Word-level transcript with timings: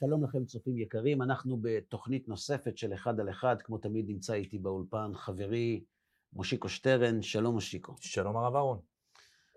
שלום 0.00 0.24
לכם 0.24 0.44
צופים 0.44 0.78
יקרים, 0.78 1.22
אנחנו 1.22 1.58
בתוכנית 1.62 2.28
נוספת 2.28 2.78
של 2.78 2.94
אחד 2.94 3.20
על 3.20 3.30
אחד, 3.30 3.62
כמו 3.62 3.78
תמיד 3.78 4.08
נמצא 4.08 4.34
איתי 4.34 4.58
באולפן 4.58 5.10
חברי 5.14 5.84
מושיקו 6.32 6.68
שטרן, 6.68 7.22
שלום 7.22 7.54
מושיקו. 7.54 7.94
שלום 8.00 8.36
הרב 8.36 8.54
אהרון. 8.54 8.80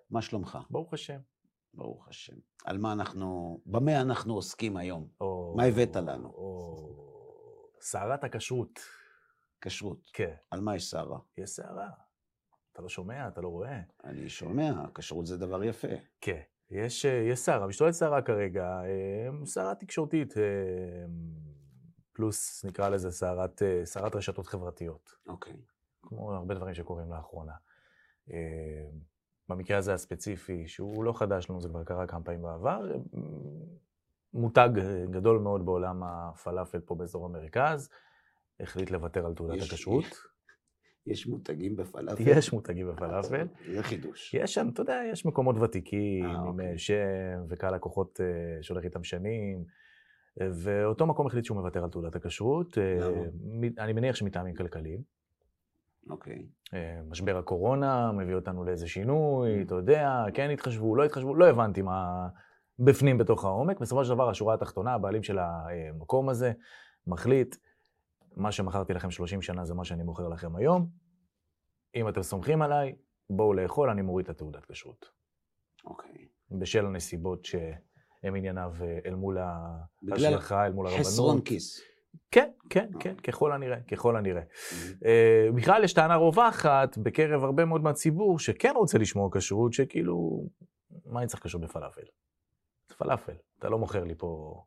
מה 0.10 0.22
שלומך? 0.22 0.58
ברוך 0.70 0.94
השם. 0.94 1.20
ברוך 1.74 2.08
השם. 2.08 2.36
על 2.66 2.78
מה 2.78 2.94
אנחנו, 2.94 3.60
במה 3.66 4.02
אנחנו 4.02 4.34
עוסקים 4.34 4.78
היום? 4.78 5.08
או, 5.22 5.54
מה 5.58 5.64
הבאת 5.64 5.96
לנו? 5.96 6.28
או... 6.28 6.76
סערת 7.82 8.24
הכשרות. 8.24 8.80
כשרות. 9.62 10.10
כן. 10.14 10.34
על 10.52 10.62
מה 10.62 10.76
יש 10.76 10.90
סערה? 10.90 11.20
יש 11.38 11.50
סערה. 11.50 11.90
אתה 12.72 12.82
לא 12.82 12.90
שומע, 12.90 13.28
אתה 13.28 13.42
לא 13.42 13.48
רואה. 13.48 13.82
אני 14.04 14.30
שומע, 14.30 14.86
כשרות 14.96 15.26
זה 15.26 15.38
דבר 15.38 15.64
יפה. 15.64 15.88
כן. 16.22 16.42
יש, 16.72 17.06
אה, 17.06 17.12
יש 17.12 17.40
סערה, 17.40 17.68
משתוללת 17.68 17.94
סערה 17.94 18.22
כרגע, 18.22 18.82
אה, 18.84 19.46
סערה 19.46 19.76
תקשורתית, 19.76 20.38
אה, 20.38 20.44
פלוס 22.14 22.66
נקרא 22.66 22.90
לזה 22.90 23.12
סערת, 23.12 23.62
סערת 23.84 24.16
רשתות 24.16 24.48
חברתיות. 24.48 25.12
אוקיי. 25.28 25.54
Okay. 25.54 25.56
כמו 26.02 26.34
הרבה 26.34 26.56
דברים 26.56 26.74
שקורים 26.74 27.12
לאחרונה. 27.12 27.54
במקרה 29.50 29.78
הזה 29.78 29.94
הספציפי, 29.94 30.68
שהוא 30.68 31.04
לא 31.04 31.14
חדש 31.14 31.50
לנו, 31.50 31.62
זה 31.62 31.70
כבר 31.70 31.84
קרה 31.84 32.08
כמה 32.08 32.24
פעמים 32.24 32.42
בעבר, 32.42 32.92
מותג 34.34 34.70
גדול 35.10 35.40
מאוד 35.40 35.66
בעולם 35.66 36.04
הפלאפל 36.04 36.80
פה 36.80 36.96
באזור 36.96 37.26
המרכז, 37.26 37.90
החליט 38.60 38.92
לוותר 38.92 39.26
על 39.26 39.34
תעודת 39.34 39.62
הכשרות. 39.62 40.06
יש 41.08 41.28
מותגים 41.28 41.76
בפלאפל? 41.76 42.24
יש 42.28 42.54
מותגים 42.54 42.88
בפלאפל. 42.88 43.48
זה 43.74 43.84
חידוש. 43.84 44.34
יש 44.34 44.54
שם, 44.54 44.70
אתה 44.74 44.82
יודע, 44.82 45.02
יש 45.12 45.26
מקומות 45.26 45.56
ותיקים, 45.58 46.26
아, 46.26 46.30
עם 46.30 46.48
אוקיי. 46.48 46.78
שם 46.78 47.44
וקהל 47.50 47.76
לקוחות 47.76 48.20
שהולך 48.62 48.84
איתם 48.84 49.04
שנים, 49.04 49.64
ואותו 50.38 51.08
מקום 51.08 51.28
החליט 51.28 51.46
שהוא 51.46 51.58
מוותר 51.58 51.84
על 51.84 51.90
תעודת 51.90 52.16
הכשרות. 52.16 52.78
למה? 52.78 53.22
אני 53.80 53.94
מניח 53.94 54.16
שמטעמים 54.16 54.56
כלכליים. 54.56 55.02
אוקיי. 56.10 56.46
משבר 57.10 57.38
הקורונה 57.38 58.12
מביא 58.12 58.36
אותנו 58.36 58.64
לאיזה 58.64 58.88
שינוי, 58.88 59.62
אתה 59.62 59.76
יודע, 59.76 60.24
כן 60.34 60.50
התחשבו, 60.50 60.96
לא 60.96 61.06
התחשבו, 61.06 61.36
לא 61.36 61.46
הבנתי 61.46 61.82
מה 61.82 62.28
בפנים 62.80 63.18
בתוך 63.18 63.46
העומק. 63.46 63.80
בסופו 63.80 64.06
של 64.06 64.14
דבר, 64.14 64.30
השורה 64.30 64.54
התחתונה, 64.54 64.94
הבעלים 64.94 65.24
של 65.24 65.40
המקום 65.40 66.30
הזה, 66.30 66.52
מחליט, 67.08 67.56
מה 68.36 68.52
שמכרתי 68.52 68.94
לכם 68.94 69.12
30 69.12 69.42
שנה 69.42 69.66
זה 69.66 69.74
מה 69.74 69.86
שאני 69.86 70.04
מוכר 70.04 70.28
לכם 70.28 70.56
היום. 70.56 70.90
אם 71.96 72.08
אתם 72.10 72.24
סומכים 72.24 72.62
עליי, 72.62 72.96
בואו 73.30 73.54
לאכול, 73.54 73.90
אני 73.90 74.02
מוריד 74.02 74.24
את 74.24 74.30
התעודת 74.30 74.66
כשרות. 74.66 75.06
אוקיי. 75.86 76.12
Okay. 76.12 76.58
בשל 76.60 76.86
הנסיבות 76.86 77.46
שהם 77.46 78.36
ענייניו 78.36 78.74
אה, 78.82 79.00
אל 79.06 79.16
מול 79.16 79.38
ההשלכה, 79.38 80.66
אל 80.66 80.72
מול 80.72 80.88
הרבנות. 80.88 81.06
חסרון 81.06 81.42
כיס. 81.42 81.82
כן, 82.32 82.52
כן. 82.70 82.90
כן, 83.00 83.16
ככל 83.16 83.52
הנראה, 83.52 83.82
ככל 83.82 84.18
הנראה. 84.18 84.42
Mm-hmm. 84.42 85.04
Uh, 85.04 85.56
בכלל 85.56 85.84
יש 85.84 85.94
טענה 85.94 86.16
רווחת 86.16 86.98
בקרב 86.98 87.44
הרבה 87.44 87.66
מאוד 87.66 87.82
מהציבור 87.82 88.40
שכן 88.40 88.74
רוצה 88.76 88.98
לשמור 88.98 89.32
כשרות, 89.38 89.74
שכאילו, 89.74 90.46
מה 91.06 91.20
אני 91.20 91.28
צריך 91.28 91.44
כשרות 91.44 91.64
בפלאפל? 91.64 92.02
זה 92.90 92.96
פלאפל, 92.96 93.34
אתה 93.60 93.70
לא 93.70 93.80
מוכר 93.80 94.04
לי 94.04 94.16
פה 94.18 94.62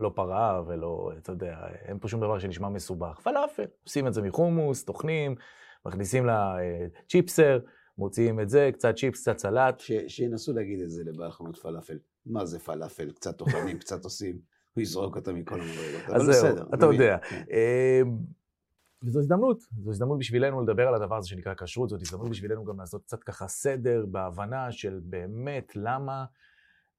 לא 0.00 0.12
פרה 0.14 0.62
ולא, 0.66 1.12
אתה 1.18 1.32
יודע, 1.32 1.56
אין 1.84 1.98
פה 1.98 2.08
שום 2.08 2.20
דבר 2.20 2.38
שנשמע 2.38 2.68
מסובך. 2.68 3.20
פלאפל, 3.22 3.64
עושים 3.84 4.06
את 4.06 4.14
זה 4.14 4.22
מחומוס, 4.22 4.84
טוחנים, 4.84 5.34
מכניסים 5.86 6.26
לה 6.26 6.58
אה, 6.58 6.86
צ'יפסר, 7.08 7.58
מוציאים 7.98 8.40
את 8.40 8.48
זה, 8.50 8.70
קצת 8.72 8.94
צ'יפס, 8.94 9.20
קצת 9.20 9.38
סלט. 9.38 9.80
ש, 9.80 9.92
שינסו 10.08 10.52
להגיד 10.52 10.80
את 10.80 10.90
זה 10.90 11.04
לבעל 11.04 11.30
חנות 11.30 11.56
פלאפל. 11.56 11.98
מה 12.26 12.46
זה 12.46 12.58
פלאפל? 12.58 13.10
קצת 13.10 13.36
טוחנים, 13.36 13.78
קצת 13.82 14.04
עושים, 14.04 14.38
הוא 14.74 14.82
יזרוק 14.82 15.16
אותם 15.16 15.34
מכל 15.34 15.60
המדרגות. 15.60 16.08
אבל 16.08 16.28
בסדר. 16.28 16.64
אתה 16.74 16.86
יודע. 16.86 17.18
כן. 17.18 17.42
אמ, 17.50 18.16
וזו 19.02 19.18
הזדמנות, 19.18 19.60
זו 19.82 19.90
הזדמנות 19.90 20.18
בשבילנו 20.18 20.62
לדבר 20.62 20.88
על 20.88 20.94
הדבר 20.94 21.16
הזה 21.16 21.28
שנקרא 21.28 21.54
כשרות, 21.54 21.88
זאת 21.88 22.02
הזדמנות 22.02 22.30
בשבילנו 22.30 22.64
גם 22.64 22.80
לעשות 22.80 23.02
קצת 23.02 23.22
ככה 23.22 23.48
סדר 23.48 24.06
בהבנה 24.06 24.72
של 24.72 25.00
באמת 25.02 25.72
למה 25.76 26.24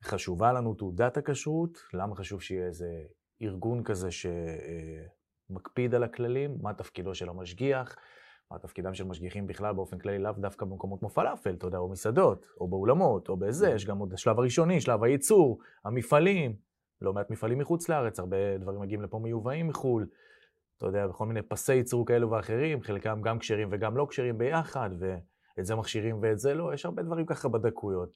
חשובה 0.03 0.53
לנו 0.53 0.73
תעודת 0.73 1.17
הכשרות, 1.17 1.77
למה 1.93 2.15
חשוב 2.15 2.41
שיהיה 2.41 2.65
איזה 2.65 2.87
ארגון 3.41 3.83
כזה 3.83 4.09
שמקפיד 5.49 5.95
על 5.95 6.03
הכללים, 6.03 6.57
מה 6.61 6.73
תפקידו 6.73 7.15
של 7.15 7.29
המשגיח, 7.29 7.95
מה 8.51 8.59
תפקידם 8.59 8.93
של 8.93 9.03
משגיחים 9.03 9.47
בכלל 9.47 9.73
באופן 9.73 9.99
כללי, 9.99 10.19
לאו 10.19 10.31
דווקא 10.31 10.65
במקומות 10.65 10.99
כמו 10.99 11.09
פלאפל, 11.09 11.53
אתה 11.53 11.67
יודע, 11.67 11.77
או 11.77 11.89
מסעדות, 11.89 12.45
או 12.59 12.67
באולמות, 12.67 13.29
או 13.29 13.37
בזה, 13.37 13.69
יש 13.69 13.85
גם 13.85 13.97
עוד 13.97 14.13
השלב 14.13 14.39
הראשוני, 14.39 14.81
שלב 14.81 15.03
הייצור, 15.03 15.59
המפעלים, 15.85 16.55
לא 17.01 17.13
מעט 17.13 17.29
מפעלים 17.29 17.59
מחוץ 17.59 17.89
לארץ, 17.89 18.19
הרבה 18.19 18.57
דברים 18.57 18.81
מגיעים 18.81 19.01
לפה 19.01 19.19
מיובאים 19.19 19.67
מחו"ל, 19.67 20.07
אתה 20.77 20.85
יודע, 20.85 21.07
בכל 21.07 21.25
מיני 21.25 21.41
פסי 21.41 21.73
ייצור 21.73 22.05
כאלו 22.05 22.31
ואחרים, 22.31 22.81
חלקם 22.81 23.21
גם 23.21 23.39
כשרים 23.39 23.67
וגם 23.71 23.97
לא 23.97 24.07
כשרים 24.09 24.37
ביחד, 24.37 24.89
ואת 24.99 25.65
זה 25.65 25.75
מכשירים 25.75 26.19
ואת 26.21 26.39
זה 26.39 26.53
לא, 26.53 26.73
יש 26.73 26.85
הרבה 26.85 27.03
דברים 27.03 27.25
ככה 27.25 27.49
בדקויות. 27.49 28.09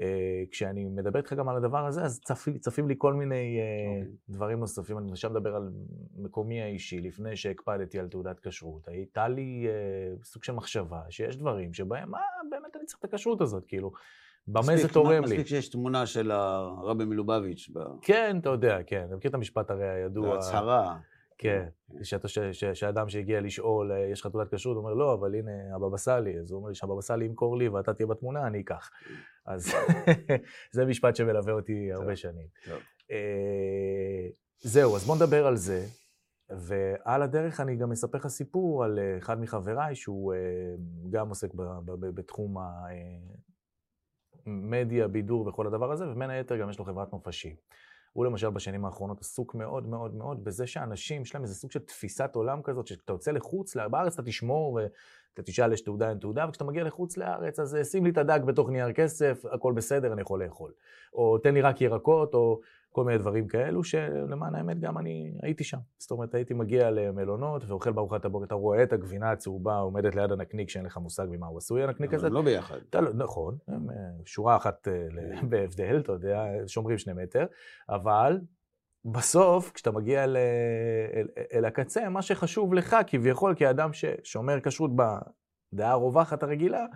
אה, 0.00 0.42
כשאני 0.50 0.84
מדבר 0.84 1.18
איתך 1.18 1.32
גם 1.32 1.48
על 1.48 1.56
הדבר 1.56 1.86
הזה, 1.86 2.02
אז 2.02 2.20
צפים, 2.20 2.58
צפים 2.58 2.88
לי 2.88 2.94
כל 2.98 3.14
מיני 3.14 3.58
okay. 3.58 3.98
אוקיי. 4.00 4.12
דברים 4.28 4.60
נוספים. 4.60 4.98
אני 4.98 5.12
עכשיו 5.12 5.30
מדבר 5.30 5.56
על 5.56 5.70
מקומי 6.16 6.62
האישי, 6.62 7.00
לפני 7.00 7.36
שהקפדתי 7.36 7.98
על 7.98 8.08
תעודת 8.08 8.40
כשרות. 8.40 8.88
הייתה 8.88 9.28
לי 9.28 9.66
uh, 9.68 10.24
סוג 10.24 10.44
של 10.44 10.52
מחשבה 10.52 11.00
שיש 11.10 11.36
דברים 11.36 11.74
שבהם, 11.74 12.10
מה, 12.10 12.18
באמת 12.50 12.76
אני 12.76 12.84
צריך 12.84 12.98
את 12.98 13.04
הכשרות 13.04 13.40
הזאת, 13.40 13.64
כאילו, 13.66 13.92
במה 14.48 14.76
זה 14.76 14.88
תורם 14.88 15.10
לי. 15.10 15.20
מספיק 15.20 15.46
שיש 15.46 15.68
תמונה 15.68 16.06
של 16.06 16.30
הרבי 16.30 17.04
מלובביץ'. 17.04 17.70
ב... 17.72 17.78
כן, 18.02 18.36
אתה 18.40 18.48
יודע, 18.48 18.78
כן. 18.86 19.04
אתה 19.08 19.16
מכיר 19.16 19.28
את 19.28 19.34
המשפט 19.34 19.70
הרי 19.70 19.88
הידוע. 19.88 20.36
הצהרה. 20.36 20.96
כן, 21.38 21.66
שאדם 22.74 23.08
שהגיע 23.08 23.40
לשאול, 23.40 23.92
אה, 23.92 23.98
יש 23.98 24.20
לך 24.20 24.26
תעודת 24.26 24.54
כשרות, 24.54 24.76
הוא 24.76 24.82
אומר, 24.84 24.94
לא, 24.94 25.14
אבל 25.14 25.34
הנה 25.34 25.50
הבבא 25.74 25.96
סאלי. 25.96 26.38
אז 26.38 26.50
הוא 26.50 26.58
אומר 26.58 26.68
לי 26.68 26.74
שהבבא 26.74 27.00
סאלי 27.00 27.24
ימכור 27.24 27.56
לי 27.56 27.68
ואתה 27.68 27.94
תהיה 27.94 28.06
בתמונה, 28.06 28.46
אני 28.46 28.60
אקח. 28.60 28.90
אז 29.46 29.72
זה 30.74 30.84
משפט 30.84 31.16
שמלווה 31.16 31.52
אותי 31.52 31.92
הרבה 31.92 32.16
שנים. 32.16 32.46
אה, 33.10 34.28
זהו, 34.60 34.96
אז 34.96 35.04
בוא 35.04 35.16
נדבר 35.16 35.46
על 35.46 35.56
זה. 35.56 35.86
ועל 36.50 37.22
הדרך 37.22 37.60
אני 37.60 37.76
גם 37.76 37.92
אספר 37.92 38.18
לך 38.18 38.26
סיפור 38.26 38.84
על 38.84 38.98
אה, 38.98 39.18
אחד 39.18 39.40
מחבריי, 39.40 39.94
שהוא 39.94 40.34
גם 41.10 41.28
עוסק 41.28 41.54
בתחום 42.14 42.56
המדיה, 44.46 45.08
בידור 45.08 45.46
וכל 45.46 45.66
הדבר 45.66 45.92
הזה, 45.92 46.08
ובין 46.08 46.30
היתר 46.30 46.56
גם 46.56 46.70
יש 46.70 46.78
לו 46.78 46.84
חברת 46.84 47.12
נופשים. 47.12 47.56
הוא 48.14 48.24
למשל 48.24 48.50
בשנים 48.50 48.84
האחרונות 48.84 49.20
עסוק 49.20 49.54
מאוד 49.54 49.86
מאוד 49.86 50.14
מאוד 50.14 50.44
בזה 50.44 50.66
שאנשים, 50.66 51.22
יש 51.22 51.34
להם 51.34 51.42
איזה 51.42 51.54
סוג 51.54 51.70
של 51.70 51.80
תפיסת 51.80 52.30
עולם 52.34 52.62
כזאת, 52.62 52.86
שאתה 52.86 53.12
יוצא 53.12 53.30
לחוץ, 53.30 53.76
בארץ 53.76 54.12
אתה 54.12 54.22
תשמור 54.22 54.74
ואתה 54.74 55.42
תשאל 55.42 55.72
יש 55.72 55.80
תעודה 55.80 56.10
אין 56.10 56.18
תעודה, 56.18 56.46
וכשאתה 56.48 56.64
מגיע 56.64 56.84
לחוץ 56.84 57.16
לארץ, 57.16 57.58
אז 57.58 57.78
שים 57.90 58.04
לי 58.04 58.10
את 58.10 58.18
הדג 58.18 58.40
בתוך 58.46 58.70
נייר 58.70 58.92
כסף, 58.92 59.44
הכל 59.52 59.72
בסדר, 59.72 60.12
אני 60.12 60.22
יכול 60.22 60.44
לאכול. 60.44 60.72
או 61.14 61.38
תן 61.38 61.54
לי 61.54 61.60
רק 61.60 61.80
ירקות, 61.80 62.34
או 62.34 62.60
כל 62.94 63.04
מיני 63.04 63.18
דברים 63.18 63.48
כאלו, 63.48 63.84
שלמען 63.84 64.54
האמת 64.54 64.80
גם 64.80 64.98
אני 64.98 65.34
הייתי 65.42 65.64
שם. 65.64 65.78
זאת 65.98 66.10
אומרת, 66.10 66.34
הייתי 66.34 66.54
מגיע 66.54 66.90
למלונות 66.90 67.64
ואוכל 67.66 67.92
בארוחת 67.92 68.24
הבוקר, 68.24 68.44
אתה 68.44 68.54
רואה 68.54 68.82
את 68.82 68.92
הגבינה 68.92 69.32
הצהובה 69.32 69.76
עומדת 69.76 70.14
ליד 70.14 70.32
הנקניק 70.32 70.68
שאין 70.68 70.84
לך 70.84 70.98
מושג 70.98 71.26
ממה 71.30 71.46
הוא 71.46 71.58
עשוי, 71.58 71.84
הנקניק 71.84 72.14
הזה. 72.14 72.26
אבל 72.26 72.34
לא 72.34 72.42
ביחד. 72.42 72.78
אתה, 72.90 73.00
לא, 73.00 73.10
נכון, 73.14 73.56
אה, 73.68 73.74
שורה 74.24 74.56
אחת 74.56 74.88
אה. 74.88 75.42
בהבדל, 75.50 76.00
אתה 76.00 76.12
יודע, 76.12 76.44
שומרים 76.66 76.98
שני 76.98 77.12
מטר, 77.22 77.46
אבל 77.88 78.40
בסוף, 79.04 79.72
כשאתה 79.72 79.90
מגיע 79.90 80.24
אל, 80.24 80.36
אל, 81.14 81.28
אל 81.52 81.64
הקצה, 81.64 82.08
מה 82.08 82.22
שחשוב 82.22 82.74
לך 82.74 82.96
כביכול, 83.06 83.54
כאדם 83.56 83.90
ששומר 83.92 84.60
כשרות 84.60 84.90
בדעה 84.94 85.90
הרווחת 85.90 86.42
הרגילה, 86.42 86.86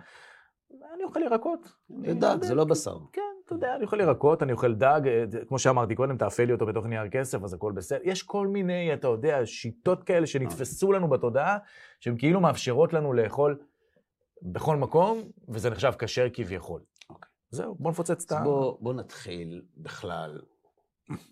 אני 0.95 1.03
אוכל 1.03 1.21
ירקות. 1.21 1.71
זה 2.05 2.13
דג, 2.13 2.37
זה 2.41 2.55
לא 2.55 2.63
בשר. 2.63 2.97
כן, 3.13 3.21
אתה 3.49 3.57
יודע, 3.57 3.75
אני 3.75 3.83
אוכל 3.83 3.99
ירקות, 3.99 4.43
אני 4.43 4.51
אוכל 4.51 4.75
דג, 4.75 5.01
אה, 5.07 5.45
כמו 5.47 5.59
שאמרתי 5.59 5.95
קודם, 5.95 6.17
תאפה 6.17 6.43
לי 6.43 6.53
אותו 6.53 6.65
בתוך 6.65 6.85
נייר 6.85 7.09
כסף, 7.09 7.43
אז 7.43 7.53
הכל 7.53 7.71
בסדר. 7.71 7.99
יש 8.03 8.23
כל 8.23 8.47
מיני, 8.47 8.93
אתה 8.93 9.07
יודע, 9.07 9.45
שיטות 9.45 10.03
כאלה 10.03 10.27
שנתפסו 10.27 10.91
לנו 10.91 11.09
בתודעה, 11.09 11.57
שהן 11.99 12.17
כאילו 12.17 12.41
מאפשרות 12.41 12.93
לנו 12.93 13.13
לאכול 13.13 13.59
בכל 14.41 14.77
מקום, 14.77 15.31
וזה 15.47 15.69
נחשב 15.69 15.91
כשר 15.99 16.27
כביכול. 16.33 16.81
אוקיי. 17.09 17.29
זהו, 17.49 17.75
בוא 17.75 17.91
נפוצץ 17.91 18.25
את 18.25 18.31
ה... 18.31 18.41
בוא, 18.43 18.77
בוא 18.81 18.93
נתחיל 18.93 19.65
בכלל 19.77 20.41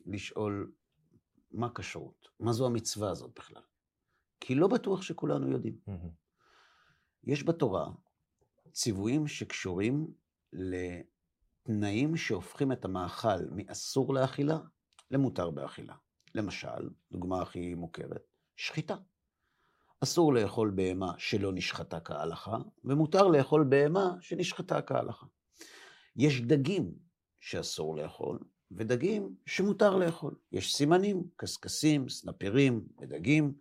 לשאול 0.06 0.72
מה 1.52 1.69
כשרות, 1.75 2.28
מה 2.40 2.54
זו 2.54 2.66
המצווה 2.66 3.10
הזאת 3.12 3.31
בכלל. 3.36 3.62
כי 4.40 4.56
לא 4.56 4.68
בטוח 4.68 5.02
שכולנו 5.02 5.52
יודעים. 5.52 5.75
יש 7.24 7.44
בתורה 7.44 7.88
ציוויים 8.72 9.28
שקשורים 9.28 10.08
לתנאים 11.68 12.18
שהופכים 12.18 12.72
את 12.72 12.86
המאכל 12.86 13.46
מאסור 13.52 14.14
לאכילה 14.14 14.58
למותר 15.12 15.50
באכילה. 15.50 15.94
למשל, 16.36 16.90
דוגמה 17.12 17.42
הכי 17.42 17.74
מוכרת, 17.75 18.22
שחיטה. 18.56 18.96
אסור 20.04 20.34
לאכול 20.34 20.72
בהמה 20.75 21.14
שלא 21.18 21.52
נשחטה 21.54 22.00
כהלכה, 22.00 22.58
ומותר 22.86 23.28
לאכול 23.28 23.66
בהמה 23.69 24.16
שנשחטה 24.22 24.81
כהלכה. 24.81 25.25
יש 26.16 26.42
דגים 26.42 26.94
שאסור 27.40 27.98
לאכול, 27.98 28.40
ודגים 28.72 29.36
שמותר 29.46 29.98
לאכול. 29.98 30.36
יש 30.52 30.75
סימנים, 30.75 31.24
קשקשים, 31.36 32.10
סנפירים 32.10 32.88
ודגים. 33.02 33.54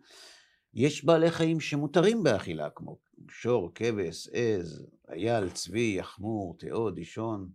יש 0.73 1.05
בעלי 1.05 1.31
חיים 1.31 1.59
שמותרים 1.59 2.23
באכילה, 2.23 2.69
כמו 2.69 2.99
שור, 3.29 3.71
כבש, 3.75 4.29
עז, 4.33 4.85
אייל, 5.09 5.49
צבי, 5.49 5.95
יחמור, 5.99 6.57
תיאוד, 6.57 6.95
דישון, 6.95 7.49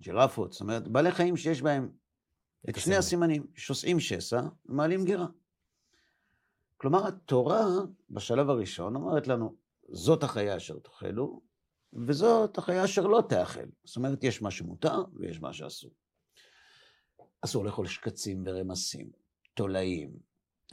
ג'ירפות. 0.00 0.52
זאת 0.52 0.60
אומרת, 0.60 0.88
בעלי 0.88 1.12
חיים 1.12 1.36
שיש 1.36 1.62
בהם 1.62 1.90
את 2.68 2.76
שני 2.78 2.96
הסימנים, 2.96 3.46
שוסעים 3.54 4.00
שסע 4.00 4.40
ומעלים 4.66 5.04
גירה. 5.04 5.26
כלומר, 6.76 7.06
התורה 7.06 7.64
בשלב 8.10 8.50
הראשון 8.50 8.96
אומרת 8.96 9.26
לנו, 9.26 9.56
זאת 9.88 10.22
החיה 10.22 10.56
אשר 10.56 10.78
תאכלו, 10.78 11.40
וזאת 11.92 12.58
החיה 12.58 12.84
אשר 12.84 13.06
לא 13.06 13.22
תאכל. 13.28 13.68
זאת 13.84 13.96
אומרת, 13.96 14.24
יש 14.24 14.42
מה 14.42 14.50
שמותר 14.50 15.04
ויש 15.14 15.40
מה 15.40 15.52
שאסור. 15.52 15.90
אסור 17.40 17.64
לאכול 17.64 17.86
שקצים 17.86 18.42
ורמסים, 18.46 19.10
תולעים, 19.54 20.10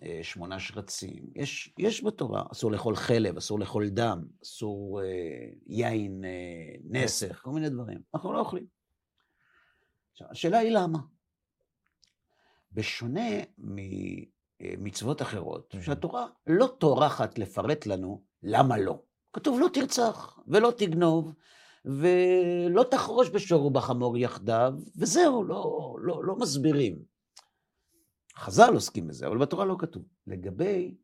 אה, 0.03 0.19
שמונה 0.23 0.59
שרצים. 0.59 1.25
יש, 1.35 1.73
יש 1.79 2.03
בתורה, 2.03 2.43
אסור 2.51 2.71
לאכול 2.71 2.95
חלב, 2.95 3.37
אסור 3.37 3.59
לאכול 3.59 3.89
דם, 3.89 4.25
אסור 4.43 5.01
אה, 5.01 5.05
יין, 5.67 6.25
אה, 6.25 6.75
נסך, 6.83 7.41
כל 7.43 7.51
מיני 7.51 7.69
דברים. 7.69 7.99
אנחנו 8.13 8.33
לא 8.33 8.39
אוכלים. 8.39 8.74
עכשיו, 10.15 10.27
השאלה 10.31 10.57
היא 10.57 10.71
למה. 10.71 10.99
בשונה 12.71 13.29
ממצוות 13.57 15.21
אחרות, 15.21 15.75
שהתורה 15.81 16.27
לא 16.47 16.75
טורחת 16.77 17.37
לפרט 17.37 17.85
לנו 17.85 18.23
למה 18.43 18.77
לא. 18.77 19.01
כתוב 19.33 19.59
לא 19.59 19.67
תרצח 19.73 20.39
ולא 20.47 20.71
תגנוב 20.77 21.33
ולא 21.85 22.83
תחרוש 22.91 23.29
בשור 23.29 23.65
ובחמור 23.65 24.17
יחדיו, 24.17 24.73
וזהו, 24.95 25.43
לא, 25.43 25.95
לא, 26.01 26.23
לא 26.23 26.35
מסבירים. 26.35 27.03
חז"ל 28.35 28.73
עוסקים 28.73 29.07
בזה, 29.07 29.27
אבל 29.27 29.37
בתורה 29.37 29.65
לא 29.65 29.75
כתוב. 29.79 30.03
לגבי 30.27 30.95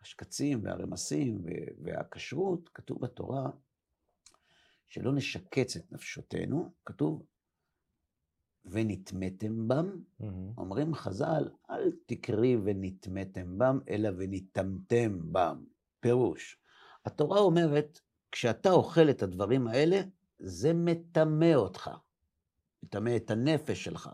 השקצים 0.00 0.64
והרמסים 0.64 1.44
והכשרות, 1.84 2.70
כתוב 2.74 3.00
בתורה 3.00 3.50
שלא 4.86 5.12
נשקץ 5.12 5.76
את 5.76 5.92
נפשותנו, 5.92 6.72
כתוב 6.84 7.26
ונטמתם 8.66 9.68
בם, 9.68 9.90
mm-hmm. 10.20 10.24
אומרים 10.58 10.94
חז"ל, 10.94 11.48
אל 11.70 11.92
תקרי 12.06 12.56
ונטמתם 12.64 13.58
בם, 13.58 13.78
אלא 13.88 14.08
ונטמתם 14.18 15.32
בם. 15.32 15.64
פירוש, 16.00 16.58
התורה 17.04 17.38
אומרת, 17.40 18.00
כשאתה 18.32 18.70
אוכל 18.70 19.10
את 19.10 19.22
הדברים 19.22 19.66
האלה, 19.66 20.00
זה 20.38 20.72
מטמא 20.74 21.54
אותך, 21.54 21.90
מטמא 22.82 23.16
את 23.16 23.30
הנפש 23.30 23.84
שלך. 23.84 24.10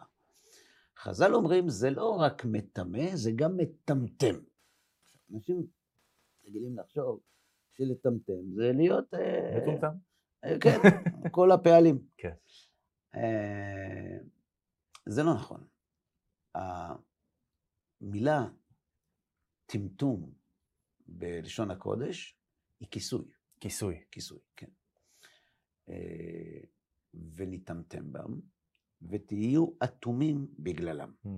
חז"ל 0.98 1.34
אומרים, 1.34 1.68
זה 1.68 1.90
לא 1.90 2.10
רק 2.10 2.44
מטמא, 2.44 3.16
זה 3.16 3.30
גם 3.36 3.56
מטמטם. 3.56 4.34
אנשים 5.34 5.66
רגילים 6.46 6.78
לחשוב 6.78 7.20
שלטמטם 7.70 8.54
זה 8.54 8.72
להיות... 8.74 9.14
אה, 9.14 9.58
מטומטם. 9.62 9.94
אה, 10.44 10.58
כן, 10.60 10.78
כל 11.30 11.52
הפעלים. 11.52 11.98
כן. 12.16 12.34
זה 15.06 15.22
לא 15.22 15.34
נכון. 15.34 15.66
המילה 18.00 18.48
טמטום 19.66 20.32
בלשון 21.06 21.70
הקודש 21.70 22.38
היא 22.80 22.88
כיסוי. 22.90 23.24
כיסוי. 23.60 24.04
כיסוי, 24.10 24.38
כן. 24.56 24.70
אה, 25.88 26.60
וניתמתם 27.14 28.12
בם, 28.12 28.40
ותהיו 29.02 29.66
אטומים 29.84 30.46
בגללם. 30.58 31.12
Mm. 31.24 31.28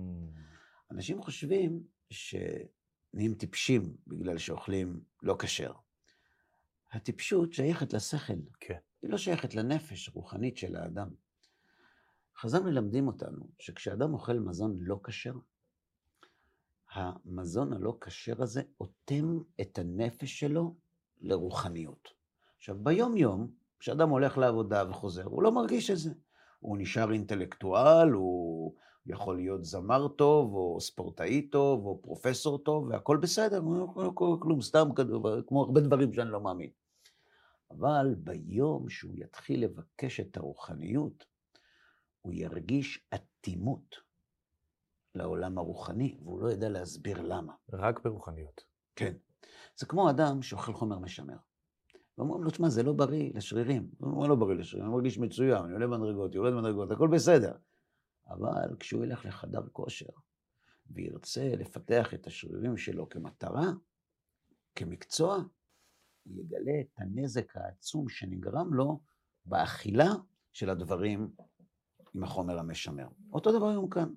אנשים 0.91 1.21
חושבים 1.21 1.83
שנהיים 2.09 3.35
טיפשים 3.37 3.97
בגלל 4.07 4.37
שאוכלים 4.37 5.03
לא 5.21 5.35
כשר. 5.39 5.73
הטיפשות 6.91 7.53
שייכת 7.53 7.93
לשכל. 7.93 8.33
כן. 8.59 8.79
היא 9.01 9.09
לא 9.09 9.17
שייכת 9.17 9.55
לנפש 9.55 10.09
הרוחנית 10.09 10.57
של 10.57 10.75
האדם. 10.75 11.09
חז"ל 12.37 12.63
מלמדים 12.63 13.07
אותנו 13.07 13.47
שכשאדם 13.59 14.13
אוכל 14.13 14.39
מזון 14.39 14.77
לא 14.79 14.99
כשר, 15.03 15.33
המזון 16.91 17.73
הלא 17.73 17.97
כשר 18.01 18.43
הזה 18.43 18.61
אוטם 18.79 19.39
את 19.61 19.79
הנפש 19.79 20.39
שלו 20.39 20.75
לרוחניות. 21.21 22.09
עכשיו, 22.57 22.75
ביום-יום, 22.79 23.51
כשאדם 23.79 24.09
הולך 24.09 24.37
לעבודה 24.37 24.83
וחוזר, 24.89 25.23
הוא 25.23 25.43
לא 25.43 25.51
מרגיש 25.51 25.91
את 25.91 25.97
זה. 25.97 26.13
הוא 26.59 26.77
נשאר 26.77 27.11
אינטלקטואל, 27.11 28.11
הוא 28.11 28.75
יכול 29.05 29.35
להיות 29.35 29.65
זמר 29.65 30.07
טוב, 30.07 30.53
או 30.53 30.81
ספורטאי 30.81 31.41
טוב, 31.41 31.85
או 31.85 32.01
פרופסור 32.01 32.57
טוב, 32.57 32.87
והכל 32.87 33.17
בסדר, 33.17 33.61
לא 33.95 34.11
כלום, 34.15 34.61
סתם 34.61 34.89
כמו 35.47 35.63
הרבה 35.63 35.81
דברים 35.81 36.13
שאני 36.13 36.31
לא 36.31 36.41
מאמין. 36.41 36.69
אבל 37.71 38.15
ביום 38.17 38.89
שהוא 38.89 39.11
יתחיל 39.15 39.63
לבקש 39.63 40.19
את 40.19 40.37
הרוחניות, 40.37 41.25
הוא 42.25 42.33
ירגיש 42.33 43.07
אטימות 43.13 43.95
לעולם 45.15 45.57
הרוחני, 45.57 46.17
והוא 46.23 46.41
לא 46.41 46.51
ידע 46.51 46.69
להסביר 46.69 47.21
למה. 47.21 47.53
רק 47.73 48.03
ברוחניות. 48.03 48.61
כן. 48.95 49.13
זה 49.77 49.85
כמו 49.85 50.09
אדם 50.09 50.41
שאוכל 50.41 50.73
חומר 50.73 50.99
משמר. 50.99 51.37
ואומרים 52.17 52.43
לו, 52.43 52.51
תשמע, 52.51 52.69
זה 52.69 52.83
לא 52.83 52.93
בריא 52.93 53.31
לשרירים. 53.33 53.89
הוא 53.97 54.11
אומר, 54.11 54.27
לא 54.27 54.35
בריא 54.35 54.55
לשרירים, 54.55 54.87
אני 54.87 54.95
מרגיש 54.95 55.17
מצוין, 55.17 55.63
אני 55.63 55.73
עולה 55.73 55.87
במדרגות, 55.87 56.35
יורד 56.35 56.53
במדרגות, 56.53 56.91
הכל 56.91 57.07
בסדר. 57.07 57.57
אבל 58.27 58.75
כשהוא 58.79 59.03
ילך 59.03 59.25
לחדר 59.25 59.61
כושר 59.71 60.09
וירצה 60.89 61.51
לפתח 61.57 62.13
את 62.13 62.27
השרירים 62.27 62.77
שלו 62.77 63.09
כמטרה, 63.09 63.71
כמקצוע, 64.75 65.35
הוא 66.23 66.33
יגלה 66.39 66.79
את 66.81 66.93
הנזק 66.97 67.57
העצום 67.57 68.09
שנגרם 68.09 68.73
לו 68.73 68.99
באכילה 69.45 70.09
של 70.53 70.69
הדברים 70.69 71.29
עם 72.15 72.23
החומר 72.23 72.59
המשמר. 72.59 73.07
אותו 73.33 73.51
דבר 73.51 73.67
היום 73.67 73.89
כאן. 73.89 74.13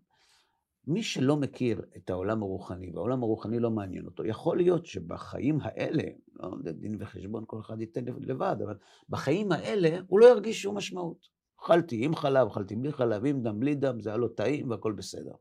מי 0.87 1.03
שלא 1.03 1.37
מכיר 1.37 1.83
את 1.97 2.11
העולם 2.11 2.43
הרוחני, 2.43 2.91
והעולם 2.95 3.23
הרוחני 3.23 3.59
לא 3.59 3.71
מעניין 3.71 4.06
אותו, 4.06 4.25
יכול 4.25 4.56
להיות 4.56 4.87
שבחיים 4.87 5.59
האלה, 5.62 6.03
לא 6.35 6.47
יודע, 6.47 6.73
דין 6.73 6.97
וחשבון 7.00 7.45
כל 7.47 7.61
אחד 7.61 7.81
ייתן 7.81 8.05
לבד, 8.05 8.56
אבל 8.65 8.77
בחיים 9.09 9.53
האלה 9.53 10.00
הוא 10.06 10.21
לא 10.21 10.27
ירגיש 10.27 10.62
שום 10.62 10.77
משמעות. 10.77 11.29
אכלתי 11.61 12.05
עם 12.05 12.14
חלב, 12.14 12.49
אכלתי 12.49 12.76
בלי 12.76 12.93
חלב, 12.93 13.25
עם 13.25 13.43
דם, 13.43 13.61
בלי 13.61 13.75
דם, 13.75 14.00
זה 14.00 14.11
היה 14.11 14.17
לו 14.17 14.28
טעים 14.28 14.71
והכל 14.71 14.93
בסדר. 14.93 15.35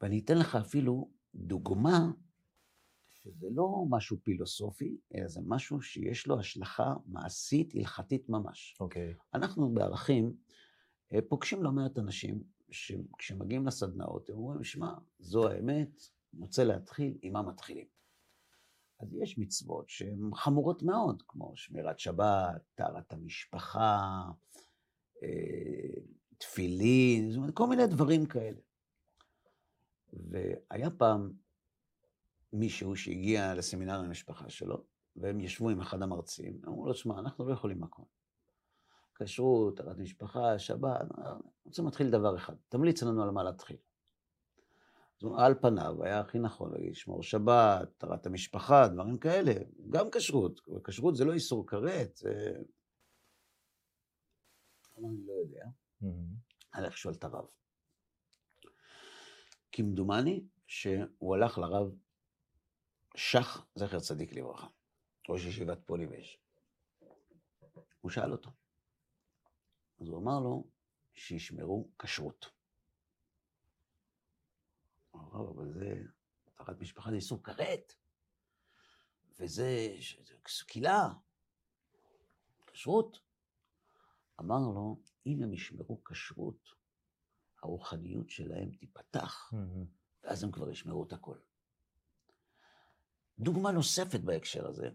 ואני 0.00 0.18
אתן 0.18 0.38
לך 0.38 0.56
אפילו 0.56 1.10
דוגמה 1.34 2.10
שזה 3.08 3.46
לא 3.50 3.84
משהו 3.90 4.16
פילוסופי, 4.22 4.96
אלא 5.14 5.28
זה 5.28 5.40
משהו 5.46 5.82
שיש 5.82 6.26
לו 6.26 6.38
השלכה 6.38 6.94
מעשית, 7.06 7.74
הלכתית 7.74 8.28
ממש. 8.28 8.76
אוקיי. 8.80 9.12
Okay. 9.12 9.22
אנחנו 9.34 9.74
בערכים 9.74 10.32
פוגשים 11.28 11.62
לא 11.62 11.72
מעט 11.72 11.98
אנשים 11.98 12.42
שכשמגיעים 12.70 13.66
לסדנאות, 13.66 14.30
הם 14.30 14.36
אומרים, 14.36 14.64
שמע, 14.64 14.92
זו 15.18 15.48
האמת, 15.48 16.02
אני 16.34 16.42
רוצה 16.42 16.64
להתחיל, 16.64 17.18
עם 17.22 17.32
מה 17.32 17.42
מתחילים? 17.42 17.86
אז 19.00 19.14
יש 19.14 19.38
מצוות 19.38 19.88
שהן 19.88 20.30
חמורות 20.34 20.82
מאוד, 20.82 21.22
כמו 21.28 21.52
שמירת 21.56 21.98
שבת, 21.98 22.62
טהרת 22.74 23.12
המשפחה, 23.12 24.22
אה, 25.22 26.00
תפילין, 26.38 27.30
זאת 27.30 27.38
אומרת, 27.38 27.54
כל 27.54 27.66
מיני 27.66 27.86
דברים 27.86 28.26
כאלה. 28.26 28.60
והיה 30.12 30.90
פעם 30.90 31.32
מישהו 32.52 32.96
שהגיע 32.96 33.54
לסמינר 33.54 33.98
המשפחה 33.98 34.50
שלו, 34.50 34.84
והם 35.16 35.40
ישבו 35.40 35.70
עם 35.70 35.80
אחד 35.80 36.02
המרצים, 36.02 36.60
אמרו 36.66 36.86
לו, 36.86 36.94
שמע, 36.94 37.18
אנחנו 37.18 37.48
לא 37.48 37.52
יכולים 37.52 37.80
מקום. 37.80 38.17
כשרות, 39.22 39.76
טהרת 39.76 39.98
משפחה, 39.98 40.58
שבת, 40.58 41.06
רוצים 41.64 41.84
להתחיל 41.84 42.10
דבר 42.10 42.36
אחד, 42.36 42.54
תמליץ 42.68 43.02
לנו 43.02 43.22
על 43.22 43.30
מה 43.30 43.42
להתחיל. 43.42 43.76
אז 45.20 45.28
על 45.38 45.54
פניו 45.54 46.04
היה 46.04 46.20
הכי 46.20 46.38
נכון 46.38 46.72
להגיד, 46.72 46.94
שמור 46.94 47.22
שבת, 47.22 47.88
טהרת 47.98 48.26
המשפחה, 48.26 48.88
דברים 48.88 49.18
כאלה, 49.18 49.52
גם 49.90 50.06
כשרות, 50.12 50.60
כשרות 50.84 51.16
זה 51.16 51.24
לא 51.24 51.32
איסור 51.32 51.66
כרת, 51.66 52.16
זה... 52.16 52.52
אני 54.98 55.26
לא 55.26 55.32
יודע, 55.32 55.64
אני 56.02 56.82
הולך 56.82 56.94
לשאול 56.94 57.14
את 57.14 57.24
הרב. 57.24 57.46
כמדומני 59.72 60.44
שהוא 60.66 61.34
הלך 61.36 61.58
לרב 61.58 61.94
שח, 63.16 63.66
זכר 63.74 64.00
צדיק 64.00 64.32
לברכה, 64.32 64.66
ראש 65.28 65.44
ישיבת 65.44 65.78
פוליבש. 65.86 66.40
הוא 68.00 68.10
שאל 68.10 68.32
אותו, 68.32 68.50
אז 70.00 70.08
הוא 70.08 70.18
אמר 70.18 70.40
לו 70.40 70.64
שישמרו 71.14 71.88
כשרות. 71.98 72.50
הוא 75.10 75.20
אמר, 75.20 75.50
אבל 75.50 75.72
זה, 75.72 76.02
טהרת 76.54 76.80
משפחה 76.80 77.10
זה 77.10 77.16
איסור 77.16 77.42
כרת, 77.42 77.94
וזה 79.38 79.96
סקילה, 80.48 81.08
כשרות. 82.66 83.20
אמר 84.40 84.58
לו, 84.74 85.00
אם 85.26 85.42
הם 85.42 85.52
ישמרו 85.52 86.04
כשרות, 86.04 86.68
הרוחניות 87.62 88.30
שלהם 88.30 88.70
תיפתח, 88.70 89.52
ואז 90.22 90.44
הם 90.44 90.52
כבר 90.52 90.70
ישמעו 90.70 91.04
את 91.04 91.12
הכל. 91.12 91.38
דוגמה 93.38 93.72
נוספת 93.72 94.20
בהקשר 94.20 94.68
הזה, 94.68 94.90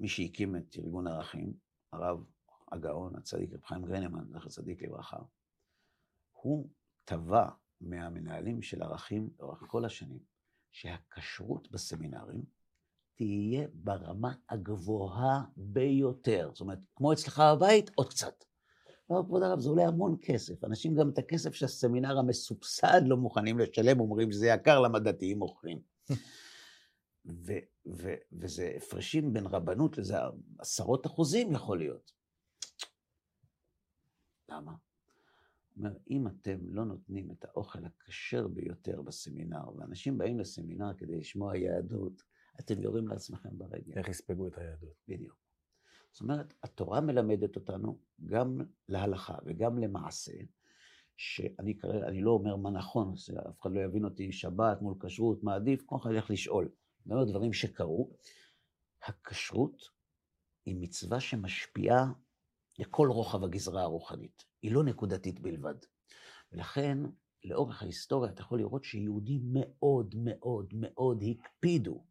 מי 0.00 0.08
שהקים 0.08 0.56
את 0.56 0.76
ארגון 0.78 1.06
הערכים, 1.06 1.54
הרב 1.92 2.24
הגאון, 2.72 3.16
הצדיק 3.16 3.52
רב 3.52 3.64
חיים 3.64 3.84
גרנמן, 3.84 4.24
זכר 4.32 4.48
צדיק 4.48 4.82
לברכה, 4.82 5.18
הוא 6.32 6.68
תבע 7.04 7.48
מהמנהלים 7.80 8.62
של 8.62 8.82
ערכים 8.82 9.30
לאורך 9.38 9.62
כל 9.66 9.84
השנים, 9.84 10.20
שהכשרות 10.70 11.70
בסמינרים 11.70 12.42
תהיה 13.14 13.68
ברמה 13.72 14.34
הגבוהה 14.48 15.42
ביותר. 15.56 16.50
זאת 16.52 16.60
אומרת, 16.60 16.78
כמו 16.96 17.12
אצלך 17.12 17.42
בבית, 17.56 17.90
עוד 17.94 18.08
קצת. 18.08 18.44
לא, 19.10 19.22
כבוד 19.26 19.42
הרב, 19.42 19.60
זה 19.60 19.68
עולה 19.68 19.86
המון 19.86 20.16
כסף. 20.22 20.64
אנשים 20.64 20.94
גם 20.94 21.10
את 21.10 21.18
הכסף 21.18 21.54
של 21.54 21.64
הסמינר 21.64 22.18
המסובסד 22.18 23.00
לא 23.06 23.16
מוכנים 23.16 23.58
לשלם, 23.58 24.00
אומרים 24.00 24.32
שזה 24.32 24.46
יקר 24.46 24.80
למה 24.80 24.98
דתיים 24.98 25.38
מוכרים. 25.38 25.80
ו- 27.26 27.66
ו- 27.86 28.14
וזה 28.32 28.72
הפרשים 28.76 29.32
בין 29.32 29.46
רבנות 29.46 29.98
לזה 29.98 30.16
עשרות 30.58 31.06
אחוזים 31.06 31.52
יכול 31.52 31.78
להיות. 31.78 32.15
למה? 34.48 34.72
אומר, 35.76 35.96
אם 36.10 36.26
אתם 36.28 36.58
לא 36.68 36.84
נותנים 36.84 37.30
את 37.30 37.44
האוכל 37.44 37.84
הכשר 37.84 38.48
ביותר 38.48 39.02
בסמינר, 39.02 39.76
ואנשים 39.76 40.18
באים 40.18 40.38
לסמינר 40.38 40.94
כדי 40.98 41.16
לשמוע 41.16 41.56
יהדות, 41.56 42.22
אתם 42.60 42.82
יורים 42.82 43.08
לעצמכם 43.08 43.58
ברגל. 43.58 43.92
איך 43.98 44.08
יספגו 44.08 44.46
את 44.46 44.58
היהדות? 44.58 44.96
בדיוק. 45.08 45.36
זאת 46.10 46.20
אומרת, 46.20 46.54
התורה 46.62 47.00
מלמדת 47.00 47.56
אותנו 47.56 47.98
גם 48.24 48.60
להלכה 48.88 49.38
וגם 49.44 49.78
למעשה, 49.78 50.32
שאני 51.16 51.78
כרגע, 51.78 52.06
אני 52.06 52.22
לא 52.22 52.30
אומר 52.30 52.56
מה 52.56 52.70
נכון, 52.70 53.14
אף 53.48 53.60
אחד 53.60 53.72
לא 53.72 53.80
יבין 53.80 54.04
אותי, 54.04 54.32
שבת 54.32 54.82
מול 54.82 54.94
כשרות, 55.00 55.42
מה 55.42 55.54
עדיף, 55.54 55.82
כל 55.86 55.96
אחד 55.96 56.10
ילך 56.10 56.30
לשאול. 56.30 56.68
אני 57.06 57.14
אומר 57.14 57.24
דברים 57.24 57.52
שקרו. 57.52 58.10
הכשרות 59.02 59.82
היא 60.66 60.76
מצווה 60.80 61.20
שמשפיעה 61.20 62.12
לכל 62.78 63.08
רוחב 63.10 63.44
הגזרה 63.44 63.82
הרוחנית. 63.82 64.44
היא 64.62 64.72
לא 64.72 64.84
נקודתית 64.84 65.40
בלבד. 65.40 65.74
ולכן, 66.52 66.98
לאורך 67.44 67.82
ההיסטוריה 67.82 68.30
אתה 68.30 68.40
יכול 68.40 68.58
לראות 68.58 68.84
שיהודים 68.84 69.42
מאוד 69.52 70.14
מאוד 70.18 70.74
מאוד 70.74 71.24
הקפידו 71.30 72.04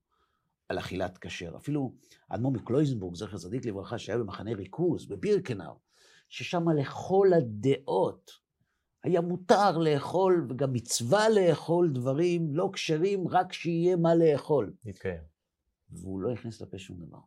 על 0.70 0.80
אכילת 0.80 1.18
כשר. 1.18 1.58
אפילו 1.58 1.94
האדמו"ר 2.30 2.54
מקלויזנבורג, 2.54 3.16
זכר 3.16 3.38
צדיק 3.38 3.66
לברכה, 3.66 3.98
שהיה 3.98 4.18
במחנה 4.18 4.52
ריכוז, 4.54 5.06
בבירקנאו, 5.06 5.80
ששם 6.30 6.70
לכל 6.70 7.28
הדעות 7.38 8.32
היה 9.04 9.22
מותר 9.22 9.78
לאכול, 9.78 10.48
וגם 10.50 10.74
מצווה 10.74 11.30
לאכול 11.30 11.92
דברים 11.94 12.56
לא 12.56 12.70
כשרים, 12.74 13.28
רק 13.28 13.54
שיהיה 13.54 13.96
מה 13.96 14.16
לאכול. 14.16 14.74
התקיים. 14.86 15.22
והוא 15.90 16.22
לא 16.22 16.32
הכניס 16.32 16.62
לפה 16.62 16.78
שום 16.78 16.98
דבר. 16.98 17.20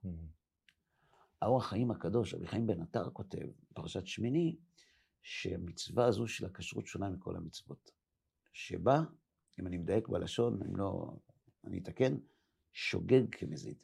האור 1.42 1.58
החיים 1.58 1.90
הקדוש, 1.90 2.34
רבי 2.34 2.46
חיים 2.46 2.66
בן 2.66 2.82
עטר 2.82 3.10
כותב, 3.10 3.46
פרשת 3.74 4.06
שמיני, 4.06 4.56
שהמצווה 5.22 6.06
הזו 6.06 6.26
של 6.26 6.46
הכשרות 6.46 6.86
שונה 6.86 7.10
מכל 7.10 7.36
המצוות. 7.36 7.90
שבה, 8.52 9.00
אם 9.60 9.66
אני 9.66 9.76
מדייק 9.76 10.08
בלשון, 10.08 10.62
אם 10.62 10.76
לא, 10.76 11.12
אני 11.64 11.78
אתקן, 11.78 12.16
שוגג 12.72 13.22
כמזיד. 13.30 13.76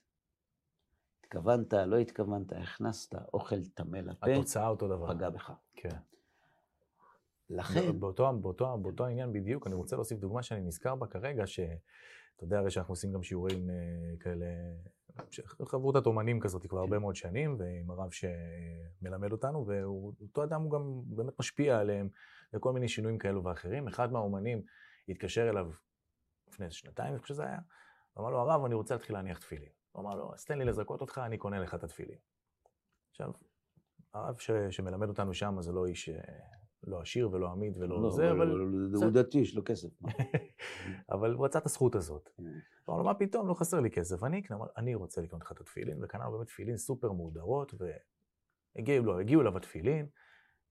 התכוונת, 1.20 1.72
לא 1.72 1.96
התכוונת, 1.96 2.52
הכנסת 2.52 3.14
אוכל 3.34 3.64
טמא 3.64 3.96
לפה, 3.96 4.26
התוצאה 4.26 4.68
אותו 4.68 4.88
דבר. 4.88 5.14
פגע 5.14 5.30
בך. 5.30 5.52
כן. 5.74 5.96
לכן, 7.50 8.00
באותו, 8.00 8.32
באותו, 8.40 8.78
באותו 8.78 9.06
העניין 9.06 9.32
בדיוק, 9.32 9.66
אני 9.66 9.74
רוצה 9.74 9.96
להוסיף 9.96 10.18
דוגמה 10.18 10.42
שאני 10.42 10.60
נזכר 10.60 10.94
בה 10.94 11.06
כרגע, 11.06 11.46
שאתה 12.34 12.44
יודע 12.44 12.58
הרי 12.58 12.70
שאנחנו 12.70 12.92
עושים 12.92 13.12
גם 13.12 13.22
שיעורים 13.22 13.70
אה, 13.70 14.16
כאלה, 14.20 14.46
חברותת 15.64 16.06
אומנים 16.06 16.40
כזאת 16.40 16.66
כבר 16.66 16.78
הרבה 16.78 16.98
מאוד 16.98 17.14
שנים, 17.14 17.56
ועם 17.58 17.90
הרב 17.90 18.10
שמלמד 18.10 19.32
אותנו, 19.32 19.66
ואותו 19.66 20.44
אדם 20.44 20.62
הוא 20.62 20.70
גם 20.70 21.02
באמת 21.06 21.38
משפיע 21.40 21.78
עליהם 21.78 22.08
לכל 22.52 22.72
מיני 22.72 22.88
שינויים 22.88 23.18
כאלו 23.18 23.44
ואחרים. 23.44 23.88
אחד 23.88 24.12
מהאומנים 24.12 24.62
התקשר 25.08 25.48
אליו 25.50 25.70
לפני 26.48 26.70
שנתיים, 26.70 27.12
אני 27.12 27.18
חושב 27.18 27.34
שזה 27.34 27.44
היה, 27.46 27.58
ואמר 28.16 28.30
לו, 28.30 28.38
הרב, 28.38 28.64
אני 28.64 28.74
רוצה 28.74 28.94
להתחיל 28.94 29.16
להניח 29.16 29.38
תפילין. 29.38 29.68
הוא 29.92 30.02
אמר 30.02 30.14
לו, 30.14 30.34
אז 30.34 30.44
תן 30.44 30.58
לי 30.58 30.64
לזרקות 30.64 31.00
אותך, 31.00 31.20
אני 31.26 31.38
קונה 31.38 31.58
לך 31.58 31.74
את 31.74 31.84
התפילין. 31.84 32.18
עכשיו, 33.10 33.30
הרב 34.14 34.38
ש, 34.38 34.50
שמלמד 34.70 35.08
אותנו 35.08 35.34
שם 35.34 35.56
זה 35.60 35.72
לא 35.72 35.86
איש, 35.86 36.10
לא 36.86 37.00
עשיר 37.00 37.30
ולא 37.32 37.50
עמיד 37.50 37.76
ולא 37.76 38.02
לא, 38.02 38.10
זה, 38.10 38.30
אבל... 38.30 38.50
הוא 38.94 39.10
דתי, 39.10 39.38
יש 39.38 39.56
לו 39.56 39.62
כסף. 39.64 39.88
אבל 41.12 41.34
הוא 41.34 41.44
רצה 41.44 41.58
את 41.58 41.66
הזכות 41.66 41.94
הזאת. 41.94 42.30
כן. 42.36 42.42
אמר 42.88 42.98
לו, 42.98 43.04
מה 43.04 43.14
פתאום, 43.14 43.48
לא 43.48 43.54
חסר 43.54 43.80
לי 43.80 43.90
כסף. 43.90 44.24
אני 44.24 44.40
אקנה, 44.40 44.56
אני 44.76 44.94
רוצה 44.94 45.20
לקנות 45.20 45.42
לך 45.42 45.52
את 45.52 45.60
התפילין, 45.60 46.04
וקנה 46.04 46.24
לו 46.24 46.32
באמת 46.32 46.46
תפילין 46.46 46.76
סופר 46.76 47.12
מהודרות, 47.12 47.74
והגיעו 48.76 49.04
לו, 49.04 49.20
הגיעו 49.20 49.40
אליו 49.40 49.56
התפילין, 49.56 50.06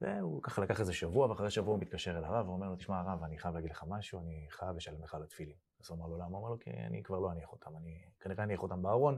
והוא 0.02 0.44
ככה 0.44 0.62
לקח 0.62 0.80
איזה 0.80 0.94
שבוע, 0.94 1.28
ואחרי 1.28 1.50
שבוע 1.50 1.74
הוא 1.74 1.82
מתקשר 1.82 2.18
אל 2.18 2.24
הרב, 2.24 2.50
ואומר 2.50 2.70
לו, 2.70 2.76
תשמע, 2.76 3.00
הרב, 3.00 3.24
אני 3.24 3.38
חייב 3.38 3.56
להגיד 3.56 3.72
לך 3.72 3.84
משהו, 3.88 4.20
אני 4.22 4.48
חייב 4.50 4.76
לשלם 4.76 5.04
לך 5.04 5.16
על 5.16 5.24
התפילין. 5.24 5.56
אז 5.82 5.90
הוא 5.90 5.98
אמר 5.98 6.08
לו, 6.08 6.18
למה? 6.18 6.26
הוא 6.26 6.40
אמר 6.40 6.50
לו, 6.50 6.60
כי 6.60 6.72
אני 6.72 7.04
כבר 7.04 7.20
לא 7.20 7.32
אניח 7.32 7.52
אותם, 7.52 7.78
אני 7.78 8.02
כנראה 8.20 8.44
אניח 8.44 8.64
אותם 8.64 8.82
בארון, 8.82 9.18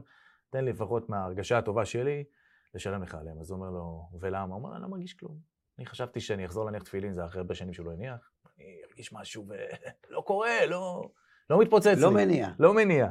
תן 0.50 0.64
לי 0.64 0.72
לפחות 0.72 1.08
מההרגשה 1.08 1.58
הטובה 1.58 1.84
שלי, 1.84 2.24
לשלם 2.74 3.02
לך 3.02 3.14
עליהם. 3.14 3.40
אז 3.40 3.50
הוא 3.50 3.56
אומר 3.58 3.70
לו, 3.70 4.08
ולמה? 4.20 4.54
הוא 4.54 4.62
אומר, 4.62 4.74
אני 4.74 4.82
לא 4.82 4.88
מרגיש 4.88 5.14
כלום. 5.14 5.55
אני 5.78 5.86
חשבתי 5.86 6.20
שאני 6.20 6.46
אחזור 6.46 6.64
להניח 6.64 6.82
תפילין, 6.82 7.14
זה 7.14 7.24
אחרי 7.24 7.40
הרבה 7.40 7.54
שנים 7.54 7.72
שהוא 7.72 7.86
לא 7.86 7.92
הניח, 7.92 8.30
אני 8.58 8.80
ארגיש 8.90 9.12
משהו 9.12 9.46
ולא 10.08 10.20
קורה, 10.20 10.66
לא, 10.66 11.10
לא 11.50 11.60
מתפוצץ 11.60 11.86
לי. 11.86 12.00
לא 12.00 12.10
מניע. 12.10 12.48
לא 12.58 12.74
מניע. 12.74 13.08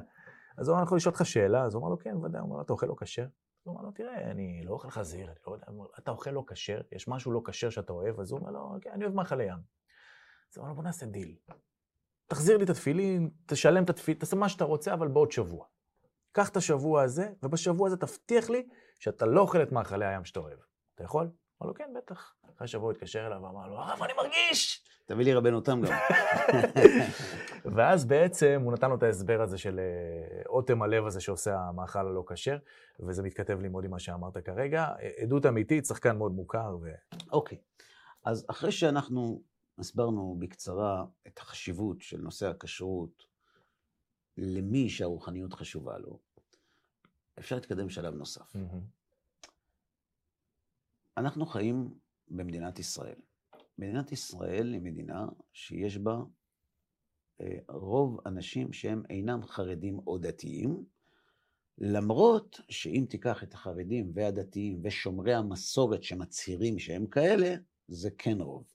אז 0.58 0.68
הוא 0.68 0.74
אמר, 0.74 0.82
אני 0.82 0.86
יכול 0.86 0.98
לשאול 0.98 1.14
אותך 1.14 1.26
שאלה? 1.26 1.64
אז 1.64 1.74
הוא 1.74 1.82
אמר 1.82 1.90
לו, 1.90 2.00
כן, 2.00 2.18
ודאי. 2.18 2.42
הוא 2.42 2.48
אמר 2.48 2.56
לו, 2.56 2.62
אתה 2.62 2.74
אוכל 2.74 2.86
לא 2.86 2.96
כשר? 3.00 3.26
הוא 3.64 3.74
אמר 3.74 3.82
לו, 3.82 3.92
תראה, 3.92 4.32
אני 4.32 4.62
לא 4.64 4.74
אוכל 4.74 4.90
חזיר, 4.90 5.26
אני 5.26 5.36
לא 5.48 5.54
יודע, 5.54 5.66
אתה 6.00 6.12
אוכל 6.12 6.32
לא 6.32 6.44
כשר? 6.48 6.82
יש 6.92 7.08
משהו 7.08 7.32
לא 7.32 7.42
כשר 7.46 7.70
שאתה 7.70 7.94
אוהב? 7.94 8.20
אז 8.20 8.32
הוא 8.32 8.40
אומר 8.40 8.52
לו, 8.52 8.78
כן, 8.82 8.90
אני 8.94 9.04
אוהב 9.04 9.16
מאכלי 9.16 9.44
ים. 9.44 9.60
אז 10.52 10.58
הוא 10.58 10.62
אמר 10.62 10.70
לו, 10.70 10.76
בוא 10.76 10.84
נעשה 10.84 11.06
דיל. 11.06 11.36
תחזיר 12.28 12.58
לי 12.58 12.64
את 12.64 12.70
התפילין, 12.70 13.30
תשלם 13.46 13.84
את 13.84 13.90
התפילין, 13.90 14.20
תעשה 14.20 14.36
מה 14.36 14.50
שאתה 14.50 14.64
רוצה, 14.64 14.94
אבל 14.94 15.08
בעוד 15.08 15.32
שבוע. 15.32 15.66
קח 16.32 16.50
את 16.50 16.58
השבוע 16.58 17.02
הזה, 17.04 17.30
ובשבוע 17.44 17.88
הזה 17.88 17.98
תבטיח 17.98 18.50
לי 18.50 18.68
שאתה 19.00 19.26
לא 19.26 19.42
אוכל 19.42 19.64
את 19.64 19.72
מאכלי 19.72 20.06
הים 20.06 20.26
שאתה 20.26 20.40
אוהב. 20.40 20.60
אתה 20.96 21.04
יכול? 21.04 21.32
אמר 21.66 21.72
לו, 21.72 21.74
כן, 21.78 21.94
בטח. 21.98 22.36
אחרי 22.56 22.68
שבוע 22.68 22.92
התקשר 22.92 23.28
אליו 23.28 23.42
ואמר 23.44 23.68
לו, 23.68 23.78
הרב, 23.78 24.04
אני 24.04 24.14
מרגיש! 24.14 24.86
תביא 25.06 25.26
לי 25.26 25.34
רבנותם 25.34 25.82
גם. 25.82 25.98
ואז 27.76 28.06
בעצם 28.06 28.62
הוא 28.64 28.74
נתן 28.74 28.90
לו 28.90 28.96
את 28.96 29.04
ההסבר 29.04 29.42
הזה 29.42 29.58
של 29.58 29.80
אה, 29.80 30.42
אוטם 30.46 30.82
הלב 30.82 31.06
הזה 31.06 31.22
שעושה 31.22 31.60
המאכל 31.60 32.00
הלא 32.00 32.24
כשר, 32.28 32.58
וזה 33.00 33.24
מתכתב 33.24 33.60
לי 33.60 33.68
מאוד 33.68 33.86
עם 33.86 33.92
מה 33.92 34.00
שאמרת 34.00 34.38
כרגע. 34.38 34.88
עדות 35.18 35.46
אמיתית, 35.46 35.86
שחקן 35.86 36.18
מאוד 36.18 36.32
מוכר. 36.32 36.78
ו... 36.82 36.90
אוקיי, 37.32 37.58
אז 38.24 38.46
אחרי 38.50 38.72
שאנחנו 38.72 39.42
הסברנו 39.80 40.36
בקצרה 40.40 41.06
את 41.28 41.40
החשיבות 41.40 42.02
של 42.02 42.18
נושא 42.18 42.48
הכשרות 42.48 43.26
למי 44.38 44.90
שהרוחניות 44.90 45.54
חשובה 45.54 45.98
לו, 45.98 46.20
אפשר 47.40 47.56
להתקדם 47.56 47.90
שלב 47.90 48.14
נוסף. 48.14 48.56
אנחנו 51.18 51.46
חיים 51.46 51.94
במדינת 52.28 52.80
ישראל. 52.80 53.16
מדינת 53.78 54.12
ישראל 54.12 54.74
היא 54.74 54.82
מדינה 54.82 55.26
שיש 55.54 55.98
בה 55.98 56.18
אה, 57.42 57.58
רוב 57.70 58.20
אנשים 58.26 58.74
שהם 58.74 59.04
אינם 59.10 59.44
חרדים 59.44 60.00
או 60.08 60.18
דתיים, 60.18 60.86
למרות 61.78 62.60
שאם 62.70 63.06
תיקח 63.10 63.44
את 63.44 63.54
החרדים 63.54 64.12
והדתיים 64.14 64.82
ושומרי 64.84 65.34
המסורת 65.34 66.04
שמצהירים 66.04 66.80
שהם 66.80 67.08
כאלה, 67.08 67.56
זה 67.88 68.10
כן 68.18 68.42
רוב. 68.42 68.68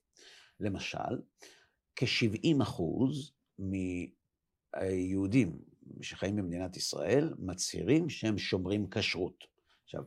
למשל, 0.61 1.21
כ-70 1.97 2.63
אחוז 2.63 3.33
מהיהודים 4.79 5.59
שחיים 6.03 6.37
במדינת 6.37 6.77
ישראל 6.77 7.35
מצהירים 7.39 8.11
שהם 8.11 8.39
שומרים 8.39 8.91
כשרות. 8.91 9.45
עכשיו, 9.85 10.05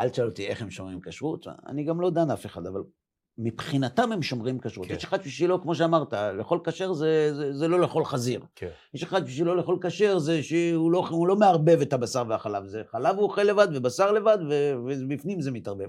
אל 0.00 0.08
תשאל 0.08 0.24
אותי 0.26 0.46
איך 0.46 0.62
הם 0.62 0.70
שומרים 0.70 1.00
כשרות, 1.00 1.46
אני 1.66 1.84
גם 1.84 2.00
לא 2.00 2.10
דן 2.10 2.30
אף 2.30 2.46
אחד, 2.46 2.66
אבל 2.66 2.80
מבחינתם 3.38 4.12
הם 4.12 4.22
שומרים 4.22 4.58
כשרות. 4.58 4.86
כן. 4.86 4.94
יש 4.94 5.04
אחד 5.04 5.20
בשבילו, 5.20 5.62
כמו 5.62 5.74
שאמרת, 5.74 6.12
לאכול 6.12 6.60
כשר 6.64 6.92
זה, 6.92 7.34
זה, 7.34 7.52
זה 7.52 7.68
לא 7.68 7.80
לאכול 7.80 8.04
חזיר. 8.04 8.44
כן. 8.54 8.70
יש 8.94 9.02
אחד 9.02 9.24
בשבילו 9.24 9.54
לאכול 9.54 9.78
כשר 9.82 10.18
זה 10.18 10.42
שהוא 10.42 10.92
לא, 10.92 11.08
לא 11.28 11.36
מערבב 11.36 11.80
את 11.82 11.92
הבשר 11.92 12.24
והחלב, 12.28 12.66
זה 12.66 12.82
חלב 12.86 13.16
הוא 13.16 13.24
אוכל 13.24 13.42
לבד 13.42 13.68
ובשר 13.74 14.12
לבד 14.12 14.38
ו- 14.50 14.74
ובפנים 14.86 15.40
זה 15.40 15.50
מתערבב. 15.50 15.88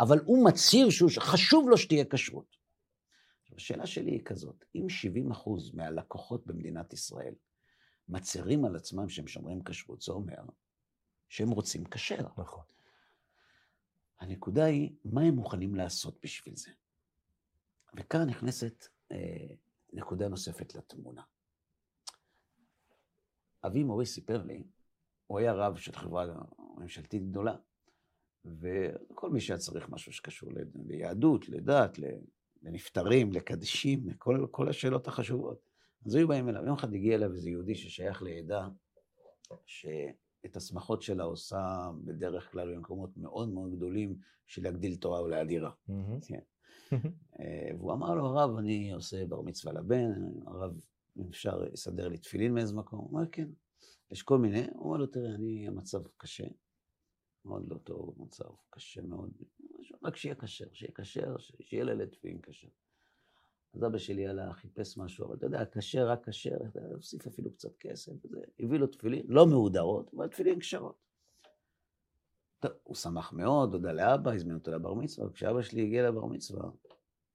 אבל 0.00 0.20
הוא 0.24 0.44
מצהיר 0.44 0.90
שחשוב 0.90 1.68
לו 1.68 1.78
שתהיה 1.78 2.04
כשרות. 2.04 2.56
השאלה 3.56 3.86
שלי 3.86 4.10
היא 4.10 4.24
כזאת, 4.24 4.64
אם 4.74 4.88
70 4.88 5.30
אחוז 5.30 5.74
מהלקוחות 5.74 6.46
במדינת 6.46 6.92
ישראל 6.92 7.34
מצהירים 8.08 8.64
על 8.64 8.76
עצמם 8.76 9.08
שהם 9.08 9.26
שומרים 9.26 9.62
כשרות, 9.64 10.02
זה 10.02 10.12
אומר 10.12 10.42
שהם 11.28 11.50
רוצים 11.50 11.84
כשר. 11.84 12.26
נכון. 12.38 12.62
הנקודה 14.22 14.64
היא, 14.64 14.90
מה 15.04 15.22
הם 15.22 15.34
מוכנים 15.34 15.74
לעשות 15.74 16.18
בשביל 16.22 16.56
זה? 16.56 16.70
וכאן 17.96 18.28
נכנסת 18.28 18.86
אה, 19.12 19.54
נקודה 19.92 20.28
נוספת 20.28 20.74
לתמונה. 20.74 21.22
אבי 23.66 23.82
מורי 23.82 24.06
סיפר 24.06 24.42
לי, 24.42 24.62
הוא 25.26 25.38
היה 25.38 25.52
רב 25.52 25.76
של 25.76 25.92
חברה 25.92 26.26
ממשלתית 26.78 27.30
גדולה, 27.30 27.56
וכל 28.44 29.30
מי 29.30 29.40
שהיה 29.40 29.58
צריך 29.58 29.88
משהו 29.88 30.12
שקשור 30.12 30.52
ל- 30.52 30.86
ליהדות, 30.86 31.48
לדת, 31.48 31.98
לנפטרים, 32.62 33.32
לקדשים, 33.32 34.08
לכל 34.08 34.46
כל 34.50 34.68
השאלות 34.68 35.08
החשובות. 35.08 35.58
אז 36.06 36.14
היו 36.14 36.28
באים 36.28 36.48
אליו. 36.48 36.64
יום 36.66 36.74
אחד 36.74 36.94
הגיע 36.94 37.14
אליו 37.14 37.32
איזה 37.32 37.50
יהודי 37.50 37.74
ששייך 37.74 38.22
לעדה, 38.22 38.68
שאת 40.42 40.56
השמחות 40.56 41.02
שלה 41.02 41.24
עושה 41.24 41.90
בדרך 42.04 42.52
כלל 42.52 42.74
במקומות 42.74 43.16
מאוד 43.16 43.48
מאוד 43.48 43.76
גדולים 43.76 44.18
של 44.46 44.62
להגדיל 44.62 44.96
תורה 44.96 45.22
ולהדירה. 45.22 45.70
מהמם. 45.88 46.20
כן. 46.20 46.40
אה, 47.40 47.70
והוא 47.78 47.92
אמר 47.92 48.14
לו, 48.14 48.26
הרב, 48.26 48.56
אני 48.56 48.92
עושה 48.92 49.26
בר 49.26 49.42
מצווה 49.42 49.72
לבן, 49.72 50.10
הרב, 50.46 50.80
אם 51.16 51.28
אפשר 51.28 51.58
לסדר 51.58 52.08
לי 52.08 52.18
תפילין 52.18 52.54
מאיזה 52.54 52.74
מקום? 52.74 52.98
הוא 52.98 53.08
אומר, 53.08 53.28
כן. 53.32 53.48
יש 54.10 54.22
כל 54.22 54.38
מיני, 54.38 54.66
הוא 54.72 54.84
אומר 54.84 54.96
לו, 54.96 55.06
תראה, 55.06 55.34
אני, 55.34 55.68
המצב 55.68 56.02
קשה, 56.16 56.46
מאוד 57.44 57.68
לא 57.68 57.78
טוב, 57.78 58.14
מצב 58.18 58.44
קשה 58.70 59.02
מאוד, 59.02 59.30
רק 60.04 60.16
שיהיה 60.16 60.34
כשר, 60.34 60.64
שיהיה 60.72 60.92
כשר, 60.94 61.36
שיהיה 61.60 61.84
לילד 61.84 62.08
תפילין 62.08 62.40
כשר. 62.42 62.68
אז 63.74 63.84
אבא 63.84 63.98
שלי 63.98 64.28
הלך, 64.28 64.56
חיפש 64.56 64.98
משהו, 64.98 65.26
אבל 65.26 65.36
אתה 65.36 65.46
יודע, 65.46 65.64
כשר, 65.64 66.08
רק 66.08 66.28
כשר, 66.28 66.56
הוסיף 66.94 67.26
אפילו 67.26 67.52
קצת 67.52 67.76
כסף, 67.76 68.12
וזה, 68.24 68.40
הביא 68.60 68.78
לו 68.78 68.86
תפילין, 68.86 69.26
לא 69.28 69.46
מהודרות, 69.46 70.14
אבל 70.14 70.28
תפילין 70.28 70.60
כשרות. 70.60 71.02
הוא 72.82 72.96
שמח 72.96 73.32
מאוד, 73.32 73.74
הודה 73.74 73.92
לאבא, 73.92 74.32
הזמין 74.32 74.54
אותו 74.54 74.70
לבר 74.70 74.94
מצווה, 74.94 75.32
כשאבא 75.32 75.62
שלי 75.62 75.82
הגיע 75.82 76.08
לבר 76.08 76.26
מצווה, 76.26 76.70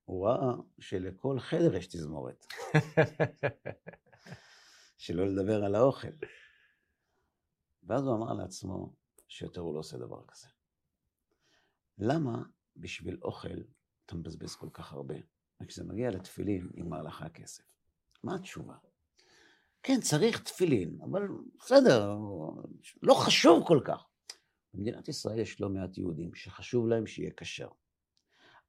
הוא 0.06 0.28
ראה 0.28 0.54
שלכל 0.80 1.40
חדר 1.40 1.76
יש 1.76 1.88
תזמורת, 1.88 2.46
שלא 4.98 5.28
לדבר 5.28 5.64
על 5.64 5.76
האוכל. 5.76 6.08
ואז 7.84 8.04
הוא 8.04 8.16
אמר 8.16 8.34
לעצמו 8.34 8.94
שיותר 9.28 9.62
הוא 9.62 9.74
לא 9.74 9.80
עושה 9.80 9.98
דבר 9.98 10.24
כזה. 10.28 10.48
למה 11.98 12.44
בשביל 12.76 13.18
אוכל 13.22 13.62
אתה 14.06 14.16
מבזבז 14.16 14.56
כל 14.56 14.70
כך 14.74 14.94
הרבה? 14.94 15.16
וכשזה 15.62 15.84
מגיע 15.84 16.10
לתפילין, 16.10 16.70
נגמר 16.74 17.02
לך 17.02 17.22
הכסף. 17.22 17.64
מה 18.24 18.36
התשובה? 18.36 18.76
כן, 19.84 20.02
צריך 20.02 20.44
תפילין, 20.44 20.98
אבל 21.02 21.28
בסדר, 21.60 22.18
לא 23.02 23.14
חשוב 23.14 23.68
כל 23.68 23.82
כך. 23.86 24.06
במדינת 24.74 25.08
ישראל 25.08 25.40
יש 25.40 25.62
לא 25.62 25.70
מעט 25.70 25.98
יהודים 25.98 26.34
שחשוב 26.36 26.88
להם 26.88 27.08
שיהיה 27.08 27.32
כשר. 27.38 27.70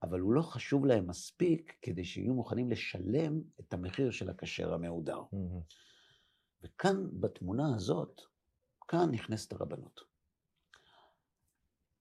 אבל 0.03 0.21
הוא 0.21 0.33
לא 0.33 0.43
חשוב 0.43 0.87
להם 0.87 1.07
מספיק 1.07 1.77
כדי 1.83 2.05
שיהיו 2.05 2.35
מוכנים 2.35 2.71
לשלם 2.71 3.41
את 3.61 3.73
המחיר 3.73 4.11
של 4.11 4.31
הכשר 4.31 4.75
המהודר. 4.75 5.23
מהמם. 5.33 5.61
וכאן, 6.63 6.97
בתמונה 7.21 7.75
הזאת, 7.77 8.21
כאן 8.89 9.11
נכנסת 9.11 9.53
הרבנות. 9.53 10.01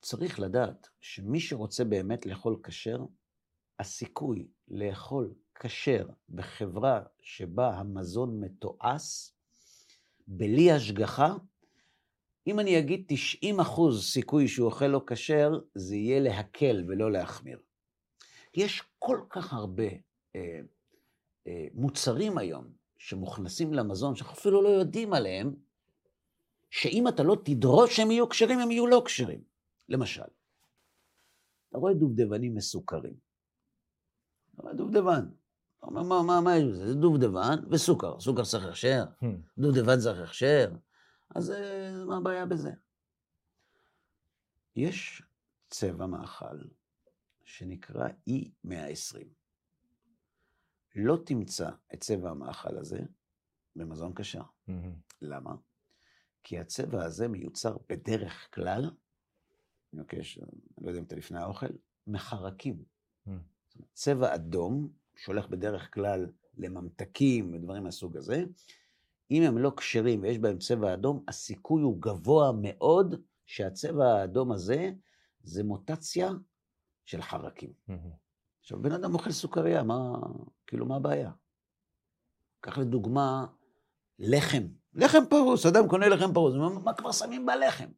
צריך 0.02 0.40
לדעת 0.40 0.88
שמי 1.02 1.40
שרוצה 1.40 1.84
באמת 1.84 2.26
לאכול 2.26 2.60
כשר, 2.64 2.98
הסיכוי 3.80 4.48
לאכול 4.68 5.34
כשר 5.60 6.08
בחברה 6.30 7.02
שבה 7.22 7.78
המזון 7.78 8.40
מתועש, 8.40 9.32
בלי 10.28 10.72
השגחה, 10.72 11.36
אם 12.48 12.60
אני 12.60 12.80
אגיד 12.80 13.06
90 13.08 13.60
אחוז 13.60 14.06
סיכוי 14.06 14.48
שהוא 14.48 14.66
אוכל 14.66 14.88
לא 14.88 15.04
כשר, 15.08 15.60
זה 15.76 15.96
יהיה 15.96 16.20
להקל 16.20 16.86
ולא 16.88 17.12
להחמיר. 17.12 17.60
יש 18.54 18.84
כל 19.00 19.22
כך 19.30 19.54
הרבה 19.54 19.90
אה, 20.36 20.60
אה, 21.48 21.68
מוצרים 21.74 22.38
היום 22.38 22.66
שמוכנסים 22.98 23.74
למזון, 23.74 24.16
שאנחנו 24.16 24.34
אפילו 24.34 24.62
לא 24.62 24.70
יודעים 24.70 25.14
עליהם, 25.14 25.56
שאם 26.70 27.08
אתה 27.08 27.24
לא 27.24 27.38
תדרוש 27.46 27.96
שהם 27.96 28.12
יהיו 28.12 28.30
כשרים, 28.30 28.60
הם 28.60 28.72
יהיו 28.72 28.88
לא 28.88 29.02
כשרים. 29.06 29.42
למשל, 29.90 30.22
אתה 31.70 31.78
רואה 31.78 31.94
דובדבנים 31.94 32.56
מסוכרים. 32.56 33.27
רואה 34.58 34.74
דובדבן. 34.74 35.30
אומר, 35.84 36.04
מה, 36.04 36.24
מה, 36.24 36.42
מה 36.42 36.58
יש 36.58 36.64
בזה? 36.64 36.88
זה 36.88 36.94
דובדבן 36.94 37.60
וסוכר. 37.70 38.20
סוכר 38.20 38.44
צריך 38.44 38.66
הכשר, 38.66 39.06
מהמם. 39.22 39.42
דובדבן 39.58 40.00
צריך 40.00 40.20
הכשר. 40.20 40.72
אז 41.36 41.52
אה, 41.52 42.06
מה 42.06 42.18
הבעיה 42.18 42.46
בזה? 42.46 42.72
יש 44.76 45.24
צבע 45.70 46.06
מאכל 46.06 46.58
שנקרא 47.46 48.08
E120. 48.30 49.26
לא 50.96 51.18
תמצא 51.26 51.70
את 51.94 52.02
צבע 52.02 52.30
המאכל 52.30 52.78
הזה 52.78 53.00
במזון 53.76 54.14
כשר. 54.16 54.44
מהמם. 54.68 54.94
למה? 55.22 55.56
כי 56.44 56.60
הצבע 56.60 57.04
הזה 57.04 57.28
מיוצר 57.28 57.78
בדרך 57.90 58.50
כלל, 58.54 58.84
אני 59.94 60.02
מבקש, 60.02 60.38
אני 60.38 60.62
לא 60.82 60.88
יודע 60.88 61.00
אם 61.00 61.06
אתה 61.06 61.16
לפני 61.16 61.40
האוכל, 61.40 61.68
מחרקים. 62.08 62.84
Mm. 63.28 63.32
צבע 63.98 64.36
אדום, 64.36 64.90
שהולך 65.16 65.48
בדרך 65.48 65.94
כלל 65.94 66.26
לממתקים 66.58 67.54
ודברים 67.54 67.84
מהסוג 67.84 68.18
הזה, 68.18 68.44
אם 69.32 69.44
הם 69.44 69.58
לא 69.58 69.72
כשרים 69.78 70.22
ויש 70.22 70.40
בהם 70.40 70.58
צבע 70.58 70.94
אדום, 70.94 71.24
הסיכוי 71.28 71.82
הוא 71.82 72.02
גבוה 72.02 72.52
מאוד 72.62 73.16
שהצבע 73.46 74.06
האדום 74.06 74.52
הזה 74.52 74.92
זה 75.44 75.64
מוטציה 75.64 76.32
של 77.06 77.22
חרקים. 77.22 77.74
עכשיו, 78.60 78.82
בן 78.82 78.92
אדם 78.92 79.14
אוכל 79.14 79.32
סוכריה, 79.32 79.84
מה, 79.84 80.14
כאילו, 80.68 80.86
מה 80.86 80.96
הבעיה? 80.96 81.32
קח 82.60 82.78
לדוגמה, 82.78 83.46
לחם. 84.20 84.64
לחם 84.94 85.24
פרוס, 85.30 85.66
אדם 85.66 85.88
קונה 85.88 86.08
לחם 86.08 86.34
פרוס, 86.34 86.56
מה, 86.56 86.70
מה 86.70 86.94
כבר 86.94 87.12
שמים 87.12 87.46
בלחם? 87.46 87.90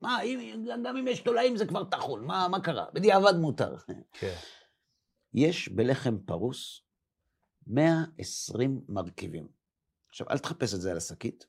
מה, 0.00 0.22
אם, 0.22 0.64
גם 0.84 0.96
אם 0.96 1.08
יש 1.08 1.20
תולעים 1.20 1.56
זה 1.56 1.66
כבר 1.66 1.84
טחול, 1.84 2.20
מה, 2.20 2.48
מה 2.50 2.60
קרה? 2.60 2.86
בדיעבד 2.92 3.34
מותר. 3.36 3.76
כן. 4.12 4.36
יש 5.36 5.68
בלחם 5.68 6.18
פרוס 6.18 6.82
120 7.66 8.80
מרכיבים. 8.88 9.48
עכשיו, 10.08 10.30
אל 10.30 10.38
תחפש 10.38 10.74
את 10.74 10.80
זה 10.80 10.90
על 10.90 10.96
השקית, 10.96 11.46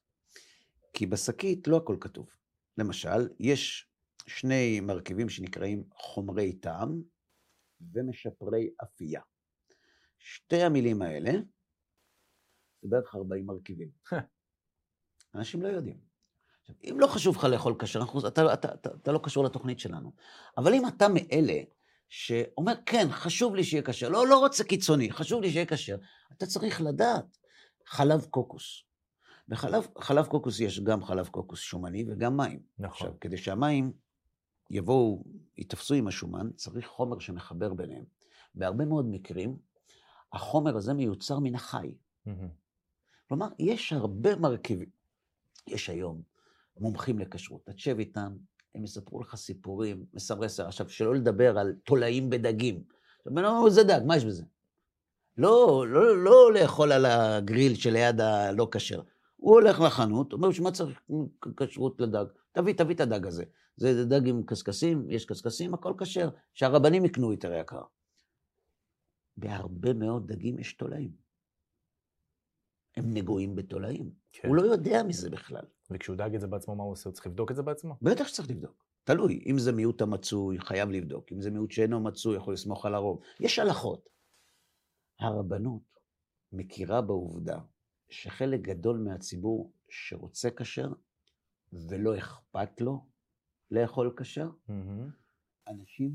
כי 0.94 1.06
בשקית 1.06 1.68
לא 1.68 1.78
הכל 1.78 1.98
כתוב. 2.00 2.30
למשל, 2.78 3.30
יש 3.40 3.90
שני 4.28 4.80
מרכיבים 4.80 5.30
שנקראים 5.30 5.84
חומרי 5.92 6.54
טעם 6.54 7.02
ומשפרי 7.94 8.70
אפייה. 8.84 9.22
שתי 10.20 10.62
המילים 10.62 11.02
האלה, 11.02 11.32
זה 12.82 12.88
בערך 12.90 13.16
40 13.16 13.46
מרכיבים. 13.46 13.90
אנשים 15.36 15.62
לא 15.62 15.68
יודעים. 15.68 16.00
עכשיו, 16.62 16.76
אם 16.84 17.00
לא 17.00 17.08
חשוב 17.08 17.36
לך 17.36 17.44
לאכול 17.44 17.76
כשר, 17.80 18.00
אתה, 18.28 18.54
אתה, 18.54 18.74
אתה, 18.74 18.90
אתה 19.02 19.12
לא 19.12 19.20
קשור 19.24 19.44
לתוכנית 19.44 19.80
שלנו. 19.80 20.14
אבל 20.58 20.74
אם 20.74 20.88
אתה 20.88 21.08
מאלה 21.14 21.62
שאומר, 22.10 22.74
כן, 22.86 23.08
חשוב 23.12 23.56
לי 23.56 23.64
שיהיה 23.64 23.84
כשר, 23.84 24.10
לא, 24.10 24.28
לא 24.28 24.40
רוצה 24.40 24.64
קיצוני, 24.64 25.12
חשוב 25.12 25.42
לי 25.42 25.52
שיהיה 25.52 25.66
כשר, 25.66 25.98
אתה 26.34 26.46
צריך 26.46 26.82
לדעת, 26.82 27.38
חלב 27.86 28.26
קוקוס. 28.30 28.84
בחלב 29.48 29.88
חלב 30.00 30.26
קוקוס 30.26 30.60
יש 30.60 30.80
גם 30.80 31.04
חלב 31.04 31.28
קוקוס 31.28 31.60
שומני 31.60 32.06
וגם 32.10 32.38
מים. 32.38 32.60
נכון. 32.80 32.92
עכשיו, 33.08 33.20
כדי 33.22 33.38
שהמים 33.38 33.92
יבואו, 34.70 35.24
ייתפסו 35.58 35.94
עם 35.94 36.08
השומן, 36.08 36.50
צריך 36.56 36.88
חומר 36.88 37.20
שמחבר 37.20 37.74
ביניהם. 37.74 38.06
בהרבה 38.56 38.86
מאוד 38.86 39.06
מקרים, 39.10 39.58
החומר 40.34 40.78
הזה 40.78 40.94
מיוצר 40.94 41.40
מן 41.40 41.56
החי. 41.56 41.92
כלומר, 43.28 43.48
יש 43.60 43.94
הרבה 43.94 44.36
מרכיבים. 44.36 44.90
יש 45.68 45.90
היום 45.90 46.22
מומחים 46.78 47.20
לכשרות, 47.20 47.70
תשב 47.70 48.00
איתם, 48.00 48.38
הם 48.78 48.84
יספרו 48.84 49.22
לך 49.22 49.36
סיפורים, 49.36 50.06
מסמרי 50.14 50.50
שיער. 50.50 50.68
עכשיו, 50.68 50.90
שלא 50.90 51.16
לדבר 51.16 51.58
על 51.58 51.74
תולעים 51.84 52.30
בדגים. 52.30 52.84
עכשיו, 53.18 53.34
בן 53.34 53.46
אדם 53.46 53.70
זה 53.70 53.84
דג, 53.84 54.02
מה 54.06 54.18
יש 54.18 54.26
בזה? 54.26 54.44
לא, 55.38 55.86
לא, 55.88 56.24
לא 56.24 56.54
לאכול 56.54 56.92
על 56.92 57.06
הגריל 57.06 57.76
שליד 57.76 58.22
הלא 58.22 58.68
כשר. 58.72 59.02
הוא 59.38 59.54
הולך 59.54 59.82
לחנות, 59.82 60.34
אומר, 60.34 60.52
שמה 60.52 60.72
צריך 60.72 61.02
כשרות 61.58 62.02
לדג? 62.02 62.26
תביא, 62.52 62.74
תביא 62.74 62.96
את 62.96 63.00
הדג 63.00 63.28
הזה. 63.28 63.44
זה 63.78 64.06
דג 64.06 64.28
עם 64.28 64.44
קשקשים, 64.44 65.06
יש 65.10 65.26
קשקשים, 65.26 65.74
הכל 65.74 65.94
כשר. 65.98 66.30
שהרבנים 66.54 67.06
יקנו 67.06 67.32
יותר 67.32 67.54
יקר. 67.54 67.82
בהרבה 69.38 69.94
מאוד 69.94 70.28
דגים 70.28 70.60
יש 70.60 70.74
תולעים. 70.74 71.27
הם 72.98 73.14
נגועים 73.14 73.56
בתולעים. 73.56 74.12
כן. 74.32 74.48
הוא 74.48 74.56
לא 74.56 74.62
יודע 74.62 75.04
מזה 75.04 75.30
בכלל. 75.30 75.66
וכשהוא 75.92 76.16
דאג 76.16 76.36
את 76.36 76.42
זה 76.42 76.48
בעצמו, 76.48 76.76
מה 76.76 76.84
הוא 76.84 76.92
עושה? 76.92 77.10
הוא 77.10 77.14
צריך 77.14 77.28
לבדוק 77.28 77.52
את 77.52 77.56
זה 77.56 77.64
בעצמו? 77.64 77.98
בטח 78.02 78.28
שצריך 78.28 78.50
לבדוק. 78.50 78.86
תלוי. 79.04 79.44
אם 79.46 79.60
זה 79.60 79.72
מיעוט 79.72 80.02
המצוי, 80.02 80.60
חייב 80.60 80.90
לבדוק. 80.90 81.32
אם 81.32 81.42
זה 81.42 81.52
מיעוט 81.52 81.72
שאינו 81.72 82.00
מצוי, 82.00 82.38
יכול 82.38 82.54
לסמוך 82.54 82.86
על 82.86 82.96
הרוב. 82.96 83.22
יש 83.40 83.60
הלכות. 83.60 84.10
הרבנות 85.20 86.00
מכירה 86.52 87.02
בעובדה 87.02 87.60
שחלק 88.10 88.62
גדול 88.62 88.98
מהציבור 88.98 89.74
שרוצה 89.90 90.50
כשר 90.52 90.90
ולא 91.74 92.18
אכפת 92.18 92.82
לו 92.82 93.06
לאכול 93.72 94.14
כשר, 94.18 94.50
מהמם. 94.68 95.10
אנשים 95.68 96.12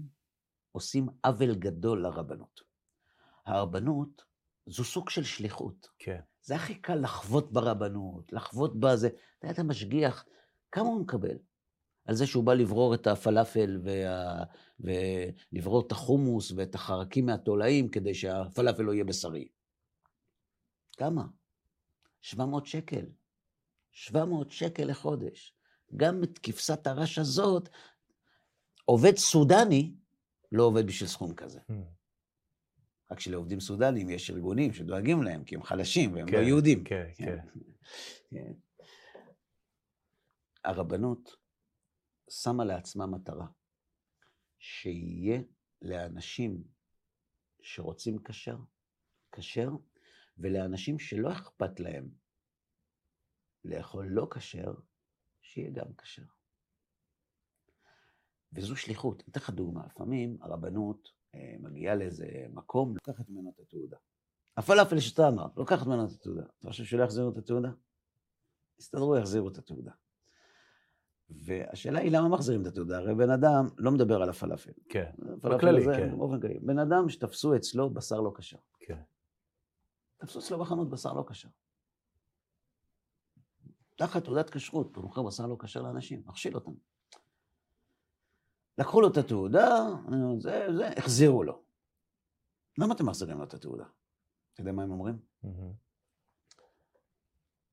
עושים 0.72 1.06
עוול 1.24 1.54
גדול 1.54 2.02
לרבנות. 2.02 2.60
הרבנות 3.46 4.22
זו 4.66 4.84
סוג 4.84 5.10
של 5.10 5.24
שליחות. 5.24 5.88
כן. 5.98 6.20
זה 6.42 6.54
הכי 6.54 6.74
קל 6.74 6.94
לחוות 6.94 7.52
ברבנות, 7.52 8.32
לחוות 8.32 8.80
בזה. 8.80 9.06
אתה 9.06 9.46
יודע, 9.46 9.54
אתה 9.54 9.62
משגיח, 9.62 10.24
כמה 10.72 10.88
הוא 10.88 11.00
מקבל? 11.00 11.36
על 12.04 12.14
זה 12.14 12.26
שהוא 12.26 12.44
בא 12.44 12.54
לברור 12.54 12.94
את 12.94 13.06
הפלאפל 13.06 13.80
וה... 13.84 14.44
ולברור 14.80 15.86
את 15.86 15.92
החומוס 15.92 16.52
ואת 16.56 16.74
החרקים 16.74 17.26
מהתולעים 17.26 17.88
כדי 17.88 18.14
שהפלאפל 18.14 18.82
לא 18.82 18.92
יהיה 18.92 19.04
בשרי. 19.04 19.48
כמה? 20.96 21.24
700 22.20 22.66
שקל. 22.66 23.06
700 23.92 24.50
שקל 24.50 24.84
לחודש. 24.84 25.54
גם 25.96 26.24
את 26.24 26.38
כבשת 26.38 26.86
הרש 26.86 27.18
הזאת, 27.18 27.68
עובד 28.84 29.16
סודני 29.16 29.94
לא 30.52 30.62
עובד 30.62 30.86
בשביל 30.86 31.08
סכום 31.08 31.34
כזה. 31.34 31.60
Hmm. 31.70 31.74
רק 33.12 33.20
שלעובדים 33.20 33.60
סודנים 33.60 34.10
יש 34.10 34.30
ארגונים 34.30 34.72
שדואגים 34.72 35.22
להם, 35.22 35.44
כי 35.44 35.54
הם 35.54 35.62
חלשים 35.62 36.14
והם 36.14 36.26
כן, 36.26 36.32
לא 36.32 36.38
יהודים. 36.38 36.84
כן, 36.84 37.10
כן. 37.16 37.38
כן. 38.30 38.52
הרבנות 40.64 41.36
שמה 42.30 42.64
לעצמה 42.64 43.06
מטרה, 43.06 43.46
שיהיה 44.58 45.40
לאנשים 45.82 46.64
שרוצים 47.62 48.18
כשר, 48.24 48.58
כשר, 49.32 49.70
ולאנשים 50.38 50.98
שלא 50.98 51.32
אכפת 51.32 51.80
להם 51.80 52.08
לאכול 53.64 54.06
לא 54.10 54.28
כשר, 54.30 54.74
שיהיה 55.40 55.70
גם 55.70 55.94
כשר. 55.94 56.22
וזו 58.52 58.76
שליחות. 58.76 59.22
אני 59.22 59.30
אתן 59.30 59.40
לך 59.40 59.50
דוגמה, 59.50 59.82
לפעמים 59.86 60.36
הרבנות 60.40 61.08
אה, 61.34 61.54
מגיעה 61.60 61.94
לאיזה 61.94 62.26
מקום, 62.52 62.94
לוקחת 62.94 63.28
ממנו 63.28 63.52
את 63.54 63.60
התעודה. 63.60 63.96
הפלאפל 64.56 65.00
שאתה 65.00 65.28
אמר, 65.28 65.46
לוקחת 65.56 65.86
ממנו 65.86 66.04
את 66.04 66.10
התעודה. 66.10 66.42
אתה 66.58 66.68
חושב 66.68 66.84
שלא 66.84 67.02
יחזירו 67.02 67.30
את 67.30 67.36
התעודה? 67.36 67.70
יסתדרו, 68.78 69.16
יחזירו 69.16 69.48
את 69.48 69.58
התעודה. 69.58 69.92
והשאלה 71.30 72.00
היא 72.00 72.12
למה 72.12 72.28
מחזירים 72.28 72.62
את 72.62 72.66
התעודה? 72.66 72.98
הרי 72.98 73.14
בן 73.14 73.30
אדם 73.30 73.68
לא 73.78 73.90
מדבר 73.90 74.22
על 74.22 74.28
הפלאפל. 74.28 74.72
כן, 74.88 75.10
הפלאפל 75.38 75.56
בכללי, 75.56 75.82
הזה, 75.82 75.92
כן. 75.96 76.18
באופן 76.18 76.40
כללי. 76.40 76.58
בן 76.58 76.78
אדם 76.78 77.08
שתפסו 77.08 77.56
אצלו 77.56 77.90
בשר 77.90 78.20
לא 78.20 78.32
כשר. 78.36 78.58
כן. 78.80 79.02
תפסו 80.18 80.38
אצלו 80.38 80.58
בחנות 80.58 80.90
בשר 80.90 81.12
לא 81.12 81.24
כשר. 81.28 81.48
תחת 83.96 84.24
תעודת 84.24 84.50
כשרות, 84.50 84.96
הוא 84.96 85.04
מוכר 85.04 85.22
בשר 85.22 85.46
לא 85.46 85.56
כשר 85.60 85.82
לאנשים, 85.82 86.22
מכשיל 86.26 86.54
אותם. 86.54 86.72
לקחו 88.78 89.00
לו 89.00 89.08
את 89.08 89.16
התעודה, 89.16 89.68
זה, 90.38 90.66
זה, 90.76 90.88
החזירו 90.96 91.44
לו. 91.44 91.62
למה 92.78 92.94
אתם 92.94 93.06
מחזירים 93.06 93.38
לו 93.38 93.44
את 93.44 93.54
התעודה? 93.54 93.84
אתה 94.52 94.60
יודע 94.60 94.72
מה 94.72 94.82
הם 94.82 94.90
אומרים? 94.90 95.18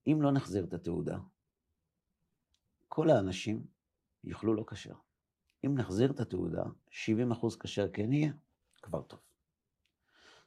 אם 0.08 0.22
לא 0.22 0.32
נחזיר 0.32 0.64
את 0.64 0.74
התעודה, 0.74 1.18
כל 2.88 3.10
האנשים 3.10 3.68
יאכלו 4.24 4.54
לא 4.54 4.64
כשר. 4.68 4.94
אם 5.66 5.76
נחזיר 5.78 6.12
את 6.12 6.20
התעודה, 6.20 6.64
70 6.90 7.32
אחוז 7.32 7.58
כשר 7.58 7.88
כן 7.94 8.14
יהיה, 8.14 8.34
כבר 8.82 9.02
טוב. 9.02 9.20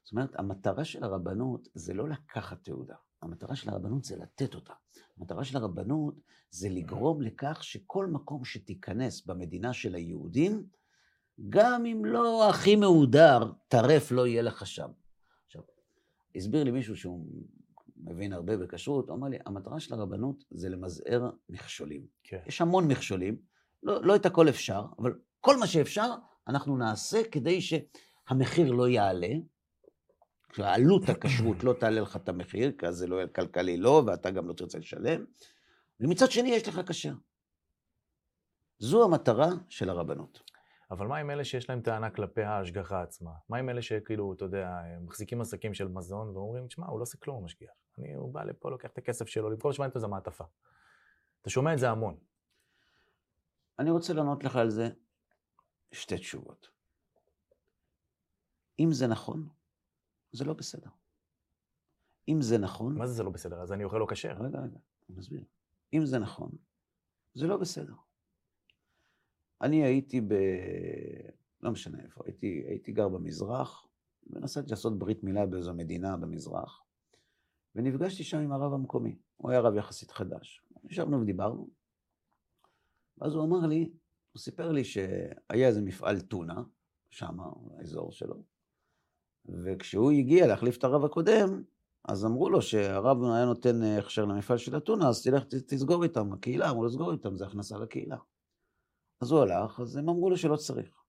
זאת 0.02 0.12
אומרת, 0.12 0.36
המטרה 0.36 0.84
של 0.84 1.04
הרבנות 1.04 1.68
זה 1.74 1.94
לא 1.94 2.08
לקחת 2.08 2.64
תעודה, 2.64 2.96
המטרה 3.22 3.56
של 3.56 3.70
הרבנות 3.70 4.04
זה 4.04 4.16
לתת 4.16 4.54
אותה. 4.54 4.74
המטרה 5.22 5.44
של 5.44 5.56
הרבנות 5.56 6.20
זה 6.50 6.68
לגרום 6.68 7.22
לכך 7.22 7.64
שכל 7.64 8.06
מקום 8.06 8.44
שתיכנס 8.44 9.26
במדינה 9.26 9.72
של 9.72 9.94
היהודים, 9.94 10.66
גם 11.48 11.86
אם 11.86 12.04
לא 12.04 12.50
הכי 12.50 12.76
מהודר, 12.76 13.52
טרף 13.68 14.12
לא 14.12 14.26
יהיה 14.26 14.42
לך 14.42 14.66
שם. 14.66 14.88
עכשיו, 15.46 15.62
הסביר 16.36 16.64
לי 16.64 16.70
מישהו 16.70 16.96
שהוא 16.96 17.26
מבין 17.96 18.32
הרבה 18.32 18.56
בכשרות, 18.56 19.08
הוא 19.08 19.16
אמר 19.16 19.28
לי, 19.28 19.38
המטרה 19.46 19.80
של 19.80 19.94
הרבנות 19.94 20.44
זה 20.50 20.68
למזער 20.68 21.30
מכשולים. 21.48 22.06
כן. 22.24 22.40
יש 22.46 22.60
המון 22.60 22.88
מכשולים, 22.88 23.36
לא, 23.82 24.04
לא 24.04 24.16
את 24.16 24.26
הכל 24.26 24.48
אפשר, 24.48 24.84
אבל 24.98 25.18
כל 25.40 25.56
מה 25.56 25.66
שאפשר, 25.66 26.14
אנחנו 26.48 26.76
נעשה 26.76 27.22
כדי 27.30 27.60
שהמחיר 27.60 28.72
לא 28.72 28.88
יעלה. 28.88 29.32
שעלות 30.52 31.08
הכשרות 31.08 31.64
לא 31.64 31.72
תעלה 31.80 32.00
לך 32.00 32.16
את 32.16 32.28
המחיר, 32.28 32.72
כי 32.78 32.86
אז 32.86 32.96
זה 32.96 33.06
לא 33.06 33.16
יהיה 33.16 33.28
כלכלי 33.28 33.76
לא, 33.76 34.02
ואתה 34.06 34.30
גם 34.30 34.48
לא 34.48 34.52
תרצה 34.52 34.78
לשלם. 34.78 35.24
ומצד 36.00 36.30
שני, 36.30 36.48
יש 36.48 36.68
לך 36.68 36.80
כשר. 36.88 37.14
זו 38.78 39.04
המטרה 39.04 39.48
של 39.68 39.90
הרבנות. 39.90 40.42
אבל 40.90 41.06
מה 41.06 41.18
עם 41.18 41.30
אלה 41.30 41.44
שיש 41.44 41.70
להם 41.70 41.80
טענה 41.80 42.10
כלפי 42.10 42.42
ההשגחה 42.42 43.02
עצמה? 43.02 43.30
מה 43.48 43.58
עם 43.58 43.68
אלה 43.68 43.82
שכאילו, 43.82 44.32
אתה 44.32 44.44
יודע, 44.44 44.70
מחזיקים 45.00 45.40
עסקים 45.40 45.74
של 45.74 45.88
מזון 45.88 46.28
ואומרים, 46.28 46.66
תשמע, 46.66 46.86
הוא 46.86 46.98
לא 46.98 47.02
עושה 47.02 47.18
כלום, 47.18 47.42
המשגיח. 47.42 47.72
אני, 47.98 48.14
הוא 48.14 48.34
בא 48.34 48.44
לפה, 48.44 48.70
לוקח 48.70 48.90
את 48.90 48.98
הכסף 48.98 49.28
שלו, 49.28 49.50
למכור 49.50 49.72
שמע 49.72 49.86
איתו 49.86 50.00
זה 50.00 50.06
מעטפה. 50.06 50.44
אתה 51.40 51.50
שומע 51.50 51.74
את 51.74 51.78
זה 51.78 51.90
המון. 51.90 52.16
אני 53.78 53.90
רוצה 53.90 54.12
לענות 54.12 54.44
לך 54.44 54.56
על 54.56 54.70
זה 54.70 54.88
שתי 55.92 56.18
תשובות. 56.18 56.68
אם 58.80 58.92
זה 58.92 59.06
נכון, 59.06 59.48
זה 60.32 60.44
לא 60.44 60.52
בסדר. 60.52 60.90
אם 62.28 62.42
זה 62.42 62.58
נכון... 62.58 62.98
מה 62.98 63.06
זה 63.06 63.12
זה 63.12 63.22
לא 63.22 63.30
בסדר? 63.30 63.60
אז 63.60 63.72
אני 63.72 63.84
אוכל 63.84 63.98
לא 63.98 64.06
כשר. 64.10 64.32
רגע, 64.32 64.58
רגע, 64.58 64.76
אני 65.08 65.18
מסביר. 65.18 65.44
אם 65.92 66.06
זה 66.06 66.18
נכון, 66.18 66.50
זה 67.34 67.46
לא 67.46 67.56
בסדר. 67.56 67.94
אני 69.60 69.84
הייתי 69.84 70.20
ב... 70.20 70.34
לא 71.62 71.70
משנה 71.70 72.02
איפה, 72.02 72.22
הייתי, 72.26 72.64
הייתי 72.68 72.92
גר 72.92 73.08
במזרח, 73.08 73.86
ונסעתי 74.26 74.70
לעשות 74.70 74.98
ברית 74.98 75.24
מילה 75.24 75.46
באיזו 75.46 75.74
מדינה 75.74 76.16
במזרח, 76.16 76.82
ונפגשתי 77.74 78.24
שם 78.24 78.38
עם 78.38 78.52
הרב 78.52 78.72
המקומי. 78.72 79.16
הוא 79.36 79.50
היה 79.50 79.60
רב 79.60 79.74
יחסית 79.74 80.10
חדש. 80.10 80.62
ישבנו 80.84 81.20
ודיברנו, 81.20 81.68
ואז 83.18 83.34
הוא 83.34 83.44
אמר 83.44 83.66
לי, 83.66 83.92
הוא 84.32 84.40
סיפר 84.40 84.72
לי 84.72 84.84
שהיה 84.84 85.68
איזה 85.68 85.82
מפעל 85.82 86.20
טונה, 86.20 86.62
שם, 87.10 87.38
באזור 87.64 88.12
שלו, 88.12 88.42
וכשהוא 89.46 90.10
הגיע 90.10 90.46
להחליף 90.46 90.78
את 90.78 90.84
הרב 90.84 91.04
הקודם, 91.04 91.62
אז 92.04 92.24
אמרו 92.24 92.50
לו 92.50 92.62
שהרב 92.62 93.24
היה 93.24 93.44
נותן 93.44 93.82
אה, 93.82 93.98
הכשר 93.98 94.24
למפעל 94.24 94.58
של 94.58 94.76
הטונה, 94.76 95.08
אז 95.08 95.22
תלך 95.22 95.44
תסגור 95.44 96.02
איתם, 96.02 96.32
הקהילה, 96.32 96.70
אמרו 96.70 96.82
לו 96.82 96.88
לסגור 96.88 97.12
איתם, 97.12 97.36
זה 97.36 97.46
הכנסה 97.46 97.78
לקהילה. 97.78 98.16
אז 99.20 99.30
הוא 99.30 99.40
הלך, 99.40 99.80
אז 99.80 99.96
הם 99.96 100.08
אמרו 100.08 100.30
לו 100.30 100.36
שלא 100.36 100.56
צריך. 100.56 101.02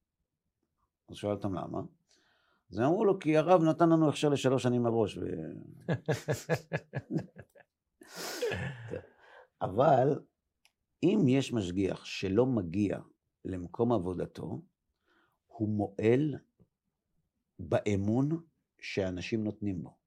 אז 1.10 1.10
הוא 1.10 1.16
שאל 1.16 1.32
אותם 1.32 1.54
למה? 1.54 1.82
אז 2.72 2.78
הם 2.78 2.86
אמרו 2.86 3.06
לו, 3.06 3.20
כי 3.20 3.38
הרב 3.38 3.64
נתן 3.64 3.90
לנו 3.90 4.10
הכשר 4.10 4.30
לשלוש 4.30 4.64
שנים 4.64 4.84
מראש. 4.84 5.18
ו... 5.18 5.22
אבל 9.62 10.20
אם 11.04 11.26
יש 11.28 11.54
משגיח 11.54 12.06
שלא 12.06 12.46
מגיע 12.46 13.00
למקום 13.46 13.92
עבודתו, 13.92 14.62
הוא 15.48 15.70
מועל 15.70 16.36
באמון 17.70 18.30
שאנשים 18.82 19.44
נותנים 19.44 19.84
בו. 19.84 19.98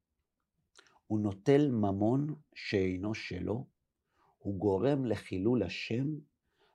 הוא 1.07 1.21
נוטל 1.21 1.71
ממון 1.71 2.35
שאינו 2.55 3.15
שלו, 3.15 3.67
הוא 4.39 4.59
גורם 4.59 5.07
לחילול 5.07 5.63
השם, 5.63 6.07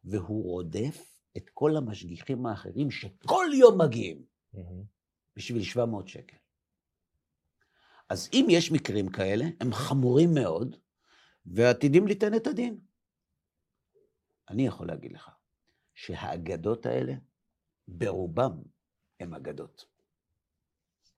והוא 0.04 0.44
רודף 0.44 1.22
את 1.38 1.50
כל 1.50 1.78
המשגיחים 1.78 2.46
האחרים 2.46 2.92
שכל 2.92 3.46
יום 3.54 3.82
מגיעים 3.82 4.26
מהמם. 4.54 4.84
בשביל 5.36 5.64
700 5.64 6.08
שקל. 6.08 6.38
אז 8.10 8.30
אם 8.34 8.46
יש 8.50 8.72
מקרים 8.72 9.10
כאלה, 9.10 9.46
הם 9.60 9.74
חמורים 9.74 10.34
מאוד, 10.34 10.76
ועתידים 11.46 12.08
ליתן 12.08 12.36
את 12.36 12.48
הדין. 12.48 12.80
אני 14.50 14.68
יכול 14.68 14.88
להגיד 14.88 15.12
לך 15.12 15.32
שהאגדות 15.94 16.86
האלה, 16.86 17.14
ברובם 17.88 18.62
הם 19.20 19.34
אגדות. 19.34 19.86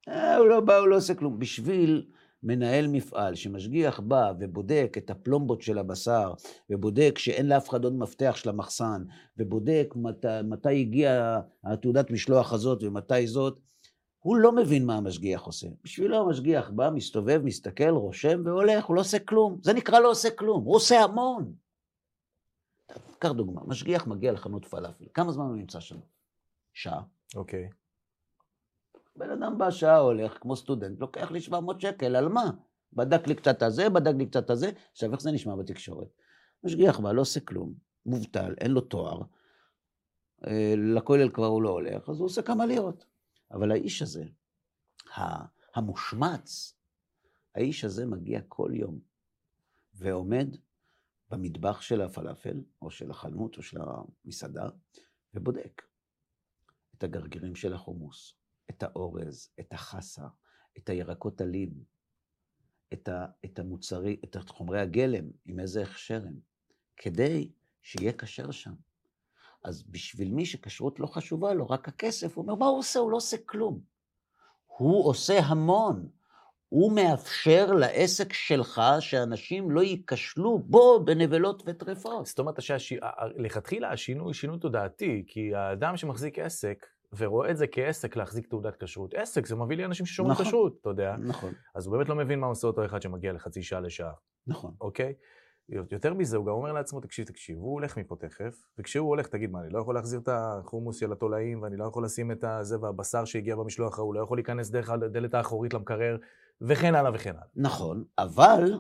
אה, 0.07 0.37
הוא 0.37 0.47
לא 0.47 0.59
בא, 0.59 0.77
הוא 0.77 0.87
לא 0.87 0.95
עושה 0.95 1.15
כלום. 1.15 1.39
בשביל 1.39 2.05
מנהל 2.43 2.87
מפעל 2.87 3.35
שמשגיח 3.35 3.99
בא 3.99 4.33
ובודק 4.39 4.95
את 4.97 5.09
הפלומבות 5.09 5.61
של 5.61 5.77
הבשר, 5.77 6.33
ובודק 6.69 7.17
שאין 7.17 7.47
לאף 7.47 7.69
אחד 7.69 7.83
עוד 7.83 7.95
מפתח 7.95 8.35
של 8.35 8.49
המחסן, 8.49 9.03
ובודק 9.37 9.93
מת, 9.95 10.25
מתי 10.43 10.81
הגיעה 10.81 11.41
התעודת 11.63 12.11
משלוח 12.11 12.53
הזאת 12.53 12.83
ומתי 12.83 13.27
זאת, 13.27 13.59
הוא 14.19 14.37
לא 14.37 14.51
מבין 14.51 14.85
מה 14.85 14.95
המשגיח 14.95 15.41
עושה. 15.41 15.67
בשבילו 15.83 16.17
המשגיח 16.17 16.69
בא, 16.69 16.89
מסתובב, 16.89 17.41
מסתכל, 17.43 17.89
רושם 17.89 18.41
והולך, 18.45 18.85
הוא 18.85 18.95
לא 18.95 19.01
עושה 19.01 19.19
כלום. 19.19 19.57
זה 19.61 19.73
נקרא 19.73 19.99
לא 19.99 20.11
עושה 20.11 20.29
כלום, 20.31 20.63
הוא 20.63 20.75
עושה 20.75 21.03
המון. 21.03 21.53
קח 23.19 23.31
דוגמה, 23.31 23.61
משגיח 23.67 24.07
מגיע 24.07 24.31
לחנות 24.31 24.65
פלאפל, 24.65 25.05
כמה 25.13 25.31
זמן 25.31 25.45
הוא 25.45 25.55
נמצא 25.55 25.79
שם? 25.79 25.97
שעה. 26.73 27.01
אוקיי. 27.35 27.82
בן 29.15 29.29
אדם 29.29 29.57
בא 29.57 29.71
שעה 29.71 29.97
הולך, 29.97 30.37
כמו 30.41 30.55
סטודנט, 30.55 30.99
לוקח 30.99 31.31
לי 31.31 31.41
700 31.41 31.81
שקל, 31.81 32.15
על 32.15 32.29
מה? 32.29 32.51
בדק 32.93 33.27
לי 33.27 33.35
קצת 33.35 33.61
הזה, 33.61 33.89
בדק 33.89 34.13
לי 34.17 34.25
קצת 34.25 34.49
הזה, 34.49 34.71
עכשיו 34.91 35.11
איך 35.11 35.21
זה 35.21 35.31
נשמע 35.31 35.55
בתקשורת? 35.55 36.07
משגיח 36.63 36.99
בא, 36.99 37.11
לא 37.11 37.21
עושה 37.21 37.39
כלום, 37.39 37.73
מובטל, 38.05 38.55
אין 38.61 38.71
לו 38.71 38.81
תואר, 38.81 39.21
אה, 40.47 40.73
לכולל 40.77 41.29
כבר 41.29 41.45
הוא 41.45 41.63
לא 41.63 41.69
הולך, 41.69 42.09
אז 42.09 42.19
הוא 42.19 42.25
עושה 42.25 42.41
כמה 42.41 42.65
לירות. 42.65 43.05
אבל 43.51 43.71
האיש 43.71 44.01
הזה, 44.01 44.23
המושמץ, 45.75 46.77
האיש 47.55 47.85
הזה 47.85 48.05
מגיע 48.05 48.41
כל 48.47 48.71
יום 48.73 48.99
ועומד 49.93 50.55
במטבח 51.29 51.81
של 51.81 52.01
הפלאפל, 52.01 52.61
או 52.81 52.91
של 52.91 53.11
החלמות, 53.11 53.57
או 53.57 53.63
של 53.63 53.77
המסעדה, 53.81 54.69
ובודק 55.33 55.81
את 56.97 57.03
הגרגירים 57.03 57.55
של 57.55 57.73
החומוס, 57.73 58.33
את 58.69 58.83
האורז, 58.83 59.49
את 59.59 59.73
החסה, 59.73 60.27
את 60.77 60.89
הירקות 60.89 61.41
עלים, 61.41 61.69
את, 62.93 63.07
ה, 63.07 63.25
את 63.45 63.59
המוצרי, 63.59 64.19
את 64.23 64.37
חומרי 64.49 64.81
הגלם, 64.81 65.29
עם 65.45 65.59
איזה 65.59 65.83
הכשר 65.83 66.21
הם, 66.27 66.39
כדי 66.97 67.51
שיהיה 67.81 68.13
כשר 68.13 68.51
שם. 68.51 68.73
אז 69.63 69.83
בשביל 69.83 70.31
מי 70.31 70.45
שכשרות 70.45 70.99
לא 70.99 71.07
חשובה 71.07 71.53
לו, 71.53 71.69
רק 71.69 71.87
הכסף, 71.87 72.35
הוא 72.35 72.43
אומר, 72.43 72.55
מה 72.55 72.65
הוא 72.65 72.79
עושה? 72.79 72.99
הוא 72.99 73.11
לא 73.11 73.17
עושה 73.17 73.37
כלום. 73.45 73.79
הוא 74.65 75.05
עושה 75.07 75.39
המון. 75.39 76.09
הוא 76.69 76.95
מאפשר 76.95 77.71
לעסק 77.71 78.33
שלך 78.33 78.81
שאנשים 78.99 79.71
לא 79.71 79.81
ייכשלו 79.81 80.59
בו 80.59 81.05
בנבלות 81.05 81.63
וטרפות. 81.65 82.25
זאת 82.25 82.39
אומרת 82.39 82.61
שלכתחילה 82.61 83.91
השינוי, 83.91 84.33
שינוי 84.33 84.59
תודעתי, 84.59 85.23
כי 85.27 85.55
האדם 85.55 85.97
שמחזיק 85.97 86.39
עסק, 86.39 86.85
ורואה 87.17 87.51
את 87.51 87.57
זה 87.57 87.67
כעסק 87.67 88.15
להחזיק 88.15 88.47
תעודת 88.47 88.83
כשרות. 88.83 89.13
עסק, 89.13 89.45
זה 89.45 89.55
מביא 89.55 89.77
לי 89.77 89.85
אנשים 89.85 90.05
ששומרים 90.05 90.31
נכון, 90.33 90.45
כשרות, 90.45 90.77
אתה 90.81 90.89
יודע. 90.89 91.15
נכון. 91.19 91.53
אז 91.75 91.85
הוא 91.85 91.97
באמת 91.97 92.09
לא 92.09 92.15
מבין 92.15 92.39
מה 92.39 92.47
עושה 92.47 92.67
אותו 92.67 92.85
אחד 92.85 93.01
שמגיע 93.01 93.33
לחצי 93.33 93.63
שעה 93.63 93.79
לשעה. 93.79 94.13
נכון. 94.47 94.73
אוקיי? 94.81 95.13
יותר 95.69 96.13
מזה, 96.13 96.37
הוא 96.37 96.45
גם 96.45 96.51
אומר 96.51 96.71
לעצמו, 96.71 96.99
תקשיב, 96.99 97.25
תקשיב, 97.25 97.57
הוא 97.57 97.73
הולך 97.73 97.97
מפה 97.97 98.15
תכף, 98.15 98.63
וכשהוא 98.77 99.09
הולך, 99.09 99.27
תגיד, 99.27 99.51
מה, 99.51 99.61
אני 99.61 99.69
לא 99.69 99.79
יכול 99.79 99.95
להחזיר 99.95 100.19
את 100.19 100.29
החומוס 100.31 100.97
של 100.97 101.11
התולעים, 101.11 101.61
ואני 101.61 101.77
לא 101.77 101.85
יכול 101.85 102.05
לשים 102.05 102.31
את 102.31 102.43
הזה 102.43 102.79
והבשר 102.81 103.25
שהגיע 103.25 103.55
במשלוח 103.55 103.99
ההוא, 103.99 104.15
לא 104.15 104.19
יכול 104.19 104.37
להיכנס 104.37 104.69
דרך 104.69 104.89
הדלת 104.89 105.33
האחורית 105.33 105.73
למקרר, 105.73 106.17
וכן 106.61 106.95
הלאה 106.95 107.11
וכן 107.13 107.29
הלאה. 107.29 107.43
נכון, 107.55 108.03
אבל 108.17 108.79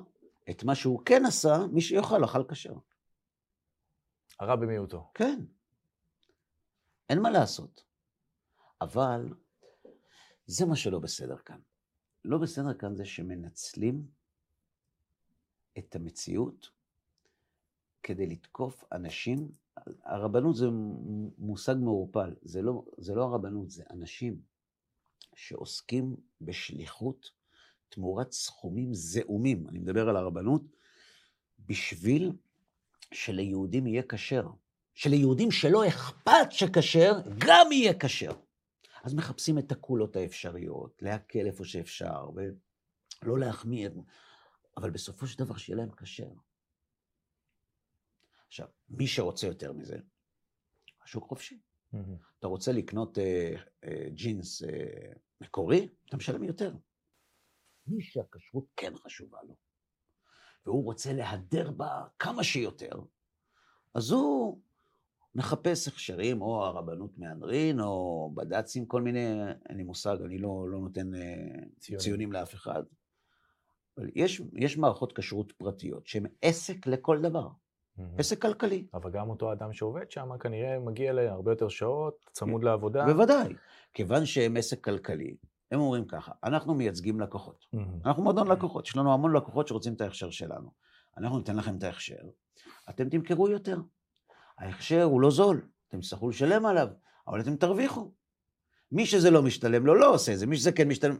את 0.49 0.63
מה 0.63 0.75
שהוא 0.75 1.01
כן 1.05 1.25
עשה, 1.25 1.57
מי 1.71 1.81
שיאכל 1.81 2.23
אכל 2.23 2.43
כשר. 2.43 2.73
הרע 4.39 4.55
במיעוטו. 4.55 5.11
כן. 5.13 5.39
אין 7.09 7.21
מה 7.21 7.29
לעשות. 7.29 7.83
אבל 8.83 9.33
זה 10.45 10.65
מה 10.65 10.75
שלא 10.75 10.99
בסדר 10.99 11.37
כאן. 11.37 11.59
לא 12.25 12.37
בסדר 12.37 12.73
כאן 12.73 12.95
זה 12.95 13.05
שמנצלים 13.05 14.07
את 15.77 15.95
המציאות 15.95 16.69
כדי 18.03 18.27
לתקוף 18.27 18.83
אנשים. 18.91 19.51
הרבנות 20.03 20.55
זה 20.55 20.65
מושג 21.37 21.75
מעורפל, 21.79 22.35
זה 22.41 22.61
לא, 22.61 22.85
זה 22.97 23.15
לא 23.15 23.23
הרבנות, 23.23 23.71
זה 23.71 23.83
אנשים 23.89 24.41
שעוסקים 25.35 26.15
בשליחות 26.41 27.31
תמורת 27.89 28.31
סכומים 28.31 28.93
זעומים, 28.93 29.67
אני 29.67 29.79
מדבר 29.79 30.09
על 30.09 30.15
הרבנות, 30.15 30.61
בשביל 31.59 32.31
שליהודים 33.11 33.87
יהיה 33.87 34.03
כשר. 34.09 34.47
שליהודים 34.93 35.51
שלא 35.51 35.87
אכפת 35.87 36.51
שכשר, 36.51 37.13
גם 37.37 37.71
יהיה 37.71 37.93
כשר. 37.99 38.31
אז 39.03 39.13
מחפשים 39.13 39.59
את 39.59 39.71
הקולות 39.71 40.15
האפשריות, 40.15 41.01
להקל 41.01 41.45
איפה 41.45 41.65
שאפשר, 41.65 42.29
ולא 43.21 43.39
להחמיא, 43.39 43.89
אבל 44.77 44.89
בסופו 44.89 45.27
של 45.27 45.45
דבר 45.45 45.57
שיהיה 45.57 45.77
להם 45.77 45.91
כשר. 45.91 46.31
עכשיו, 48.47 48.67
מי 48.89 49.07
שרוצה 49.07 49.47
יותר 49.47 49.73
מזה, 49.73 49.97
השוק 51.03 51.27
חופשי. 51.29 51.59
Mm-hmm. 51.93 51.97
אתה 52.39 52.47
רוצה 52.47 52.71
לקנות 52.71 53.17
אה, 53.17 53.55
אה, 53.83 54.09
ג'ינס 54.09 54.63
אה, 54.63 55.13
מקורי, 55.41 55.89
אתה 56.05 56.17
משלם 56.17 56.43
יותר. 56.43 56.75
מי 57.87 58.01
שהכשרות 58.01 58.65
כן 58.75 58.97
חשובה 58.97 59.39
לו, 59.47 59.55
והוא 60.65 60.83
רוצה 60.83 61.13
להדר 61.13 61.71
בה 61.71 62.07
כמה 62.19 62.43
שיותר, 62.43 63.01
אז 63.93 64.11
הוא 64.11 64.61
מחפש 65.35 65.87
הכשרים, 65.87 66.41
או 66.41 66.65
הרבנות 66.65 67.17
מהנרין, 67.17 67.79
או 67.79 68.31
בד"צים, 68.35 68.85
כל 68.85 69.01
מיני, 69.01 69.51
אין 69.69 69.77
לי 69.77 69.83
מושג, 69.83 70.17
אני 70.25 70.37
לא, 70.37 70.65
לא 70.69 70.79
נותן 70.79 71.15
אה, 71.15 71.19
ציונים. 71.79 71.99
ציונים 71.99 72.31
לאף 72.31 72.53
אחד. 72.53 72.83
אבל 73.97 74.09
יש, 74.15 74.41
יש 74.53 74.77
מערכות 74.77 75.13
כשרות 75.13 75.51
פרטיות 75.51 76.07
שהן 76.07 76.25
עסק 76.41 76.87
לכל 76.87 77.21
דבר. 77.21 77.47
Mm-hmm. 77.47 78.01
עסק 78.17 78.41
כלכלי. 78.41 78.87
אבל 78.93 79.11
גם 79.11 79.29
אותו 79.29 79.51
אדם 79.51 79.73
שעובד 79.73 80.11
שם 80.11 80.37
כנראה 80.39 80.79
מגיע 80.79 81.13
להרבה 81.13 81.51
יותר 81.51 81.67
שעות, 81.67 82.29
צמוד 82.31 82.63
לעבודה. 82.63 83.05
בוודאי. 83.05 83.53
כיוון 83.93 84.25
שהם 84.25 84.57
עסק 84.57 84.83
כלכלי, 84.83 85.35
הם 85.71 85.79
אומרים 85.79 86.05
ככה, 86.05 86.31
אנחנו 86.43 86.75
מייצגים 86.75 87.19
לקוחות. 87.19 87.65
Mm-hmm. 87.75 88.05
אנחנו 88.05 88.23
מועדון 88.23 88.47
לקוחות, 88.47 88.87
יש 88.87 88.95
לנו 88.95 89.13
המון 89.13 89.35
לקוחות 89.35 89.67
שרוצים 89.67 89.93
את 89.93 90.01
ההכשר 90.01 90.29
שלנו. 90.29 90.71
אנחנו 91.17 91.37
ניתן 91.37 91.55
לכם 91.55 91.77
את 91.77 91.83
ההכשר, 91.83 92.29
אתם 92.89 93.09
תמכרו 93.09 93.49
יותר. 93.49 93.77
ההכשר 94.63 95.03
הוא 95.03 95.21
לא 95.21 95.31
זול, 95.31 95.67
אתם 95.87 95.99
תצטרכו 95.99 96.29
לשלם 96.29 96.65
עליו, 96.65 96.87
אבל 97.27 97.41
אתם 97.41 97.55
תרוויחו. 97.55 98.11
מי 98.91 99.05
שזה 99.05 99.31
לא 99.31 99.43
משתלם 99.43 99.85
לו, 99.85 99.95
לא 99.95 100.13
עושה 100.13 100.33
את 100.33 100.39
זה, 100.39 100.45
מי 100.45 100.57
שזה 100.57 100.71
כן 100.71 100.87
משתלם... 100.87 101.17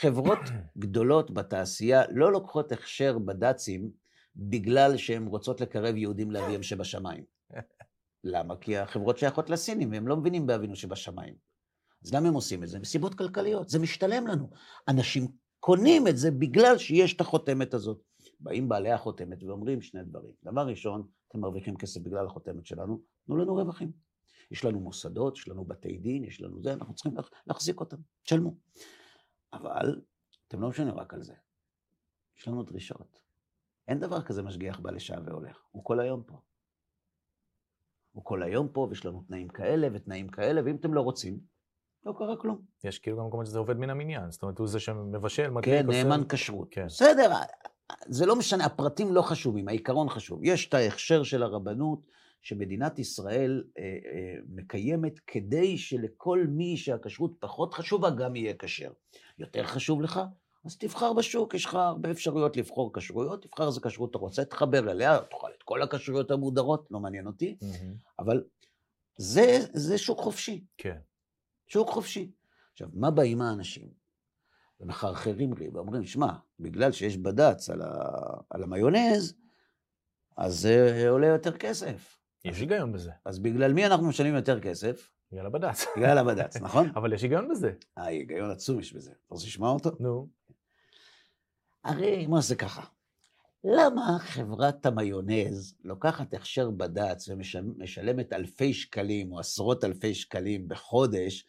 חברות 0.00 0.38
גדולות 0.78 1.30
בתעשייה 1.30 2.02
לא 2.10 2.32
לוקחות 2.32 2.72
הכשר 2.72 3.18
בד"צים 3.18 3.90
בגלל 4.36 4.96
שהן 4.96 5.26
רוצות 5.26 5.60
לקרב 5.60 5.96
יהודים 5.96 6.30
לאביהם 6.30 6.62
שבשמיים. 6.62 7.24
למה? 8.24 8.56
כי 8.56 8.78
החברות 8.78 9.18
שייכות 9.18 9.50
לסינים, 9.50 9.92
והם 9.92 10.08
לא 10.08 10.16
מבינים 10.16 10.46
באבינו 10.46 10.76
שבשמיים. 10.76 11.34
אז 12.04 12.14
למה 12.14 12.28
הם 12.28 12.34
עושים 12.34 12.62
את 12.62 12.68
זה? 12.68 12.78
מסיבות 12.78 13.14
כלכליות, 13.14 13.68
זה 13.68 13.78
משתלם 13.78 14.26
לנו. 14.26 14.50
אנשים 14.88 15.28
קונים 15.60 16.08
את 16.08 16.16
זה 16.16 16.30
בגלל 16.30 16.78
שיש 16.78 17.14
את 17.14 17.20
החותמת 17.20 17.74
הזאת. 17.74 18.02
באים 18.40 18.68
בעלי 18.68 18.92
החותמת 18.92 19.42
ואומרים 19.42 19.80
שני 19.80 20.04
דברים. 20.04 20.32
דבר 20.44 20.66
ראשון, 20.66 21.06
אתם 21.28 21.40
מרוויחים 21.40 21.76
כסף 21.76 22.00
בגלל 22.00 22.26
החותמת 22.26 22.66
שלנו, 22.66 23.00
תנו 23.26 23.36
לנו 23.36 23.54
רווחים. 23.54 23.92
יש 24.50 24.64
לנו 24.64 24.80
מוסדות, 24.80 25.36
יש 25.36 25.48
לנו 25.48 25.64
בתי 25.64 25.98
דין, 25.98 26.24
יש 26.24 26.40
לנו 26.40 26.62
זה, 26.62 26.72
אנחנו 26.72 26.94
צריכים 26.94 27.14
להחזיק 27.46 27.80
אותם, 27.80 27.96
תשלמו. 28.22 28.54
אבל 29.52 30.00
אתם 30.48 30.60
לא 30.60 30.68
משנים 30.68 30.94
רק 30.94 31.14
על 31.14 31.22
זה. 31.22 31.34
יש 32.38 32.48
לנו 32.48 32.62
דרישות. 32.62 33.18
אין 33.88 34.00
דבר 34.00 34.22
כזה 34.22 34.42
משגיח 34.42 34.80
בא 34.80 34.90
לשעה 34.90 35.20
והולך, 35.24 35.58
הוא 35.70 35.84
כל 35.84 36.00
היום 36.00 36.22
פה. 36.22 36.40
הוא 38.12 38.24
כל 38.24 38.42
היום 38.42 38.68
פה, 38.68 38.86
ויש 38.90 39.06
לנו 39.06 39.24
תנאים 39.28 39.48
כאלה 39.48 39.88
ותנאים 39.92 40.28
כאלה, 40.28 40.60
ואם 40.64 40.76
אתם 40.76 40.94
לא 40.94 41.00
רוצים, 41.00 41.40
לא 42.06 42.14
קרה 42.18 42.36
כלום. 42.36 42.60
יש 42.84 42.98
כאילו 42.98 43.18
גם 43.18 43.26
מקומות 43.26 43.46
שזה 43.46 43.58
עובד 43.58 43.76
מן 43.76 43.90
המניין, 43.90 44.30
זאת 44.30 44.42
אומרת, 44.42 44.58
הוא 44.58 44.68
זה 44.68 44.80
שמבשל, 44.80 45.50
מדליק, 45.50 45.74
כן, 45.74 45.86
נאמן 45.86 46.22
כשרות. 46.28 46.68
כן. 46.70 46.86
בסדר, 46.86 47.32
זה 48.06 48.26
לא 48.26 48.36
משנה, 48.36 48.64
הפרטים 48.64 49.12
לא 49.12 49.22
חשובים, 49.22 49.68
העיקרון 49.68 50.08
חשוב. 50.08 50.40
יש 50.44 50.68
את 50.68 50.74
ההכשר 50.74 51.22
של 51.22 51.42
הרבנות 51.42 52.00
שמדינת 52.42 52.98
ישראל 52.98 53.64
אה, 53.78 53.82
אה, 53.82 54.34
מקיימת 54.48 55.18
כדי 55.26 55.78
שלכל 55.78 56.46
מי 56.48 56.76
שהכשרות 56.76 57.32
פחות 57.40 57.74
חשובה 57.74 58.10
גם 58.10 58.36
יהיה 58.36 58.54
כשר. 58.54 58.92
יותר 59.38 59.64
חשוב 59.64 60.02
לך? 60.02 60.20
אז 60.64 60.76
תבחר 60.76 61.12
בשוק, 61.12 61.54
יש 61.54 61.64
לך 61.64 61.74
הרבה 61.74 62.10
אפשרויות 62.10 62.56
לבחור 62.56 62.90
כשרויות, 62.94 63.42
תבחר 63.42 63.66
איזה 63.66 63.80
כשרות 63.80 64.10
אתה 64.10 64.18
רוצה, 64.18 64.44
תחבר 64.44 64.90
אליה, 64.90 65.18
תאכל 65.30 65.50
את 65.58 65.62
כל 65.62 65.82
הכשרויות 65.82 66.30
המודרות, 66.30 66.88
לא 66.90 67.00
מעניין 67.00 67.26
אותי, 67.26 67.56
mm-hmm. 67.60 68.18
אבל 68.18 68.44
זה, 69.16 69.58
זה 69.72 69.98
שוק 69.98 70.20
חופשי. 70.20 70.64
כן. 70.78 70.98
שוק 71.66 71.88
חופשי. 71.88 72.30
עכשיו, 72.72 72.88
מה 72.92 73.10
באים 73.10 73.40
האנשים? 73.40 74.03
ומחרחרים 74.84 75.54
לי 75.54 75.68
ואומרים, 75.72 76.04
שמע, 76.04 76.32
בגלל 76.60 76.92
שיש 76.92 77.16
בד"ץ 77.16 77.70
על, 77.70 77.82
ה... 77.82 77.88
על 78.50 78.62
המיונז, 78.62 79.34
אז 80.36 80.60
זה 80.60 81.06
עולה 81.08 81.26
יותר 81.26 81.56
כסף. 81.56 82.18
יש 82.44 82.58
היגיון 82.58 82.92
בזה. 82.92 83.10
אז 83.24 83.38
בגלל 83.38 83.72
מי 83.72 83.86
אנחנו 83.86 84.08
משלמים 84.08 84.34
יותר 84.34 84.60
כסף? 84.60 85.10
בגלל 85.32 85.46
הבד"ץ. 85.46 85.84
בגלל 85.96 86.18
הבד"ץ, 86.18 86.56
נכון? 86.56 86.88
אבל 86.96 87.12
יש 87.12 87.22
היגיון 87.22 87.48
בזה. 87.48 87.72
אה, 87.98 88.04
היגיון 88.04 88.50
עצום 88.50 88.80
יש 88.80 88.92
בזה. 88.92 89.10
אתה 89.10 89.34
רוצה 89.34 89.46
לשמוע 89.46 89.70
אותו? 89.70 89.90
נו. 90.00 90.28
הרי, 91.84 92.26
מה 92.26 92.40
זה 92.40 92.56
ככה? 92.56 92.82
למה 93.64 94.16
חברת 94.18 94.86
המיונז 94.86 95.74
לוקחת 95.84 96.34
הכשר 96.34 96.70
בד"ץ 96.70 97.28
ומשלמת 97.28 98.32
אלפי 98.32 98.74
שקלים 98.74 99.32
או 99.32 99.38
עשרות 99.38 99.84
אלפי 99.84 100.14
שקלים 100.14 100.68
בחודש, 100.68 101.46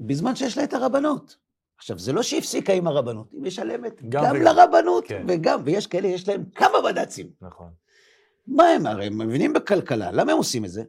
בזמן 0.00 0.36
שיש 0.36 0.58
לה 0.58 0.64
את 0.64 0.72
הרבנות? 0.72 1.36
עכשיו, 1.78 1.98
זה 1.98 2.12
לא 2.12 2.22
שהפסיקה 2.22 2.72
עם 2.72 2.86
הרבנות, 2.86 3.32
היא 3.32 3.42
משלמת 3.42 4.02
גם, 4.08 4.24
גם 4.26 4.36
לרבנות, 4.36 5.04
כן. 5.08 5.26
וגם, 5.28 5.62
ויש 5.64 5.86
כאלה, 5.86 6.08
יש 6.08 6.28
להם 6.28 6.50
כמה 6.50 6.78
בד"צים. 6.84 7.32
נכון. 7.40 7.72
מה 8.46 8.64
הם, 8.64 8.86
הרי 8.86 9.06
הם 9.06 9.18
מבינים 9.18 9.52
בכלכלה, 9.52 10.12
למה 10.12 10.32
הם 10.32 10.38
עושים 10.38 10.64
את 10.64 10.70
זה? 10.70 10.84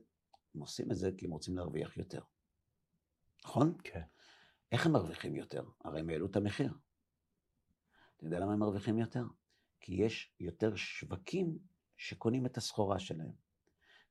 הם 0.55 0.61
עושים 0.61 0.91
את 0.91 0.95
זה 0.95 1.11
כי 1.17 1.25
הם 1.25 1.31
רוצים 1.31 1.57
להרוויח 1.57 1.97
יותר. 1.97 2.19
נכון? 3.45 3.73
כן. 3.83 4.01
איך 4.71 4.85
הם 4.85 4.91
מרוויחים 4.91 5.35
יותר? 5.35 5.63
הרי 5.85 5.99
הם 5.99 6.09
העלו 6.09 6.25
את 6.25 6.35
המחיר. 6.35 6.73
אתה 8.17 8.25
יודע 8.25 8.39
למה 8.39 8.53
הם 8.53 8.59
מרוויחים 8.59 8.97
יותר? 8.97 9.23
כי 9.79 9.93
יש 9.93 10.33
יותר 10.39 10.75
שווקים 10.75 11.57
שקונים 11.97 12.45
את 12.45 12.57
הסחורה 12.57 12.99
שלהם. 12.99 13.31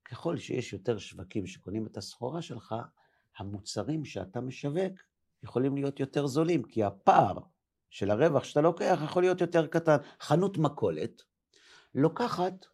ככל 0.05 0.37
שיש 0.37 0.73
יותר 0.73 0.99
שווקים 0.99 1.47
שקונים 1.47 1.87
את 1.87 1.97
הסחורה 1.97 2.43
שלך, 2.43 2.75
המוצרים 3.39 4.05
שאתה 4.05 4.41
משווק 4.41 4.93
יכולים 5.43 5.75
להיות 5.75 6.01
יותר 6.01 6.27
זולים, 6.27 6.63
כי 6.63 6.85
הפער 6.85 7.39
של 7.91 8.11
הרווח 8.11 8.45
שאתה 8.45 8.61
לוקח 8.61 9.01
יכול 9.05 9.23
להיות 9.23 9.41
יותר 9.41 9.67
קטן. 9.67 9.97
חנות 10.21 10.59
מכולת 10.59 11.23
לוקחת 11.95 12.67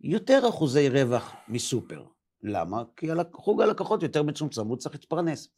יותר 0.00 0.48
אחוזי 0.48 0.88
רווח 0.88 1.34
מסופר. 1.48 2.04
למה? 2.42 2.82
כי 2.96 3.06
חוג 3.32 3.62
הלקוחות 3.62 4.02
יותר 4.02 4.22
מצומצם, 4.22 4.66
הוא 4.66 4.76
צריך 4.76 4.94
להתפרנס. 4.94 5.48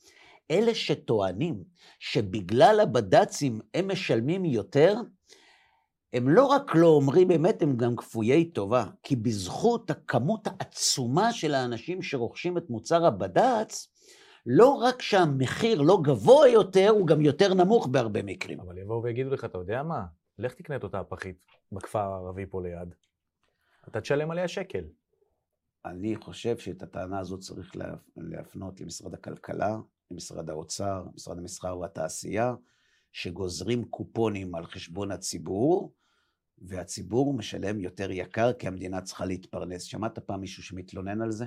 אלה 0.50 0.74
שטוענים 0.74 1.64
שבגלל 1.98 2.80
הבד"צים 2.80 3.60
הם 3.74 3.88
משלמים 3.88 4.44
יותר, 4.44 4.94
הם 6.12 6.28
לא 6.28 6.44
רק 6.44 6.74
לא 6.74 6.86
אומרים 6.86 7.30
אמת, 7.30 7.62
הם 7.62 7.76
גם 7.76 7.96
כפויי 7.96 8.44
טובה. 8.44 8.84
כי 9.02 9.16
בזכות 9.16 9.90
הכמות 9.90 10.46
העצומה 10.46 11.32
של 11.32 11.54
האנשים 11.54 12.02
שרוכשים 12.02 12.58
את 12.58 12.70
מוצר 12.70 13.06
הבד"ץ, 13.06 13.88
לא 14.46 14.68
רק 14.68 15.02
שהמחיר 15.02 15.82
לא 15.82 15.98
גבוה 16.04 16.48
יותר, 16.48 16.88
הוא 16.88 17.06
גם 17.06 17.20
יותר 17.20 17.54
נמוך 17.54 17.86
בהרבה 17.86 18.22
מקרים. 18.22 18.60
אבל 18.60 18.78
יבואו 18.78 19.02
ויגידו 19.02 19.30
לך, 19.30 19.44
אתה 19.44 19.58
יודע 19.58 19.82
מה? 19.82 20.06
לך 20.38 20.54
תקנה 20.54 20.76
את 20.76 20.82
אותה 20.82 21.00
הפחית 21.00 21.44
בכפר 21.72 21.98
הערבי 21.98 22.46
פה 22.46 22.62
ליד. 22.62 22.94
אתה 23.88 24.00
תשלם 24.00 24.30
עליה 24.30 24.48
שקל. 24.48 24.84
אני 25.84 26.16
חושב 26.16 26.58
שאת 26.58 26.82
הטענה 26.82 27.18
הזאת 27.18 27.40
צריך 27.40 27.76
להפנות 28.16 28.80
למשרד 28.80 29.14
הכלכלה, 29.14 29.76
למשרד 30.10 30.50
האוצר, 30.50 31.04
משרד 31.14 31.38
המסחר 31.38 31.78
והתעשייה, 31.78 32.54
שגוזרים 33.12 33.84
קופונים 33.84 34.54
על 34.54 34.66
חשבון 34.66 35.10
הציבור, 35.10 35.92
והציבור 36.58 37.34
משלם 37.34 37.80
יותר 37.80 38.10
יקר 38.10 38.52
כי 38.52 38.68
המדינה 38.68 39.00
צריכה 39.00 39.24
להתפרנס. 39.24 39.82
שמעת 39.82 40.18
פעם 40.18 40.40
מישהו 40.40 40.62
שמתלונן 40.62 41.22
על 41.22 41.30
זה? 41.30 41.46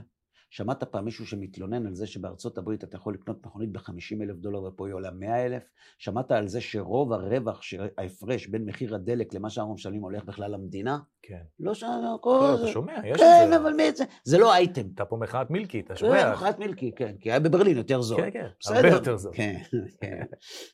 שמעת 0.49 0.83
פעם 0.83 1.05
מישהו 1.05 1.27
שמתלונן 1.27 1.87
על 1.87 1.93
זה 1.93 2.07
שבארצות 2.07 2.57
הברית 2.57 2.83
אתה 2.83 2.95
יכול 2.95 3.13
לקנות 3.13 3.45
מכונית 3.45 3.71
ב-50 3.71 4.21
אלף 4.21 4.35
דולר 4.35 4.63
ופה 4.63 4.87
היא 4.87 4.93
עולה 4.93 5.11
100 5.11 5.45
אלף? 5.45 5.63
שמעת 5.97 6.31
על 6.31 6.47
זה 6.47 6.61
שרוב 6.61 7.13
הרווח, 7.13 7.61
ההפרש 7.97 8.47
בין 8.47 8.65
מחיר 8.65 8.95
הדלק 8.95 9.33
למה 9.33 9.49
שאנחנו 9.49 9.73
משלמים 9.73 10.01
הולך 10.01 10.23
בכלל 10.23 10.51
למדינה? 10.51 10.99
כן. 11.21 11.41
לא 11.59 11.73
ש... 11.73 11.83
לא, 11.83 12.19
אתה 12.55 12.67
שומע, 12.67 12.93
יש 13.05 13.19
כן, 13.19 13.43
את 13.43 13.49
זה. 13.49 13.57
אבל 13.57 13.73
מי 13.73 13.91
זה? 13.91 14.03
זה 14.23 14.37
לא 14.37 14.53
אייטם. 14.53 14.87
אתה 14.95 15.05
פה 15.05 15.17
מחאת 15.17 15.49
מילקי, 15.49 15.79
אתה 15.79 15.93
כן, 15.93 15.99
שומע? 15.99 16.33
מחאת 16.33 16.59
מילקי, 16.59 16.91
כן, 16.95 17.15
כי 17.19 17.31
היה 17.31 17.39
בברלין 17.39 17.77
יותר 17.77 18.01
זול. 18.01 18.21
כן, 18.21 18.29
כן. 18.31 18.75
הרבה 18.75 18.89
יותר 18.89 19.17
זול. 19.17 19.33
כן, 19.35 19.55
כן, 20.01 20.23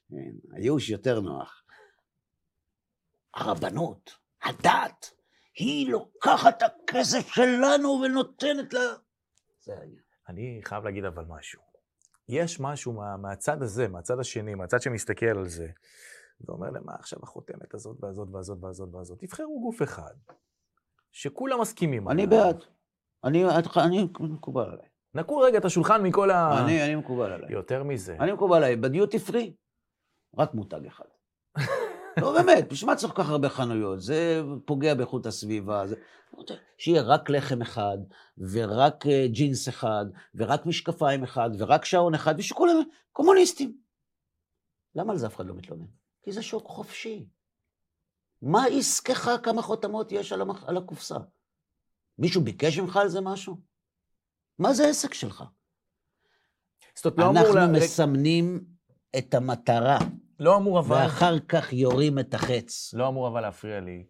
כן, 0.09 0.31
הייאוש 0.51 0.89
יותר 0.89 1.19
נוח. 1.19 1.63
הרבנות, 3.35 4.11
הדת, 4.43 5.11
היא 5.55 5.91
לוקחת 5.91 6.63
את 6.63 6.63
הכסף 6.63 7.33
שלנו 7.33 8.01
ונותנת 8.03 8.73
לה... 8.73 8.81
זה 9.61 9.73
העניין. 9.73 10.01
אני 10.29 10.61
חייב 10.63 10.83
להגיד 10.83 11.05
אבל 11.05 11.25
משהו. 11.27 11.61
יש 12.29 12.59
משהו 12.59 12.93
מה, 12.93 13.17
מהצד 13.17 13.61
הזה, 13.61 13.87
מהצד 13.87 14.19
השני, 14.19 14.55
מהצד 14.55 14.81
שמסתכל 14.81 15.25
על 15.25 15.47
זה, 15.47 15.67
ואומר 16.41 16.69
להם, 16.69 16.85
מה 16.85 16.93
עכשיו 16.93 17.19
החותמת 17.23 17.73
הזאת 17.73 17.97
והזאת 18.03 18.27
והזאת 18.31 18.57
והזאת 18.61 18.89
והזאת? 18.93 19.19
תבחרו 19.19 19.61
גוף 19.61 19.81
אחד, 19.81 20.13
שכולם 21.11 21.61
מסכימים 21.61 22.09
אני 22.09 22.23
עליו. 22.23 22.39
בעד. 22.39 22.63
אני, 23.23 23.45
אני 23.85 24.07
מקובל 24.19 24.69
עליי. 24.69 24.87
נקו 25.13 25.37
רגע 25.37 25.57
את 25.57 25.65
השולחן 25.65 26.03
מכל 26.03 26.31
ה... 26.31 26.63
אני, 26.63 26.85
אני 26.85 26.95
מקובל 26.95 27.31
עליי. 27.31 27.51
יותר 27.51 27.83
מזה. 27.83 28.17
אני 28.19 28.31
מקובל 28.31 28.57
עליי. 28.57 28.75
בדיוטי 28.75 29.19
פרי, 29.19 29.53
רק 30.37 30.53
מותג 30.53 30.85
אחד. 30.85 31.05
לא, 32.17 32.33
באמת, 32.33 32.69
בשביל 32.69 32.89
מה 32.89 32.95
צריך 32.95 33.13
כל 33.13 33.23
כך 33.23 33.29
הרבה 33.29 33.49
חנויות? 33.49 34.01
זה 34.01 34.41
פוגע 34.65 34.93
באיכות 34.93 35.25
הסביבה. 35.25 35.87
זה... 35.87 35.95
שיהיה 36.77 37.01
רק 37.01 37.29
לחם 37.29 37.61
אחד, 37.61 37.97
ורק 38.37 39.07
אה, 39.07 39.27
ג'ינס 39.27 39.69
אחד, 39.69 40.05
ורק 40.35 40.65
משקפיים 40.65 41.23
אחד, 41.23 41.49
ורק 41.57 41.85
שעון 41.85 42.13
אחד, 42.13 42.35
ושכולם 42.37 42.75
קומוניסטים. 43.11 43.77
למה 44.95 45.11
על 45.11 45.17
זה 45.17 45.27
אף 45.27 45.35
אחד 45.35 45.45
לא 45.45 45.53
מתלונן? 45.53 45.85
כי 46.23 46.31
זה 46.31 46.43
שוק 46.43 46.67
חופשי. 46.67 47.27
מה 48.41 48.65
עסקך 48.65 49.29
כמה 49.43 49.61
חותמות 49.61 50.11
יש 50.11 50.31
על, 50.31 50.41
המח... 50.41 50.63
על 50.63 50.77
הקופסה? 50.77 51.17
מישהו 52.17 52.41
ביקש 52.41 52.79
ממך 52.79 52.97
על 52.97 53.09
זה 53.09 53.21
משהו? 53.21 53.57
מה 54.59 54.73
זה 54.73 54.85
העסק 54.85 55.13
שלך? 55.13 55.43
לא. 57.17 57.29
אנחנו 57.31 57.55
לה- 57.55 57.67
מסמנים 57.67 58.65
את 59.17 59.33
המטרה, 59.33 59.99
לא 60.41 60.57
אמור 60.57 60.79
אבל... 60.79 60.95
ואחר 60.95 61.39
כך 61.39 61.73
יורים 61.73 62.19
את 62.19 62.33
החץ. 62.33 62.93
לא 62.93 63.07
אמור 63.07 63.27
אבל 63.27 63.41
להפריע 63.41 63.79
לי 63.79 64.05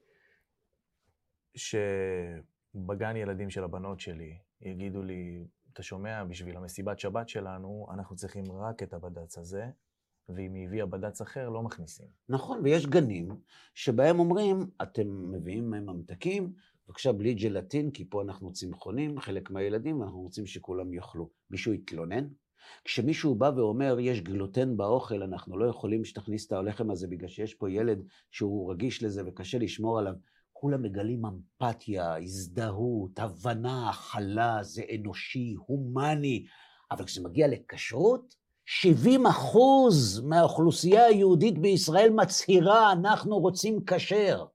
שבגן 1.56 3.16
ילדים 3.16 3.50
של 3.50 3.64
הבנות 3.64 4.00
שלי 4.00 4.38
יגידו 4.62 5.04
לי, 5.04 5.44
אתה 5.74 5.84
שומע, 5.84 6.24
בשביל 6.24 6.58
המסיבת 6.58 7.00
שבת 7.00 7.30
שלנו, 7.30 7.88
אנחנו 7.94 8.16
צריכים 8.16 8.44
רק 8.52 8.84
את 8.84 8.94
הבד"ץ 8.94 9.38
הזה, 9.38 9.66
ואם 10.30 10.54
היא 10.54 10.68
הביאה 10.68 10.86
בד"ץ 10.86 11.22
אחר, 11.22 11.50
לא 11.50 11.62
מכניסים. 11.62 12.08
נכון, 12.30 12.60
ויש 12.64 12.86
גנים 12.86 13.30
שבהם 13.76 14.20
אומרים, 14.20 14.70
אתם 14.82 15.32
מביאים 15.32 15.72
ממתקים, 15.72 16.54
בבקשה 16.88 17.12
בלי 17.12 17.34
ג'לטין, 17.34 17.92
כי 17.92 18.10
פה 18.10 18.22
אנחנו 18.22 18.54
צמחונים, 18.54 19.20
חלק 19.20 19.52
מהילדים, 19.52 20.00
ואנחנו 20.00 20.22
רוצים 20.22 20.46
שכולם 20.46 20.94
יאכלו. 20.94 21.30
מישהו 21.50 21.74
יתלונן? 21.74 22.28
כשמישהו 22.86 23.36
בא 23.36 23.52
ואומר, 23.56 23.98
יש 24.00 24.22
גלוטן 24.22 24.78
באוכל, 24.78 25.24
אנחנו 25.24 25.58
לא 25.58 25.66
יכולים 25.66 26.06
שתכניס 26.06 26.48
את 26.48 26.52
הלחם 26.52 26.92
הזה 26.92 27.08
בגלל 27.08 27.30
שיש 27.30 27.54
פה 27.54 27.72
ילד 27.72 28.00
שהוא 28.32 28.72
רגיש 28.72 29.04
לזה 29.04 29.22
וקשה 29.26 29.58
לשמור 29.58 30.00
עליו, 30.00 30.14
כולם 30.54 30.82
מגלים 30.82 31.22
אמפתיה, 31.26 32.18
הזדהות, 32.18 33.20
הבנה, 33.20 33.90
הכלה, 33.90 34.64
זה 34.64 34.84
אנושי, 34.96 35.56
הומני. 35.68 36.46
אבל 36.92 37.06
כשזה 37.06 37.24
מגיע 37.24 37.48
לכשרות, 37.48 38.36
70 38.66 39.26
אחוז 39.26 40.22
מהאוכלוסייה 40.26 41.06
היהודית 41.06 41.58
בישראל 41.58 42.10
מצהירה, 42.10 42.92
אנחנו 42.92 43.40
רוצים 43.40 43.80
כשר. 43.86 44.46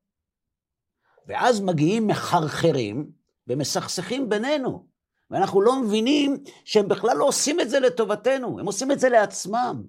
ואז 1.27 1.61
מגיעים 1.61 2.07
מחרחרים 2.07 3.11
ומסכסכים 3.47 4.29
בינינו. 4.29 4.87
ואנחנו 5.31 5.63
לא 5.63 5.83
מבינים 5.83 6.37
שהם 6.65 6.89
בכלל 6.89 7.17
לא 7.17 7.29
עושים 7.29 7.61
את 7.61 7.71
זה 7.71 7.81
לטובתנו, 7.81 8.61
הם 8.61 8.67
עושים 8.67 8.93
את 8.93 9.01
זה 9.01 9.09
לעצמם. 9.09 9.83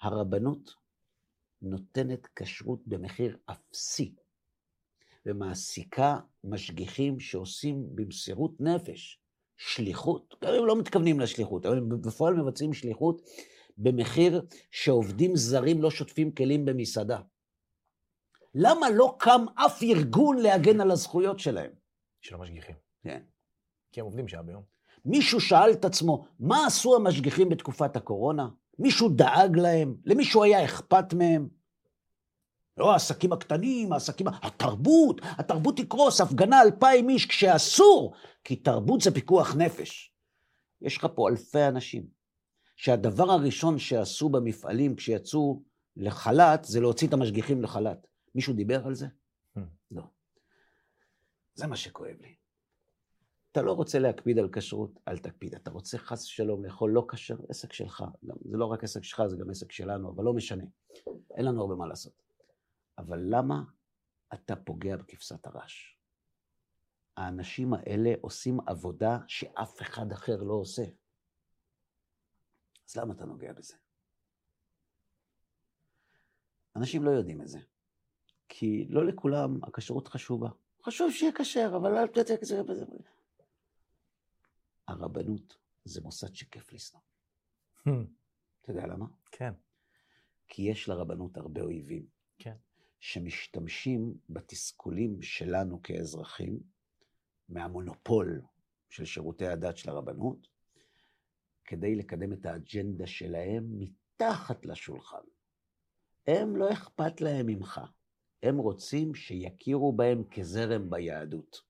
הרבנות 0.00 0.74
נותנת 1.62 2.26
כשרות 2.36 2.80
במחיר 2.86 3.36
אפסי, 3.46 4.14
ומעסיקה 5.26 6.18
משגיחים 6.44 7.20
שעושים 7.20 7.86
במסירות 7.94 8.60
נפש 8.60 9.20
שליחות, 9.56 10.34
גם 10.44 10.54
אם 10.54 10.66
לא 10.66 10.78
מתכוונים 10.78 11.20
לשליחות, 11.20 11.66
אבל 11.66 11.78
הם 11.78 12.00
בפועל 12.00 12.34
מבצעים 12.34 12.72
שליחות 12.72 13.22
במחיר 13.78 14.46
שעובדים 14.70 15.36
זרים 15.36 15.82
לא 15.82 15.90
שוטפים 15.90 16.34
כלים 16.34 16.64
במסעדה. 16.64 17.20
למה 18.54 18.90
לא 18.90 19.16
קם 19.18 19.44
אף 19.54 19.82
ארגון 19.82 20.38
להגן 20.38 20.80
על 20.80 20.90
הזכויות 20.90 21.38
שלהם? 21.38 21.85
של 22.26 22.34
המשגיחים. 22.34 22.74
כן. 23.02 23.22
כי 23.92 24.00
הם 24.00 24.06
עובדים 24.06 24.28
שעה 24.28 24.42
ביום. 24.42 24.62
מישהו 25.04 25.40
שאל 25.40 25.70
את 25.72 25.84
עצמו, 25.84 26.26
מה 26.40 26.66
עשו 26.66 26.96
המשגיחים 26.96 27.48
בתקופת 27.48 27.96
הקורונה? 27.96 28.48
מישהו 28.78 29.08
דאג 29.08 29.56
להם? 29.56 29.96
למישהו 30.04 30.42
היה 30.42 30.64
אכפת 30.64 31.14
מהם? 31.14 31.48
לא, 32.76 32.92
העסקים 32.92 33.32
הקטנים, 33.32 33.92
העסקים... 33.92 34.26
התרבות, 34.28 35.20
התרבות 35.22 35.76
תקרוס, 35.76 36.20
הפגנה 36.20 36.62
אלפיים 36.62 37.08
איש 37.08 37.26
כשאסור, 37.26 38.14
כי 38.44 38.56
תרבות 38.56 39.00
זה 39.00 39.10
פיקוח 39.10 39.54
נפש. 39.56 40.12
יש 40.82 40.96
לך 40.96 41.06
פה 41.14 41.28
אלפי 41.28 41.64
אנשים, 41.68 42.06
שהדבר 42.76 43.30
הראשון 43.30 43.78
שעשו 43.78 44.28
במפעלים 44.28 44.96
כשיצאו 44.96 45.62
לחל"ת, 45.96 46.64
זה 46.64 46.80
להוציא 46.80 47.08
את 47.08 47.12
המשגיחים 47.12 47.62
לחל"ת. 47.62 48.06
מישהו 48.34 48.54
דיבר 48.54 48.86
על 48.86 48.94
זה? 48.94 49.06
זה 51.56 51.66
מה 51.66 51.76
שכואב 51.76 52.20
לי. 52.20 52.36
אתה 53.52 53.62
לא 53.62 53.72
רוצה 53.72 53.98
להקפיד 53.98 54.38
על 54.38 54.48
כשרות, 54.52 54.90
אל 55.08 55.18
תקפיד. 55.18 55.54
אתה 55.54 55.70
רוצה 55.70 55.98
חס 55.98 56.24
ושלום 56.24 56.64
לאכול 56.64 56.90
לא 56.90 57.06
כשר, 57.08 57.36
עסק 57.48 57.72
שלך. 57.72 58.04
גם, 58.24 58.36
זה 58.50 58.56
לא 58.56 58.66
רק 58.66 58.84
עסק 58.84 59.04
שלך, 59.04 59.22
זה 59.26 59.36
גם 59.36 59.50
עסק 59.50 59.72
שלנו, 59.72 60.10
אבל 60.10 60.24
לא 60.24 60.32
משנה. 60.32 60.64
אין 61.36 61.44
לנו 61.44 61.60
הרבה 61.60 61.74
מה 61.74 61.86
לעשות. 61.86 62.22
אבל 62.98 63.18
למה 63.30 63.62
אתה 64.34 64.56
פוגע 64.56 64.96
בכבשת 64.96 65.46
הרש? 65.46 65.98
האנשים 67.16 67.74
האלה 67.74 68.12
עושים 68.20 68.58
עבודה 68.66 69.18
שאף 69.28 69.82
אחד 69.82 70.12
אחר 70.12 70.36
לא 70.42 70.54
עושה. 70.54 70.84
אז 72.88 72.96
למה 72.96 73.14
אתה 73.14 73.24
נוגע 73.24 73.52
בזה? 73.52 73.74
אנשים 76.76 77.04
לא 77.04 77.10
יודעים 77.10 77.42
את 77.42 77.48
זה. 77.48 77.58
כי 78.48 78.86
לא 78.88 79.06
לכולם 79.06 79.64
הכשרות 79.64 80.08
חשובה. 80.08 80.48
חשוב 80.86 81.10
שיהיה 81.12 81.32
כשר, 81.32 81.72
אבל 81.76 81.96
אל 81.96 82.06
תצא 82.06 82.36
כשר. 82.36 82.62
הרבנות 84.88 85.56
זה 85.84 86.00
מוסד 86.00 86.34
שכיף 86.34 86.72
לשנוא. 86.72 87.02
אתה 88.62 88.70
יודע 88.70 88.86
למה? 88.86 89.06
כן. 89.30 89.52
כי 90.48 90.62
יש 90.62 90.88
לרבנות 90.88 91.36
הרבה 91.36 91.60
אויבים. 91.60 92.06
כן. 92.38 92.54
שמשתמשים 93.00 94.14
בתסכולים 94.28 95.22
שלנו 95.22 95.82
כאזרחים, 95.82 96.60
מהמונופול 97.48 98.42
של 98.88 99.04
שירותי 99.04 99.46
הדת 99.46 99.76
של 99.76 99.90
הרבנות, 99.90 100.48
כדי 101.64 101.94
לקדם 101.94 102.32
את 102.32 102.46
האג'נדה 102.46 103.06
שלהם 103.06 103.64
מתחת 103.78 104.66
לשולחן. 104.66 105.22
הם 106.26 106.56
לא 106.56 106.72
אכפת 106.72 107.20
להם 107.20 107.46
ממך. 107.46 107.80
הם 108.42 108.56
רוצים 108.56 109.14
שיכירו 109.14 109.92
בהם 109.92 110.24
כזרם 110.24 110.90
ביהדות. 110.90 111.62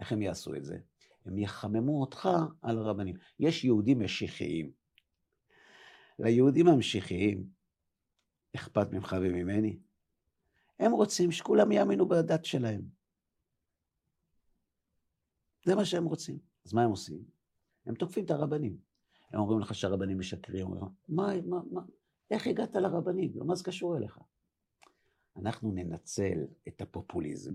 איך 0.00 0.12
הם 0.12 0.22
יעשו 0.22 0.54
את 0.54 0.64
זה? 0.64 0.78
הם 1.26 1.38
יחממו 1.38 2.00
אותך 2.00 2.28
על 2.62 2.78
הרבנים. 2.78 3.16
יש 3.40 3.64
יהודים 3.64 4.00
משיחיים. 4.00 4.72
ליהודים 6.18 6.68
המשיחיים 6.68 7.48
אכפת 8.56 8.92
ממך 8.92 9.16
וממני. 9.20 9.78
הם 10.78 10.92
רוצים 10.92 11.32
שכולם 11.32 11.72
יאמינו 11.72 12.08
בדת 12.08 12.44
שלהם. 12.44 12.82
זה 15.64 15.74
מה 15.74 15.84
שהם 15.84 16.04
רוצים. 16.04 16.38
אז 16.66 16.72
מה 16.72 16.82
הם 16.82 16.90
עושים? 16.90 17.24
הם 17.86 17.94
תוקפים 17.94 18.24
את 18.24 18.30
הרבנים. 18.30 18.78
הם 19.32 19.40
אומרים 19.40 19.60
לך 19.60 19.74
שהרבנים 19.74 20.18
משקרים. 20.18 20.66
אומרים, 20.66 20.84
מה, 21.08 21.32
מה, 21.46 21.60
מה, 21.70 21.80
איך 22.30 22.46
הגעת 22.46 22.74
לרבנים? 22.74 23.32
מה 23.46 23.54
זה 23.54 23.64
קשור 23.64 23.96
אליך? 23.96 24.18
אנחנו 25.42 25.72
ננצל 25.72 26.38
את 26.68 26.80
הפופוליזם, 26.80 27.54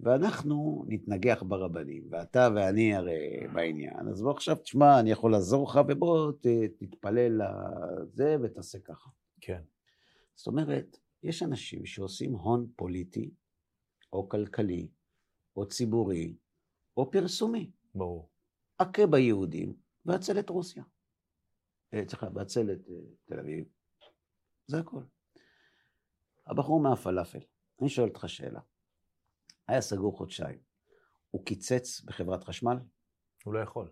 ואנחנו 0.00 0.84
נתנגח 0.88 1.42
ברבנים, 1.42 2.08
ואתה 2.10 2.48
ואני 2.54 2.94
הרי 2.94 3.46
בעניין, 3.54 4.08
אז 4.08 4.22
בוא 4.22 4.32
עכשיו 4.32 4.56
תשמע, 4.56 5.00
אני 5.00 5.10
יכול 5.10 5.32
לעזור 5.32 5.68
לך, 5.68 5.80
ובוא 5.88 6.32
ת, 6.32 6.46
תתפלל 6.78 7.40
לזה 7.42 8.36
ותעשה 8.42 8.78
ככה. 8.78 9.10
כן. 9.40 9.62
זאת 10.34 10.46
אומרת, 10.46 10.98
יש 11.22 11.42
אנשים 11.42 11.86
שעושים 11.86 12.32
הון 12.32 12.66
פוליטי, 12.76 13.30
או 14.12 14.28
כלכלי, 14.28 14.88
או 15.56 15.68
ציבורי, 15.68 16.34
או 16.96 17.10
פרסומי. 17.10 17.70
ברור. 17.94 18.28
הכה 18.80 19.06
ביהודים 19.06 19.74
והצל 20.06 20.38
את 20.38 20.48
רוסיה. 20.48 20.84
צריך 22.06 22.24
אה, 22.24 22.28
והצל 22.34 22.72
את 22.72 22.88
אה, 22.88 22.94
תל 23.24 23.40
אביב. 23.40 23.64
זה 24.66 24.78
הכל. 24.78 25.02
הבחור 26.46 26.80
מהפלאפל, 26.80 27.38
אני 27.80 27.88
שואל 27.88 28.08
אותך 28.08 28.28
שאלה. 28.28 28.60
היה 29.68 29.80
סגור 29.80 30.16
חודשיים. 30.16 30.58
הוא 31.30 31.44
קיצץ 31.44 32.00
בחברת 32.00 32.44
חשמל? 32.44 32.76
הוא 33.44 33.54
לא 33.54 33.58
יכול. 33.58 33.90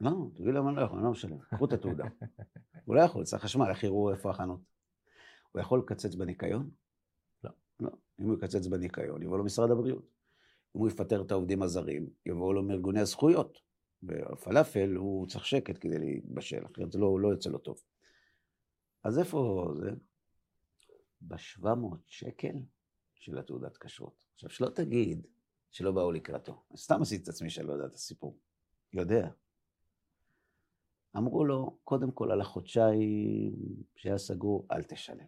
לא, 0.00 0.10
תגיד 0.34 0.54
למה 0.54 0.72
לא 0.72 0.80
יכול, 0.80 0.96
אני 0.96 1.04
לא 1.04 1.10
משלם. 1.10 1.38
קחו 1.38 1.64
את 1.64 1.72
התעודה. 1.72 2.04
הוא 2.84 2.96
לא 2.96 3.00
יכול, 3.00 3.24
צריך 3.24 3.42
חשמל, 3.42 3.70
איך 3.70 3.84
יראו 3.84 4.10
איפה 4.10 4.30
החנות? 4.30 4.60
הוא 5.52 5.60
יכול 5.60 5.78
לקצץ 5.78 6.14
בניקיון? 6.14 6.70
לא. 7.44 7.50
לא. 7.80 7.90
אם 8.20 8.24
הוא 8.24 8.34
יקצץ 8.34 8.66
בניקיון, 8.66 9.22
יבוא 9.22 9.38
לו 9.38 9.44
משרד 9.44 9.70
הבריאות. 9.70 10.04
אם 10.76 10.80
הוא 10.80 10.88
יפטר 10.88 11.22
את 11.22 11.32
העובדים 11.32 11.62
הזרים, 11.62 12.10
יבואו 12.26 12.52
לו 12.52 12.62
מארגוני 12.62 13.00
הזכויות. 13.00 13.58
בפלאפל 14.02 14.94
הוא 14.96 15.26
צריך 15.26 15.46
שקט 15.46 15.78
כדי 15.80 15.98
להתבשל, 15.98 16.66
אחרת 16.66 16.92
זה 16.92 16.98
לא, 16.98 17.20
לא 17.20 17.28
יוצא 17.28 17.50
לו 17.50 17.58
טוב. 17.58 17.82
אז 19.04 19.18
איפה 19.18 19.70
זה? 19.76 19.90
ב-700 21.20 21.96
שקל 22.06 22.56
של 23.14 23.38
התעודת 23.38 23.76
כשרות. 23.76 24.24
עכשיו, 24.34 24.50
שלא 24.50 24.68
תגיד 24.68 25.26
שלא 25.70 25.92
באו 25.92 26.12
לקראתו. 26.12 26.62
סתם 26.76 27.02
עשיתי 27.02 27.22
את 27.22 27.28
עצמי 27.28 27.50
שאני 27.50 27.66
לא 27.66 27.72
יודע 27.72 27.86
את 27.86 27.94
הסיפור. 27.94 28.38
יודע. 28.92 29.30
אמרו 31.16 31.44
לו, 31.44 31.78
קודם 31.84 32.10
כל 32.10 32.30
על 32.30 32.40
החודשיים 32.40 33.56
שהיה 33.96 34.18
סגור, 34.18 34.66
אל 34.72 34.82
תשלם. 34.82 35.26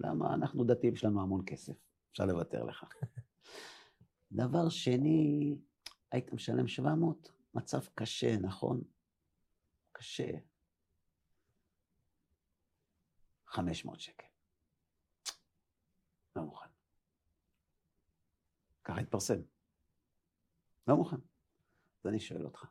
למה? 0.00 0.34
אנחנו 0.34 0.64
דתיים, 0.64 0.94
יש 0.94 1.04
לנו 1.04 1.22
המון 1.22 1.42
כסף, 1.46 1.74
אפשר 2.12 2.24
לוותר 2.24 2.64
לך. 2.64 2.84
דבר 4.32 4.68
שני, 4.68 5.56
היית 6.10 6.32
משלם 6.32 6.68
700, 6.68 7.32
מצב 7.54 7.80
קשה, 7.94 8.36
נכון? 8.36 8.82
קשה. 9.92 10.30
500 13.46 14.00
שקל. 14.00 14.31
לא 16.36 16.42
מוכן. 16.42 16.68
ככה 18.84 19.00
התפרסם. 19.00 19.40
לא 20.88 20.96
מוכן. 20.96 21.16
אז 22.04 22.06
אני 22.06 22.20
שואל 22.20 22.44
אותך. 22.44 22.64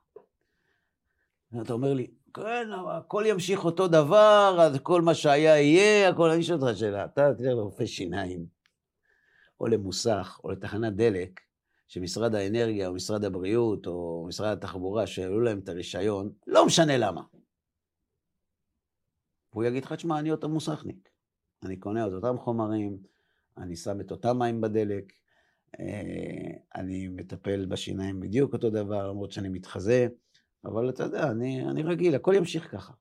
אתה 1.62 1.74
אומר 1.74 1.94
לי, 1.94 2.12
כן, 2.34 2.68
הכל 2.98 3.24
ימשיך 3.28 3.66
אותו 3.66 3.88
דבר, 3.88 4.58
אז 4.62 4.80
כל 4.84 5.02
מה 5.02 5.16
שהיה 5.16 5.62
יהיה, 5.62 6.10
הכל, 6.10 6.30
אני 6.30 6.44
שואל 6.44 6.60
אותך 6.62 6.78
שאלה, 6.78 7.06
אתה 7.06 7.34
תלך 7.38 7.48
לרופא 7.48 7.86
שיניים, 7.86 8.46
או 9.60 9.68
למוסך, 9.68 10.40
או 10.44 10.52
לתחנת 10.52 10.96
דלק, 10.96 11.40
שמשרד 11.88 12.36
האנרגיה, 12.36 12.88
או 12.88 12.94
משרד 12.94 13.24
הבריאות, 13.24 13.88
או 13.88 14.26
משרד 14.28 14.58
התחבורה, 14.58 15.08
שהעלו 15.08 15.42
להם 15.42 15.60
את 15.60 15.70
הרישיון, 15.70 16.32
לא 16.48 16.66
משנה 16.66 16.98
למה. 16.98 17.22
והוא 19.54 19.64
יגיד 19.64 19.86
לך, 19.86 19.94
תשמע, 19.94 20.20
אני 20.20 20.32
אותו 20.32 20.50
מוסכניק. 20.50 21.10
אני 21.64 21.80
קונה 21.80 22.08
את 22.08 22.12
אותם 22.12 22.38
חומרים, 22.38 22.98
אני 23.62 23.76
שם 23.76 24.02
את 24.02 24.12
אותם 24.12 24.40
מים 24.40 24.62
בדלק, 24.62 25.14
אה, 25.80 26.52
אני 26.76 27.08
מטפל 27.08 27.66
בשיניים 27.66 28.20
בדיוק 28.20 28.54
אותו 28.54 28.70
דבר, 28.70 29.08
למרות 29.08 29.32
שאני 29.32 29.50
מתחזה, 29.50 30.08
אבל 30.66 30.90
אתה 30.90 31.04
יודע, 31.04 31.32
אני, 31.32 31.70
אני 31.70 31.84
רגיל, 31.84 32.16
הכל 32.16 32.34
ימשיך 32.38 32.72
ככה. 32.72 32.94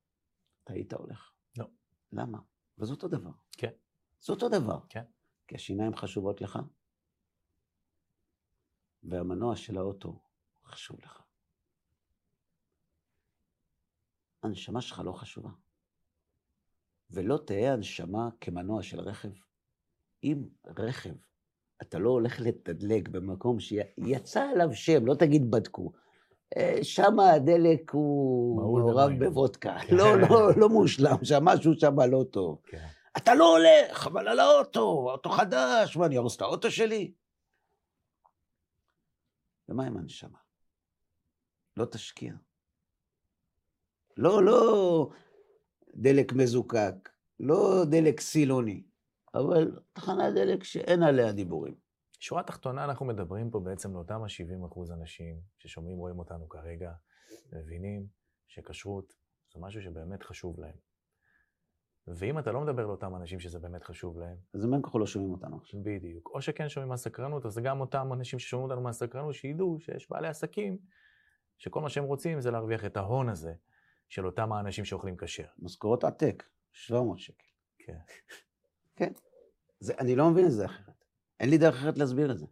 אתה 0.65 0.73
היית 0.73 0.93
הולך. 0.93 1.33
לא. 1.59 1.67
למה? 2.13 2.39
וזה 2.79 2.93
אותו 2.93 3.09
דבר. 3.09 3.31
כן. 3.53 3.71
זה 4.21 4.33
אותו 4.33 4.49
דבר. 4.49 4.81
כן. 4.89 5.05
כי 5.49 5.55
השיניים 5.55 5.97
חשובות 5.97 6.41
לך, 6.41 6.59
והמנוע 9.03 9.57
של 9.57 9.79
האוטו 9.79 10.23
חשוב 10.65 10.97
לך. 11.03 11.23
הנשמה 14.43 14.81
שלך 14.81 15.03
לא 15.05 15.13
חשובה. 15.13 15.51
ולא 17.11 17.39
תהא 17.47 17.73
הנשמה 17.73 18.29
כמנוע 18.41 18.83
של 18.83 19.01
רכב. 19.01 19.31
אם 20.25 20.45
רכב, 20.79 21.15
אתה 21.83 21.99
לא 21.99 22.11
הולך 22.11 22.41
לתדלק 22.41 23.09
במקום 23.09 23.61
שיצא 23.61 24.41
עליו 24.41 24.75
שם, 24.75 25.07
לא 25.07 25.15
תגיד 25.15 25.51
בדקו. 25.51 25.93
אה, 26.57 26.79
שם 26.83 27.21
הדלק 27.21 27.91
הוא 27.91 28.57
מעורב 28.57 29.11
בוודקה. 29.19 29.77
לא, 29.93 30.21
לא, 30.21 30.57
לא 30.57 30.69
מושלם, 30.69 31.17
שם 31.23 31.45
משהו 31.45 31.73
שם 31.81 32.01
לא 32.01 32.25
טוב. 32.31 32.61
כן. 32.67 32.87
אתה 33.17 33.35
לא 33.35 33.57
הולך, 33.57 34.07
אבל 34.07 34.29
על 34.29 34.39
האוטו, 34.39 35.07
האוטו 35.11 35.31
חדש, 35.31 35.97
מה, 35.97 36.07
אני 36.07 36.19
ארוס 36.19 36.37
את 36.37 36.41
האוטו 36.41 36.71
שלי? 36.71 37.13
ומה 39.69 39.87
עם 39.87 39.97
הנשמה? 39.97 40.39
לא 41.77 41.85
תשקיע. 41.85 42.33
לא, 44.17 44.45
לא 44.45 45.11
דלק 45.95 46.33
מזוקק, 46.33 47.09
לא 47.41 47.85
דלק 47.91 48.21
סילוני, 48.21 48.83
אבל 49.35 49.81
תחנת 49.93 50.35
דלק 50.35 50.65
שאין 50.65 51.03
עליה 51.03 51.33
דיבורים. 51.33 51.75
שורה 52.21 52.43
תחתונה, 52.43 52.85
אנחנו 52.85 53.07
מדברים 53.07 53.51
פה 53.51 53.61
בעצם 53.61 53.95
לאותם 53.95 54.23
ה-70 54.23 54.67
אחוז 54.67 54.91
אנשים 54.91 55.41
ששומעים, 55.59 55.99
רואים 55.99 56.19
אותנו 56.19 56.49
כרגע, 56.49 56.93
מבינים 57.53 58.07
שכשרות 58.49 59.15
זה 59.55 59.61
משהו 59.61 59.83
שבאמת 59.83 60.23
חשוב 60.23 60.61
להם. 60.61 60.77
ואם 62.07 62.39
אתה 62.39 62.53
לא 62.53 62.61
מדבר 62.61 62.87
לאותם 62.87 63.17
אנשים 63.17 63.41
שזה 63.41 63.59
באמת 63.59 63.85
חשוב 63.85 64.19
להם... 64.19 64.37
אז 64.55 64.65
הם 64.65 64.83
ככה 64.83 64.99
לא 64.99 65.07
שומעים 65.07 65.33
אותנו 65.33 65.57
עכשיו. 65.57 65.81
בדיוק. 65.83 66.31
או 66.35 66.43
שכן 66.43 66.69
שומעים 66.69 66.89
מהסקרנות, 66.89 67.47
אז 67.47 67.59
גם 67.59 67.81
אותם 67.81 68.13
אנשים 68.13 68.39
ששומעים 68.39 68.71
אותנו 68.71 68.83
מהסקרנות, 68.83 69.35
שידעו 69.35 69.79
שיש 69.81 70.11
בעלי 70.11 70.29
עסקים, 70.29 70.79
שכל 71.59 71.81
מה 71.81 71.89
שהם 71.89 72.05
רוצים 72.05 72.41
זה 72.41 72.51
להרוויח 72.51 72.85
את 72.85 72.97
ההון 72.97 73.29
הזה 73.29 73.55
של 74.09 74.27
אותם 74.27 74.53
האנשים 74.53 74.85
שאוכלים 74.85 75.17
כשר. 75.17 75.47
משכורות 75.59 76.05
עתק, 76.05 76.45
700 76.73 77.19
שקל. 77.19 77.47
כן. 77.79 77.99
כן. 79.01 79.13
זה, 79.81 79.95
אני 79.99 80.17
לא 80.17 80.31
מבין 80.31 80.47
את 80.47 80.53
זה 80.53 80.65
אחרת. 80.65 81.05
אין 81.41 81.51
לי 81.51 81.59
דרך 81.59 81.75
אחרת 81.75 81.99
להסביר 81.99 82.33
את 82.33 82.39
זה. 82.39 82.47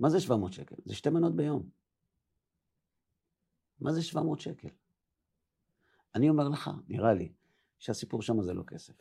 מה 0.00 0.10
זה 0.10 0.20
700 0.20 0.52
שקל? 0.52 0.76
זה 0.84 0.94
שתי 0.94 1.10
מנות 1.10 1.36
ביום. 1.36 1.68
מה 3.80 3.92
זה 3.92 4.02
700 4.02 4.40
שקל? 4.40 4.68
אני 6.14 6.28
אומר 6.28 6.48
לך, 6.48 6.70
נראה 6.88 7.14
לי, 7.14 7.32
שהסיפור 7.78 8.22
שם 8.22 8.42
זה 8.42 8.54
לא 8.54 8.62
כסף. 8.66 8.94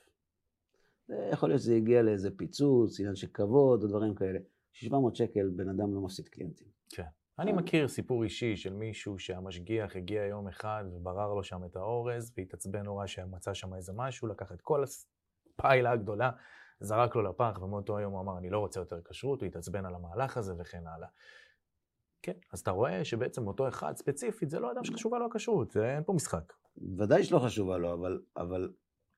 יכול 1.09 1.49
להיות 1.49 1.61
שזה 1.61 1.75
הגיע 1.75 2.01
לאיזה 2.01 2.37
פיצוץ, 2.37 2.99
עניין 2.99 3.15
של 3.15 3.27
כבוד 3.27 3.83
או 3.83 3.87
דברים 3.87 4.15
כאלה. 4.15 4.39
700 4.71 5.15
שקל 5.15 5.49
בן 5.55 5.69
אדם 5.69 5.95
לא 5.95 6.01
מפסיד 6.01 6.27
קליינטים. 6.27 6.67
כן. 6.89 7.03
אני 7.39 7.51
מכיר 7.51 7.87
סיפור 7.87 8.23
אישי 8.23 8.55
של 8.55 8.73
מישהו 8.73 9.19
שהמשגיח 9.19 9.95
הגיע 9.95 10.25
יום 10.25 10.47
אחד 10.47 10.83
וברר 10.91 11.33
לו 11.33 11.43
שם 11.43 11.65
את 11.65 11.75
האורז 11.75 12.33
והתעצבן 12.37 12.83
נורא 12.83 13.07
שמצא 13.07 13.53
שם 13.53 13.73
איזה 13.73 13.93
משהו, 13.95 14.27
לקח 14.27 14.51
את 14.51 14.61
כל 14.61 14.83
הפיילה 15.55 15.91
הגדולה, 15.91 16.31
זרק 16.79 17.15
לו 17.15 17.21
לפח 17.21 17.59
ומאותו 17.61 17.97
היום 17.97 18.13
הוא 18.13 18.21
אמר 18.21 18.37
אני 18.37 18.49
לא 18.49 18.59
רוצה 18.59 18.79
יותר 18.79 19.01
כשרות, 19.09 19.41
הוא 19.41 19.47
התעצבן 19.47 19.85
על 19.85 19.95
המהלך 19.95 20.37
הזה 20.37 20.53
וכן 20.59 20.87
הלאה. 20.87 21.07
כן, 22.21 22.33
אז 22.51 22.59
אתה 22.59 22.71
רואה 22.71 23.05
שבעצם 23.05 23.47
אותו 23.47 23.67
אחד 23.67 23.97
ספציפית 23.97 24.49
זה 24.49 24.59
לא 24.59 24.71
אדם 24.71 24.83
שחשובה 24.83 25.19
לו 25.19 25.25
הכשרות, 25.25 25.77
אין 25.77 26.03
פה 26.03 26.13
משחק. 26.13 26.53
ודאי 26.97 27.23
שלא 27.23 27.39
חשובה 27.39 27.77
לו, 27.77 27.93
אבל, 27.93 28.21
אבל 28.37 28.73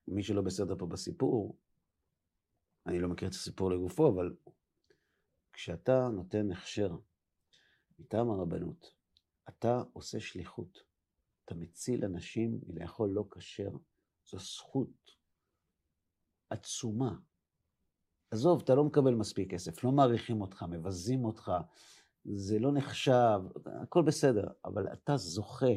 מי 0.07 0.23
שלא 0.23 0.41
בסדר 0.41 0.75
פה 0.77 0.85
בסיפור, 0.85 1.57
אני 2.87 2.99
לא 2.99 3.07
מכיר 3.07 3.27
את 3.27 3.33
הסיפור 3.33 3.71
לגופו, 3.71 4.09
אבל 4.09 4.35
כשאתה 5.53 6.07
נותן 6.13 6.51
הכשר 6.51 6.95
מטעם 7.99 8.29
הרבנות, 8.29 8.91
אתה 9.49 9.83
עושה 9.93 10.19
שליחות. 10.19 10.83
אתה 11.45 11.55
מציל 11.55 12.05
אנשים 12.05 12.59
מלאכול 12.67 13.09
לא 13.09 13.25
כשר, 13.31 13.69
זו 14.25 14.39
זכות 14.39 15.14
עצומה. 16.55 17.15
עזוב, 18.31 18.61
אתה 18.63 18.75
לא 18.75 18.83
מקבל 18.83 19.15
מספיק 19.15 19.51
כסף, 19.51 19.83
לא 19.83 19.91
מעריכים 19.91 20.41
אותך, 20.41 20.65
מבזים 20.69 21.25
אותך, 21.25 21.51
זה 22.25 22.59
לא 22.59 22.71
נחשב, 22.71 23.39
הכל 23.81 24.01
בסדר, 24.01 24.47
אבל 24.65 24.93
אתה 24.93 25.17
זוכה 25.17 25.75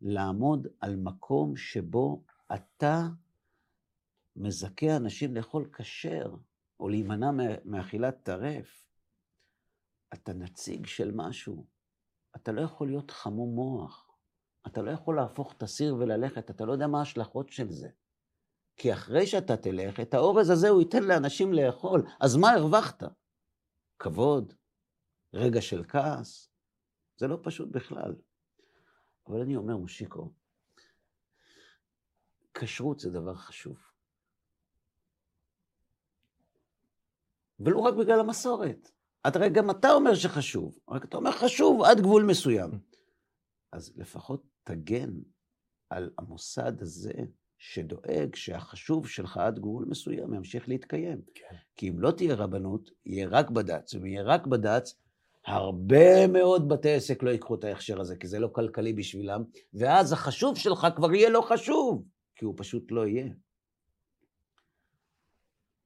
לעמוד 0.00 0.66
על 0.80 0.96
מקום 0.96 1.56
שבו 1.56 2.24
אתה 2.54 3.08
מזכה 4.36 4.96
אנשים 4.96 5.34
לאכול 5.34 5.70
כשר, 5.72 6.34
או 6.80 6.88
להימנע 6.88 7.30
מאכילת 7.64 8.22
טרף. 8.22 8.86
אתה 10.14 10.32
נציג 10.32 10.86
של 10.86 11.10
משהו. 11.14 11.66
אתה 12.36 12.52
לא 12.52 12.60
יכול 12.60 12.88
להיות 12.88 13.10
חמום 13.10 13.54
מוח. 13.54 14.10
אתה 14.66 14.82
לא 14.82 14.90
יכול 14.90 15.16
להפוך 15.16 15.52
את 15.52 15.62
הסיר 15.62 15.96
וללכת, 15.96 16.50
אתה 16.50 16.64
לא 16.64 16.72
יודע 16.72 16.86
מה 16.86 16.98
ההשלכות 16.98 17.52
של 17.52 17.70
זה. 17.70 17.88
כי 18.76 18.92
אחרי 18.92 19.26
שאתה 19.26 19.56
תלך, 19.56 20.00
את 20.00 20.14
האורז 20.14 20.50
הזה 20.50 20.68
הוא 20.68 20.80
ייתן 20.80 21.02
לאנשים 21.02 21.52
לאכול. 21.52 22.02
אז 22.20 22.36
מה 22.36 22.50
הרווחת? 22.50 23.02
כבוד, 23.98 24.52
רגע 25.34 25.60
של 25.60 25.84
כעס. 25.84 26.50
זה 27.16 27.26
לא 27.26 27.38
פשוט 27.42 27.68
בכלל. 27.68 28.14
אבל 29.26 29.40
אני 29.40 29.56
אומר, 29.56 29.76
מושיקו, 29.76 30.32
כשרות 32.54 33.00
זה 33.00 33.10
דבר 33.10 33.34
חשוב. 33.34 33.76
ולא 37.60 37.78
רק 37.78 37.94
בגלל 37.94 38.20
המסורת. 38.20 38.90
הרי 39.24 39.50
גם 39.50 39.70
אתה 39.70 39.92
אומר 39.92 40.14
שחשוב, 40.14 40.78
רק 40.88 41.04
אתה 41.04 41.16
אומר 41.16 41.32
חשוב 41.32 41.82
עד 41.82 42.00
גבול 42.00 42.24
מסוים. 42.24 42.70
אז 43.72 43.92
לפחות 43.96 44.46
תגן 44.64 45.10
על 45.90 46.10
המוסד 46.18 46.82
הזה 46.82 47.12
שדואג 47.68 48.34
שהחשוב 48.34 49.08
שלך 49.08 49.36
עד 49.36 49.58
גבול 49.58 49.84
מסוים 49.88 50.34
ימשיך 50.34 50.68
להתקיים. 50.68 51.20
כן. 51.34 51.56
כי 51.76 51.88
אם 51.88 52.00
לא 52.00 52.10
תהיה 52.10 52.34
רבנות, 52.34 52.90
יהיה 53.06 53.28
רק 53.28 53.50
בד"ץ, 53.50 53.94
ואם 53.94 54.06
יהיה 54.06 54.22
רק 54.22 54.46
בד"ץ, 54.46 54.94
הרבה 55.46 56.26
מאוד 56.26 56.68
בתי 56.68 56.92
עסק 56.94 57.22
לא 57.22 57.30
ייקחו 57.30 57.54
את 57.54 57.64
ההכשר 57.64 58.00
הזה, 58.00 58.16
כי 58.16 58.26
זה 58.26 58.38
לא 58.38 58.48
כלכלי 58.52 58.92
בשבילם, 58.92 59.42
ואז 59.74 60.12
החשוב 60.12 60.56
שלך 60.56 60.86
כבר 60.96 61.14
יהיה 61.14 61.30
לא 61.30 61.40
חשוב, 61.40 62.04
כי 62.36 62.44
הוא 62.44 62.54
פשוט 62.56 62.90
לא 62.90 63.06
יהיה. 63.06 63.32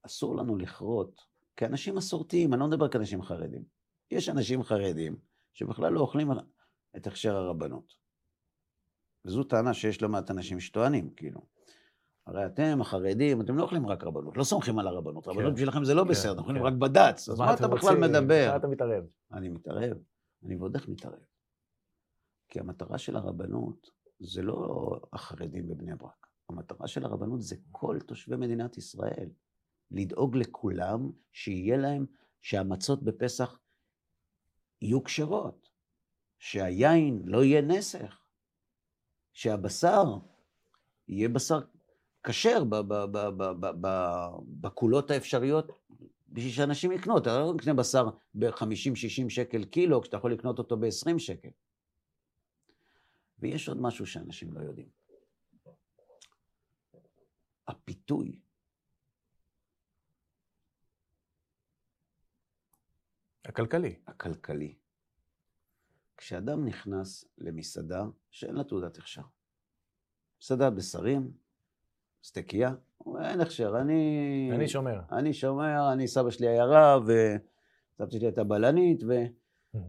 אסור 0.07 0.37
לנו 0.37 0.57
לכרות, 0.57 1.21
כאנשים 1.57 1.95
מסורתיים, 1.95 2.53
אני 2.53 2.61
לא 2.61 2.69
מדבר 2.69 2.89
כאנשים 2.89 3.23
חרדים. 3.23 3.65
יש 4.11 4.29
אנשים 4.29 4.63
חרדים 4.63 5.17
שבכלל 5.53 5.93
לא 5.93 6.01
אוכלים 6.01 6.29
את 6.97 7.07
הכשר 7.07 7.37
הרבנות. 7.37 7.93
וזו 9.25 9.45
טענה 9.45 9.75
שיש 9.75 10.03
לא 10.03 10.09
מעט 10.09 10.31
אנשים 10.31 10.61
שטוענים, 10.61 11.11
כאילו. 11.11 11.60
הרי 12.31 12.47
אתם, 12.47 12.81
החרדים, 12.81 13.41
אתם 13.41 13.57
לא 13.57 13.63
אוכלים 13.63 13.87
רק 13.87 14.05
רבנות, 14.05 14.37
לא 14.37 14.45
סומכים 14.45 14.79
על 14.79 14.87
הרבנות. 14.87 15.25
כן. 15.25 15.31
רבנות 15.31 15.55
בשבילכם 15.55 15.85
זה 15.85 15.95
לא 15.95 16.03
כן, 16.03 16.09
בסדר, 16.09 16.33
אתם 16.33 16.41
אוכלים 16.41 16.63
כן. 16.63 16.67
רק 16.67 16.73
בד"ץ, 16.73 17.29
אז 17.29 17.39
מה 17.39 17.55
אתה 17.55 17.69
בכלל 17.69 17.97
מדבר? 17.97 18.57
אתה 18.57 18.69
מתערב? 18.69 19.05
אני 19.33 19.49
מתערב, 19.49 19.97
אני 20.45 20.57
ועוד 20.57 20.77
איך 20.77 20.89
מתערב. 20.89 21.25
כי 22.49 22.61
המטרה 22.61 22.99
של 22.99 23.17
הרבנות 23.17 23.91
זה 24.21 24.43
לא 24.43 24.91
החרדים 25.13 25.69
בבני 25.69 25.95
ברק. 25.95 26.27
המטרה 26.49 26.89
של 26.89 27.05
הרבנות 27.05 27.41
זה 27.43 27.57
כל 27.71 27.99
תושבי 28.07 28.37
מדינת 28.37 28.79
ישראל. 28.79 29.29
לדאוג 29.91 30.37
לכולם, 30.37 31.11
שיהיה 31.33 31.77
להם, 31.77 32.07
שהמצות 32.41 33.03
בפסח 33.03 33.59
יהיו 34.83 35.05
כשרות, 35.05 35.69
שהיין 36.39 37.23
לא 37.25 37.45
יהיה 37.45 37.63
נסך, 37.63 38.25
שהבשר 39.33 40.05
יהיה 41.09 41.29
בשר 41.29 41.61
כשר 42.23 42.63
בקולות 44.61 45.11
האפשריות 45.11 45.71
בשביל 46.29 46.53
שאנשים 46.53 46.93
יקנו. 46.93 47.19
אתה 47.19 47.39
לא 47.39 47.55
קנה 47.59 47.75
בשר 47.75 48.09
ב-50-60 48.35 49.29
שקל 49.29 49.65
קילו, 49.65 50.03
כשאתה 50.03 50.17
יכול 50.17 50.33
לקנות 50.33 50.59
אותו 50.59 50.77
ב-20 50.77 51.19
שקל. 51.19 51.49
ויש 53.39 53.69
עוד 53.69 53.81
משהו 53.81 54.07
שאנשים 54.07 54.53
לא 54.55 54.61
יודעים. 54.61 54.89
הפיתוי 57.69 58.41
הכלכלי. 63.45 63.99
הכלכלי. 64.07 64.75
כשאדם 66.17 66.65
נכנס 66.65 67.25
למסעדה 67.39 68.05
שאין 68.31 68.55
לה 68.55 68.65
תעודת 68.65 68.99
הכשר, 68.99 69.23
מסעדת 70.43 70.73
בשרים, 70.73 71.33
סטקייה, 72.23 72.75
הוא 72.99 73.15
אומר, 73.15 73.29
אין 73.29 73.41
הכשר, 73.41 73.81
אני... 73.81 74.51
אני 74.55 74.69
שומר. 74.69 75.01
אני 75.13 75.33
שומר, 75.33 75.93
אני, 75.93 76.09
סבא 76.09 76.31
שלי 76.31 76.49
היה 76.49 76.65
רב, 76.65 77.03
וסבתא 77.03 78.11
שלי 78.11 78.27
הייתה 78.27 78.45
בלנית, 78.45 79.03
ו... 79.09 79.13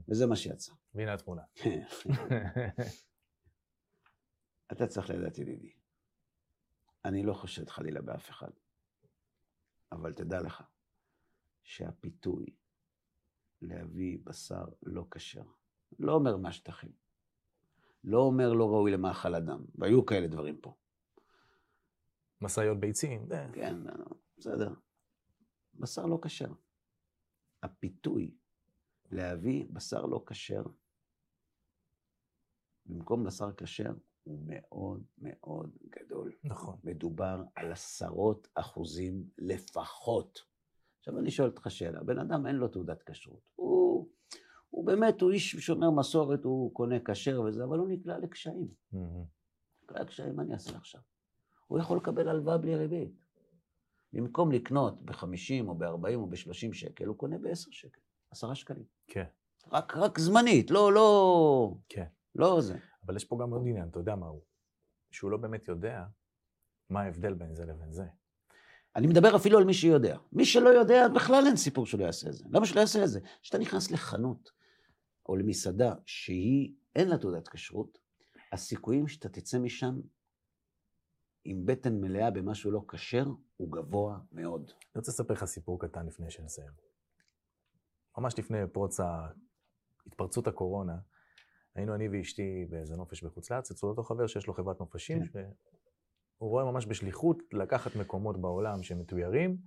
וזה 0.10 0.28
מה 0.28 0.36
שיצא. 0.36 0.74
והנה 0.96 1.14
התמונה. 1.14 1.42
אתה 4.72 4.88
צריך 4.88 5.10
לדעת, 5.10 5.38
ידידי, 5.38 5.72
אני 7.06 7.24
לא 7.24 7.34
חושד 7.34 7.70
חלילה 7.70 8.02
באף 8.02 8.30
אחד, 8.30 8.52
אבל 9.92 10.14
תדע 10.14 10.42
לך 10.42 10.64
שהפיתוי 11.64 12.46
להביא 13.62 14.18
בשר 14.24 14.66
לא 14.84 15.06
כשר. 15.12 15.44
לא 16.00 16.14
אומר 16.14 16.38
מהשטחים. 16.38 16.92
לא 18.04 18.20
אומר 18.20 18.54
לא 18.54 18.70
ראוי 18.70 18.92
למאכל 18.92 19.36
אדם, 19.36 19.66
והיו 19.76 20.06
כאלה 20.06 20.28
דברים 20.28 20.58
פה. 20.58 20.76
משאיות 22.42 22.80
ביצים. 22.80 23.28
כן, 23.54 23.76
בסדר. 24.38 24.74
בשר 25.74 26.06
לא 26.06 26.20
כשר. 26.22 26.54
הפיתוי 27.64 28.36
להביא 29.12 29.66
בשר 29.70 30.06
לא 30.06 30.24
כשר 30.28 30.64
במקום 32.86 33.24
בשר 33.24 33.52
כשר 33.54 33.94
הוא 34.24 34.40
מאוד 34.46 35.04
מאוד 35.18 35.78
גדול. 35.90 36.32
נכון. 36.44 36.78
מדובר 36.84 37.44
על 37.56 37.72
עשרות 37.72 38.48
אחוזים 38.56 39.30
לפחות. 39.38 40.40
עכשיו 41.00 41.20
אני 41.20 41.32
שואל 41.32 41.50
אותך 41.50 41.72
שאלה, 41.72 42.04
בן 42.04 42.20
אדם 42.20 42.48
אין 42.48 42.56
לו 42.56 42.68
תעודת 42.68 43.04
כשרות, 43.04 43.42
הוא, 43.56 44.10
הוא 44.70 44.86
באמת, 44.86 45.22
הוא 45.22 45.32
איש 45.32 45.56
שומר 45.56 45.92
מסורת, 45.92 46.44
הוא 46.44 46.74
קונה 46.74 46.96
כשר 47.06 47.42
וזה, 47.42 47.64
אבל 47.64 47.80
הוא 47.80 47.88
נקלע 47.90 48.20
לקשיים. 48.20 48.68
נקלע 49.84 50.02
לקשיים, 50.02 50.36
מה 50.36 50.44
אני 50.44 50.54
אעשה 50.54 50.78
עכשיו? 50.78 51.02
הוא 51.72 51.80
יכול 51.80 51.98
לקבל 51.98 52.30
הלוואה 52.30 52.58
בלי 52.58 52.76
ריבית. 52.76 53.12
במקום 54.14 54.52
לקנות 54.52 55.06
ב-50 55.06 55.68
או 55.68 55.76
ב-40 55.76 56.16
או 56.16 56.28
ב-30 56.28 56.74
שקל, 56.74 57.06
הוא 57.06 57.18
קונה 57.18 57.38
ב-10 57.38 57.68
שקל, 57.72 58.00
10 58.32 58.54
שקלים. 58.54 58.84
כן. 59.08 59.24
רק, 59.72 59.98
רק 59.98 60.20
זמנית, 60.20 60.72
לא, 60.72 60.94
לא... 60.94 61.76
כן. 61.90 62.06
לא 62.36 62.62
זה. 62.62 62.78
אבל 63.06 63.16
יש 63.16 63.26
פה 63.26 63.38
גם 63.42 63.52
עוד 63.52 63.62
עניין, 63.68 63.88
אתה 63.90 64.00
יודע 64.00 64.16
מה 64.16 64.28
הוא? 64.28 64.42
שהוא 65.12 65.32
לא 65.32 65.38
באמת 65.38 65.68
יודע 65.68 66.04
מה 66.90 67.02
ההבדל 67.02 67.34
בין 67.34 67.56
זה 67.56 67.66
לבין 67.66 67.92
זה. 67.92 68.06
אני 68.96 69.08
מדבר 69.08 69.36
אפילו 69.36 69.58
על 69.58 69.64
מי 69.64 69.74
שיודע. 69.74 70.18
מי 70.32 70.46
שלא 70.46 70.70
יודע, 70.70 71.08
בכלל 71.08 71.44
אין 71.48 71.56
סיפור 71.56 71.86
שלא 71.86 72.04
יעשה 72.04 72.30
את 72.30 72.34
זה. 72.34 72.46
למה 72.50 72.66
שלא 72.66 72.80
יעשה 72.80 73.04
את 73.04 73.10
זה? 73.10 73.20
כשאתה 73.42 73.58
נכנס 73.58 73.92
לחנות 73.92 74.52
או 75.30 75.36
למסעדה 75.36 75.94
שהיא, 76.06 76.74
אין 76.96 77.08
לה 77.08 77.18
תעודת 77.18 77.48
כשרות, 77.48 77.98
הסיכויים 78.52 79.08
שאתה 79.08 79.30
תצא 79.30 79.60
משם 79.60 80.00
עם 81.44 81.66
בטן 81.66 82.02
מלאה 82.02 82.32
במשהו 82.32 82.72
לא 82.72 82.82
כשר, 82.88 83.26
הוא 83.58 83.72
גבוה 83.72 84.20
מאוד. 84.32 84.62
אני 84.68 85.00
רוצה 85.00 85.12
לספר 85.12 85.34
לך 85.34 85.46
סיפור 85.46 85.80
קטן 85.80 86.06
לפני 86.06 86.32
שנסיים. 86.32 86.72
ממש 88.18 88.40
לפני 88.40 88.58
פרוץ 88.72 89.00
התפרצות 90.06 90.48
הקורונה, 90.48 90.98
היינו 91.76 91.96
אני 91.96 92.08
ואשתי 92.08 92.66
באיזה 92.70 92.96
נופש 92.96 93.24
בחוץ 93.24 93.52
לארץ, 93.52 93.72
אצל 93.72 93.88
אותו 93.88 94.04
חבר 94.04 94.28
שיש 94.28 94.48
לו 94.48 94.54
חברת 94.54 94.80
נופשים, 94.80 95.28
כן. 95.28 95.50
הוא 96.38 96.50
רואה 96.50 96.66
ממש 96.66 96.86
בשליחות 96.86 97.44
לקחת 97.54 97.96
מקומות 97.96 98.42
בעולם 98.42 98.84
שמתוירים, 98.84 99.58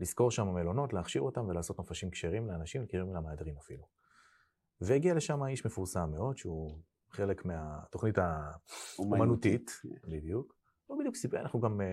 לזכור 0.00 0.30
שם 0.30 0.48
מלונות, 0.48 0.92
להכשיר 0.92 1.22
אותם 1.22 1.48
ולעשות 1.48 1.78
נופשים 1.78 2.10
כשרים 2.10 2.46
לאנשים, 2.46 2.86
כשרים 2.86 3.14
למהדרין 3.14 3.56
אפילו. 3.56 3.86
והגיע 4.80 5.14
לשם 5.14 5.44
איש 5.44 5.66
מפורסם 5.66 6.10
מאוד, 6.10 6.36
שהוא 6.36 6.78
חלק 7.10 7.44
מהתוכנית 7.44 8.18
האומנותית, 8.18 9.70
בדיוק. 10.08 10.59
הוא 10.90 10.98
בדיוק 10.98 11.16
סיפר, 11.16 11.40
אנחנו 11.40 11.60
גם 11.60 11.80
uh, 11.80 11.84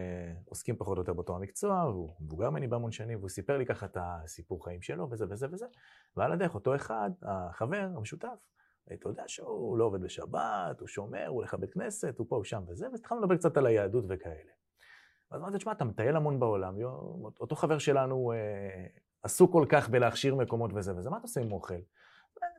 עוסקים 0.46 0.76
פחות 0.76 0.98
או 0.98 1.02
יותר 1.02 1.14
באותו 1.14 1.36
המקצוע, 1.36 1.82
הוא 1.82 2.14
מבוגר 2.22 2.50
ממני 2.50 2.68
בהמון 2.68 2.92
שנים, 2.92 3.18
והוא 3.18 3.30
סיפר 3.30 3.58
לי 3.58 3.66
ככה 3.66 3.86
את 3.86 3.98
הסיפור 4.00 4.64
חיים 4.66 4.82
שלו, 4.82 5.08
וזה 5.12 5.26
וזה 5.30 5.48
וזה. 5.52 5.66
ועל 6.16 6.32
הדרך, 6.32 6.56
אותו 6.56 6.76
אחד, 6.76 7.10
החבר, 7.22 7.90
המשותף, 7.96 8.38
אתה 8.94 9.10
יודע 9.10 9.24
שהוא 9.28 9.78
לא 9.78 9.86
עובד 9.86 10.02
בשבת, 10.02 10.80
הוא 10.80 10.88
שומר, 10.88 11.28
הוא 11.28 11.36
הולך 11.36 11.54
לבית 11.54 11.74
כנסת, 11.74 12.18
הוא 12.18 12.28
פה, 12.30 12.36
הוא 12.36 12.44
שם 12.44 12.64
וזה, 12.68 12.88
והתחלנו 12.92 13.22
לדבר 13.22 13.38
קצת 13.38 13.58
על 13.58 13.66
היהדות 13.66 14.06
וכאלה. 14.10 14.52
ואז 15.32 15.42
אמרתי, 15.42 15.58
תשמע, 15.58 15.72
אתה 15.72 15.86
מטייל 15.86 16.16
המון 16.16 16.40
בעולם, 16.40 16.76
אותו 17.40 17.56
חבר 17.56 17.78
שלנו 17.78 18.32
אה, 18.32 18.86
עסוק 19.24 19.52
כל 19.52 19.66
כך 19.70 19.90
בלהכשיר 19.90 20.36
מקומות 20.36 20.72
וזה 20.76 20.96
וזה, 20.96 21.10
מה 21.10 21.18
אתה 21.18 21.24
עושה 21.24 21.42
עם 21.42 21.52
אוכל? 21.52 21.74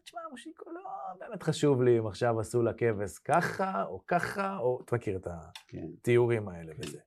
תשמע, 0.05 0.20
מושיקו, 0.31 0.70
לא 0.70 0.81
באמת 1.18 1.43
חשוב 1.43 1.83
לי 1.83 1.99
אם 1.99 2.07
עכשיו 2.07 2.41
עשו 2.41 2.62
לה 2.62 2.72
כבש 2.72 3.18
ככה, 3.18 3.85
או 3.85 4.07
ככה, 4.07 4.59
או... 4.59 4.81
אתה 4.85 4.97
מכיר 4.97 5.16
את 5.16 5.26
כן. 5.68 5.87
התיאורים 5.99 6.49
האלה 6.49 6.74
כן. 6.74 6.83
וזה. 6.83 7.01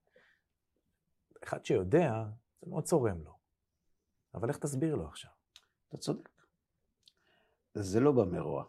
אחד 1.43 1.65
שיודע, 1.65 2.24
זה 2.61 2.69
מאוד 2.69 2.84
צורם 2.84 3.22
לו. 3.24 3.38
אבל 4.34 4.49
איך 4.49 4.57
תסביר 4.57 4.95
לו 4.95 5.07
עכשיו? 5.07 5.32
אתה 5.89 5.97
צודק. 5.97 6.30
זה 7.74 7.99
לא 7.99 8.11
בא 8.11 8.24
מרוע. 8.24 8.63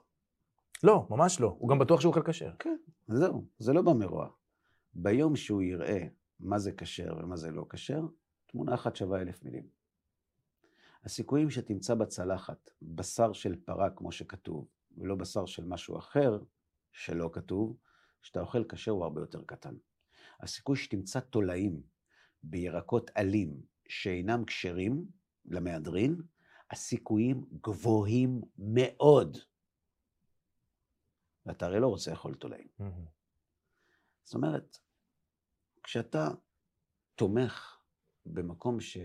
לא, 0.83 1.07
ממש 1.11 1.41
לא. 1.41 1.57
הוא 1.59 1.69
גם 1.69 1.79
בטוח 1.79 2.01
שהוא 2.01 2.15
אוכל 2.15 2.33
כשר. 2.33 2.53
כן, 2.59 2.77
זהו, 3.09 3.45
זה 3.59 3.73
לא 3.73 3.83
בא 3.83 3.93
מרוע. 3.93 4.29
ביום 4.95 5.37
שהוא 5.37 5.63
יראה 5.63 6.07
מה 6.41 6.59
זה 6.59 6.73
כשר 6.73 7.17
ומה 7.19 7.37
זה 7.37 7.51
לא 7.51 7.67
כשר, 7.71 8.01
תמונה 8.47 8.75
אחת 8.75 8.97
שווה 8.97 9.21
אלף 9.21 9.45
מילים. 9.45 9.82
הסיכויים 11.05 11.51
שתמצא 11.51 11.95
בצלחת 11.95 12.71
בשר 12.83 13.33
של 13.33 13.57
פרה 13.65 13.91
כמו 13.91 14.13
שכתוב, 14.13 14.69
ולא 14.97 15.15
בשר 15.15 15.47
של 15.47 15.65
משהו 15.65 15.99
אחר 15.99 16.39
שלא 16.93 17.31
כתוב, 17.33 17.77
שאתה 18.23 18.41
אוכל 18.41 18.65
כשר 18.69 18.91
הוא 18.91 19.05
הרבה 19.05 19.21
יותר 19.21 19.43
קטן. 19.43 19.75
הסיכוי 20.41 20.77
שתמצא 20.77 21.21
תולעים 21.21 21.83
בירקות 22.43 23.11
עלים 23.15 23.63
שאינם 23.89 24.45
כשרים 24.45 25.07
למהדרין, 25.45 26.23
הסיכויים 26.71 27.45
גבוהים 27.61 28.41
מאוד. 28.59 29.39
ואתה 31.47 31.67
הרי 31.67 31.81
לא 31.81 31.87
רוצה 31.89 32.11
לאכול 32.11 32.35
תולעים. 32.35 32.69
זאת 34.25 34.35
אומרת, 34.35 34.79
כשאתה 35.83 36.29
תומך 37.15 37.79
במקום 38.27 38.81
ש... 38.81 38.97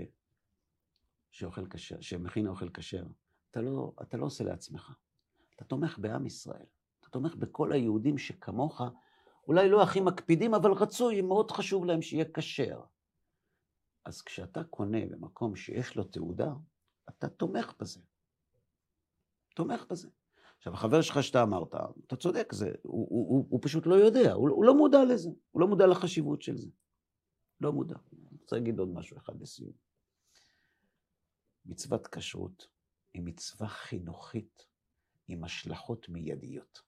שאוכל 1.37 1.67
כשר, 1.69 2.01
שמכין 2.01 2.47
אוכל 2.47 2.69
כשר, 2.69 3.03
אתה 3.51 3.61
לא, 3.61 3.93
אתה 4.01 4.17
לא 4.17 4.25
עושה 4.25 4.43
לעצמך. 4.43 4.97
אתה 5.55 5.65
תומך 5.65 5.99
בעם 5.99 6.25
ישראל. 6.25 6.65
אתה 6.99 7.09
תומך 7.09 7.35
בכל 7.35 7.71
היהודים 7.71 8.17
שכמוך, 8.17 8.81
אולי 9.47 9.69
לא 9.69 9.83
הכי 9.83 10.01
מקפידים, 10.01 10.53
אבל 10.53 10.71
רצוי, 10.71 11.21
מאוד 11.21 11.51
חשוב 11.51 11.85
להם 11.85 12.01
שיהיה 12.01 12.25
כשר. 12.33 12.81
אז 14.05 14.21
כשאתה 14.21 14.63
קונה 14.63 15.05
במקום 15.11 15.55
שיש 15.55 15.95
לו 15.95 16.03
תעודה, 16.03 16.53
אתה 17.09 17.29
תומך 17.29 17.73
בזה. 17.79 18.01
תומך 19.55 19.85
בזה. 19.89 20.09
עכשיו, 20.57 20.73
החבר 20.73 21.01
שלך 21.01 21.23
שאתה 21.23 21.43
אמרת, 21.43 21.73
אתה 22.07 22.15
צודק, 22.15 22.53
זה, 22.53 22.71
הוא, 22.83 23.07
הוא, 23.09 23.29
הוא, 23.29 23.45
הוא 23.49 23.59
פשוט 23.63 23.85
לא 23.85 23.95
יודע, 23.95 24.33
הוא, 24.33 24.49
הוא 24.49 24.65
לא 24.65 24.77
מודע 24.77 25.05
לזה, 25.05 25.29
הוא 25.51 25.61
לא 25.61 25.67
מודע 25.67 25.87
לחשיבות 25.87 26.41
של 26.41 26.57
זה. 26.57 26.69
לא 27.61 27.73
מודע. 27.73 27.95
אני 28.13 28.37
רוצה 28.41 28.55
להגיד 28.55 28.79
עוד 28.79 28.89
משהו 28.89 29.17
אחד 29.17 29.41
לסיום. 29.41 29.86
מצוות 31.67 32.07
כשרות 32.07 32.67
היא 33.13 33.21
מצווה 33.25 33.67
חינוכית 33.67 34.67
עם 35.27 35.43
השלכות 35.43 36.09
מיידיות. 36.09 36.81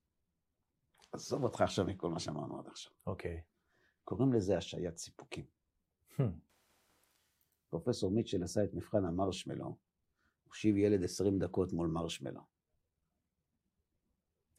עזוב 1.11 1.43
אותך 1.43 1.61
עכשיו 1.61 1.85
מכל 1.85 2.09
מה 2.09 2.19
שאמרנו 2.19 2.59
עד 2.59 2.67
עכשיו. 2.67 2.93
אוקיי. 3.07 3.37
Okay. 3.37 3.41
קוראים 4.03 4.33
לזה 4.33 4.57
השעיית 4.57 4.97
סיפוקים. 4.97 5.45
Hmm. 6.19 6.23
פרופסור 7.69 8.11
מיטשל 8.11 8.43
עשה 8.43 8.63
את 8.63 8.73
מבחן 8.73 9.05
המרשמלו, 9.05 9.77
הושיב 10.43 10.77
ילד 10.77 11.03
עשרים 11.03 11.39
דקות 11.39 11.73
מול 11.73 11.87
מרשמלו. 11.87 12.41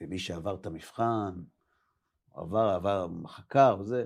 ומי 0.01 0.19
שעבר 0.19 0.55
את 0.55 0.67
המבחן, 0.67 1.43
עבר, 2.31 2.69
עבר, 2.69 3.09
חקר 3.27 3.77
וזה, 3.81 4.05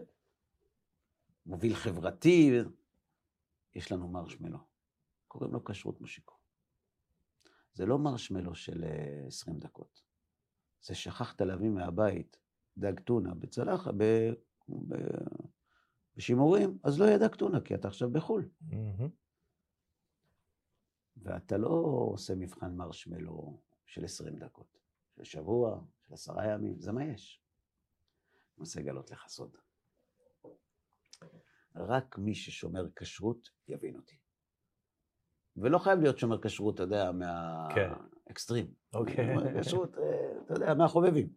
מוביל 1.46 1.74
חברתי, 1.74 2.50
יש 3.74 3.92
לנו 3.92 4.08
מרשמלו. 4.08 4.73
קוראים 5.34 5.52
לו 5.52 5.64
כשרות 5.64 6.00
מושיקו. 6.00 6.34
זה 7.72 7.86
לא 7.86 7.98
מרשמלו 7.98 8.54
של 8.54 8.84
20 9.26 9.56
אה, 9.56 9.60
דקות. 9.60 10.02
זה 10.82 10.94
שכחת 10.94 11.40
להביא 11.40 11.70
מהבית 11.70 12.36
דג 12.76 13.00
טונה 13.00 13.34
בצלחה, 13.34 13.92
ב... 13.92 14.02
ב... 14.68 14.94
בשימורים, 16.16 16.78
אז 16.84 17.00
לא 17.00 17.04
יהיה 17.04 17.18
דג 17.18 17.34
טונה, 17.34 17.60
כי 17.60 17.74
אתה 17.74 17.88
עכשיו 17.88 18.10
בחו"ל. 18.10 18.48
Mm-hmm. 18.62 19.08
ואתה 21.16 21.56
לא 21.56 21.68
עושה 22.12 22.34
מבחן 22.34 22.76
מרשמלו 22.76 23.62
של 23.86 24.04
20 24.04 24.38
דקות, 24.38 24.78
של 25.16 25.24
שבוע, 25.24 25.84
של 25.98 26.14
עשרה 26.14 26.46
ימים, 26.52 26.80
זה 26.80 26.92
מה 26.92 27.04
יש. 27.04 27.42
אני 28.32 28.60
רוצה 28.60 28.80
לגלות 28.80 29.10
לך 29.10 29.28
סוד. 29.28 29.56
רק 31.74 32.18
מי 32.18 32.34
ששומר 32.34 32.86
כשרות 32.96 33.48
יבין 33.68 33.96
אותי. 33.96 34.23
ולא 35.56 35.78
חייב 35.78 36.00
להיות 36.00 36.18
שומר 36.18 36.42
כשרות, 36.42 36.74
אתה 36.74 36.82
יודע, 36.82 37.12
מהאקסטרים. 37.12 38.66
כן. 38.66 38.98
אוקיי. 38.98 39.60
כשרות, 39.60 39.98
אה, 39.98 40.42
אתה 40.44 40.54
יודע, 40.54 40.74
מהחובבים. 40.74 41.28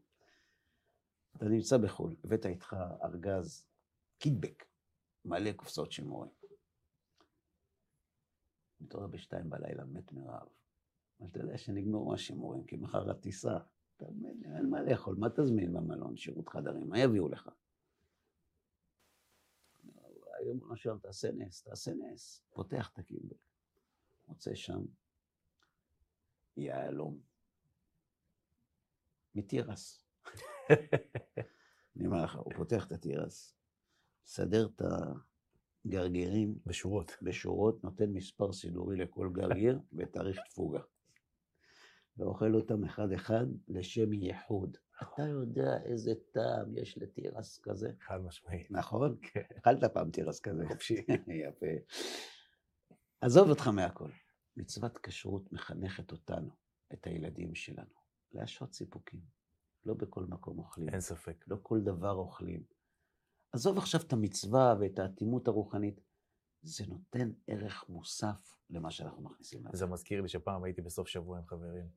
אתה 1.38 1.46
נמצא 1.46 1.78
בחו"ל, 1.78 2.16
הבאת 2.24 2.46
איתך 2.46 2.76
ארגז 3.04 3.66
קידבק, 4.18 4.66
מלא 5.26 5.52
קופסאות 5.52 5.92
של 5.92 6.04
מורים. 6.04 6.32
מתעורר 8.82 9.08
בשתיים 9.08 9.50
בלילה, 9.50 9.86
מת 9.86 10.12
מרעב. 10.12 10.48
אבל 11.20 11.30
אתה 11.30 11.40
יודע 11.40 11.58
שנגמרו 11.58 12.14
השימורים, 12.14 12.64
כי 12.64 12.78
מחר 12.78 13.12
הטיסה, 13.12 13.58
אין 14.56 14.70
מה 14.70 14.82
לאכול, 14.82 15.16
מה 15.20 15.28
תזמין 15.30 15.74
במלון, 15.74 16.18
שירות 16.18 16.50
חדרים, 16.50 16.90
מה 16.90 17.00
יביאו 17.00 17.30
לך? 17.30 17.50
היום 20.40 20.60
ראשון, 20.64 21.00
תעשה 21.00 21.32
נס, 21.32 21.64
תעשה 21.64 21.92
נס. 21.94 22.44
פותח 22.50 22.90
את 22.94 23.00
הקידבק, 23.00 23.38
מוצא 24.28 24.56
שם 24.56 24.86
יהלום 26.58 27.22
מתירס. 29.36 30.04
אני 31.98 32.08
אומר 32.08 32.24
לך, 32.24 32.36
הוא 32.36 32.54
פותח 32.54 32.88
את 32.88 32.92
התירס, 32.92 33.56
מסדר 34.26 34.68
את 34.76 34.82
הגרגירים. 35.86 36.56
בשורות. 36.66 37.12
בשורות, 37.22 37.84
נותן 37.84 38.10
מספר 38.10 38.54
סידורי 38.54 38.98
לכל 38.98 39.30
גרגיר 39.34 39.80
ותאריך 39.98 40.40
תפוגה. 40.50 40.82
ואוכל 42.18 42.56
אותם 42.56 42.84
אחד-אחד 42.84 43.46
לשם 43.68 44.14
ייחוד. 44.14 44.78
אתה 45.02 45.22
יודע 45.22 45.78
איזה 45.86 46.14
טעם 46.32 46.78
יש 46.78 46.98
לתירס 46.98 47.60
כזה? 47.64 47.92
חד 48.00 48.18
משמעית. 48.18 48.72
נכון? 48.72 49.18
כן. 49.22 49.42
אכלת 49.58 49.84
פעם 49.94 50.12
תירס 50.12 50.40
כזה. 50.40 50.68
חופשי. 50.68 51.06
יפה. 51.48 51.66
עזוב 53.22 53.50
אותך 53.50 53.68
מהכל. 53.68 54.10
מצוות 54.58 54.98
כשרות 54.98 55.54
מחנכת 55.54 56.12
אותנו, 56.12 56.50
את 56.94 57.08
הילדים 57.08 57.56
שלנו, 57.56 57.94
להשעות 58.32 58.74
סיפוקים. 58.74 59.22
לא 59.86 59.94
בכל 59.94 60.26
מקום 60.26 60.60
אוכלים. 60.60 60.90
אין 60.90 61.02
ספק. 61.02 61.44
לא 61.48 61.58
כל 61.62 61.82
דבר 61.82 62.14
אוכלים. 62.14 62.64
עזוב 63.52 63.78
עכשיו 63.78 64.02
את 64.02 64.14
המצווה 64.14 64.76
ואת 64.80 65.00
האטימות 65.00 65.48
הרוחנית, 65.48 66.02
זה 66.62 66.86
נותן 66.88 67.32
ערך 67.48 67.90
מוסף 67.90 68.56
למה 68.70 68.92
שאנחנו 68.92 69.22
מכניסים 69.22 69.66
לזה. 69.66 69.78
זה 69.78 69.86
מזכיר 69.86 70.22
לי 70.22 70.28
שפעם 70.28 70.64
הייתי 70.64 70.82
בסוף 70.82 71.08
שבוע 71.08 71.38
עם 71.38 71.46
חברים, 71.46 71.88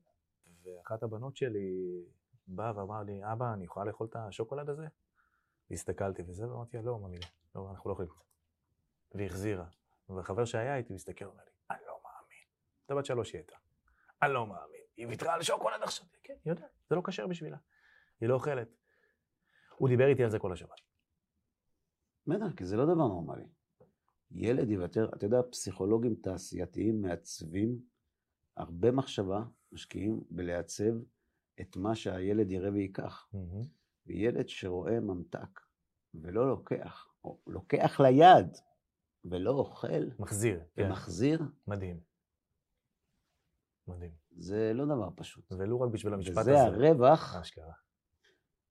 ואחת 0.63 1.03
הבנות 1.03 1.35
שלי 1.35 2.01
באה 2.47 2.77
ואמרה 2.77 3.03
לי, 3.03 3.21
אבא, 3.33 3.53
אני 3.53 3.65
יכולה 3.65 3.85
לאכול 3.85 4.07
את 4.07 4.15
השוקולד 4.15 4.69
הזה? 4.69 4.87
הסתכלתי 5.71 6.21
וזה, 6.27 6.49
ואמרתי 6.49 6.77
לה, 6.77 6.83
לא, 6.83 6.99
ממי, 6.99 7.19
לא, 7.55 7.71
אנחנו 7.71 7.89
לא 7.89 7.93
יכולים. 7.93 8.11
והיא 9.15 9.27
החזירה. 9.27 9.65
וחבר 10.17 10.45
שהיה 10.45 10.77
איתי 10.77 10.93
מסתכל 10.93 11.25
ואומר 11.25 11.43
לי, 11.43 11.51
אני 11.71 11.79
לא 11.87 11.99
מאמין. 12.03 12.45
אתה 12.85 12.95
בת 12.95 13.05
שלוש 13.05 13.33
היא 13.33 13.39
הייתה. 13.39 13.55
אני 14.21 14.33
לא 14.33 14.47
מאמין. 14.47 14.81
היא 14.97 15.07
ויתרה 15.07 15.33
על 15.33 15.43
שוקולד 15.43 15.83
עכשיו. 15.83 16.05
כן, 16.23 16.33
היא 16.45 16.51
יודעת, 16.51 16.71
זה 16.89 16.95
לא 16.95 17.01
כשר 17.05 17.27
בשבילה. 17.27 17.57
היא 18.21 18.29
לא 18.29 18.33
אוכלת. 18.33 18.67
הוא 19.77 19.89
דיבר 19.89 20.07
איתי 20.07 20.23
על 20.23 20.29
זה 20.29 20.39
כל 20.39 20.53
השבת. 20.53 20.81
בטח, 22.27 22.55
כי 22.57 22.65
זה 22.65 22.77
לא 22.77 22.85
דבר 22.85 23.07
נורמלי. 23.07 23.45
ילד 24.31 24.69
יוותר, 24.69 25.09
אתה 25.15 25.25
יודע, 25.25 25.41
פסיכולוגים 25.51 26.15
תעשייתיים 26.15 27.01
מעצבים 27.01 27.79
הרבה 28.57 28.91
מחשבה, 28.91 29.43
משקיעים 29.71 30.21
בלעצב 30.29 30.93
את 31.61 31.77
מה 31.77 31.95
שהילד 31.95 32.51
יראה. 32.51 32.69
Mm-hmm. 32.69 33.67
וילד 34.05 34.49
שרואה 34.49 34.99
ממתק 34.99 35.59
ולא 36.13 36.49
לוקח, 36.49 37.13
או 37.23 37.39
לוקח 37.47 37.99
ליד 37.99 38.57
ולא 39.25 39.51
אוכל, 39.51 40.09
מחזיר, 40.19 40.63
כן. 40.73 40.85
ומחזיר. 40.85 41.41
מדהים. 41.67 41.99
מדהים. 43.87 44.11
זה 44.37 44.71
לא 44.73 44.85
דבר 44.85 45.09
פשוט. 45.15 45.51
ולו 45.51 45.81
רק 45.81 45.89
בשביל 45.91 46.13
המשפט 46.13 46.37
הזה. 46.37 46.51
וזה 46.51 46.61
הרווח 46.61 47.35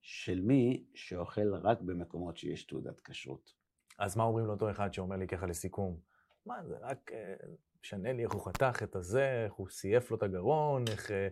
של 0.02 0.40
מי 0.40 0.84
שאוכל 0.94 1.54
רק 1.54 1.80
במקומות 1.80 2.36
שיש 2.36 2.64
תעודת 2.64 3.00
כשרות. 3.00 3.54
אז 3.98 4.16
מה 4.16 4.24
אומרים 4.24 4.46
לאותו 4.46 4.70
אחד 4.70 4.92
שאומר 4.92 5.16
לי 5.16 5.26
ככה 5.26 5.46
לסיכום? 5.46 6.00
מה, 6.46 6.64
זה 6.66 6.76
רק 6.80 7.12
אה, 7.12 7.34
משנה 7.82 8.12
לי 8.12 8.24
איך 8.24 8.32
הוא 8.32 8.46
חתך 8.46 8.82
את 8.82 8.96
הזה, 8.96 9.44
איך 9.44 9.52
הוא 9.52 9.68
סייף 9.68 10.10
לו 10.10 10.16
את 10.16 10.22
הגרון, 10.22 10.84
איך 10.88 11.10
אה, 11.10 11.28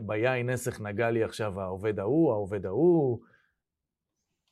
ביין 0.00 0.50
נסך 0.50 0.80
נגע 0.80 1.10
לי 1.10 1.24
עכשיו 1.24 1.60
העובד 1.60 1.98
ההוא, 1.98 2.32
העובד 2.32 2.66
ההוא. 2.66 3.24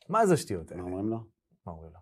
מה 0.08 0.26
זה 0.26 0.34
השטויות 0.34 0.70
האלה? 0.70 0.82
מה 0.82 0.88
אומרים 0.88 1.08
לו? 1.08 1.18
מה 1.66 1.72
אומרים 1.72 1.92
לו? 1.92 1.98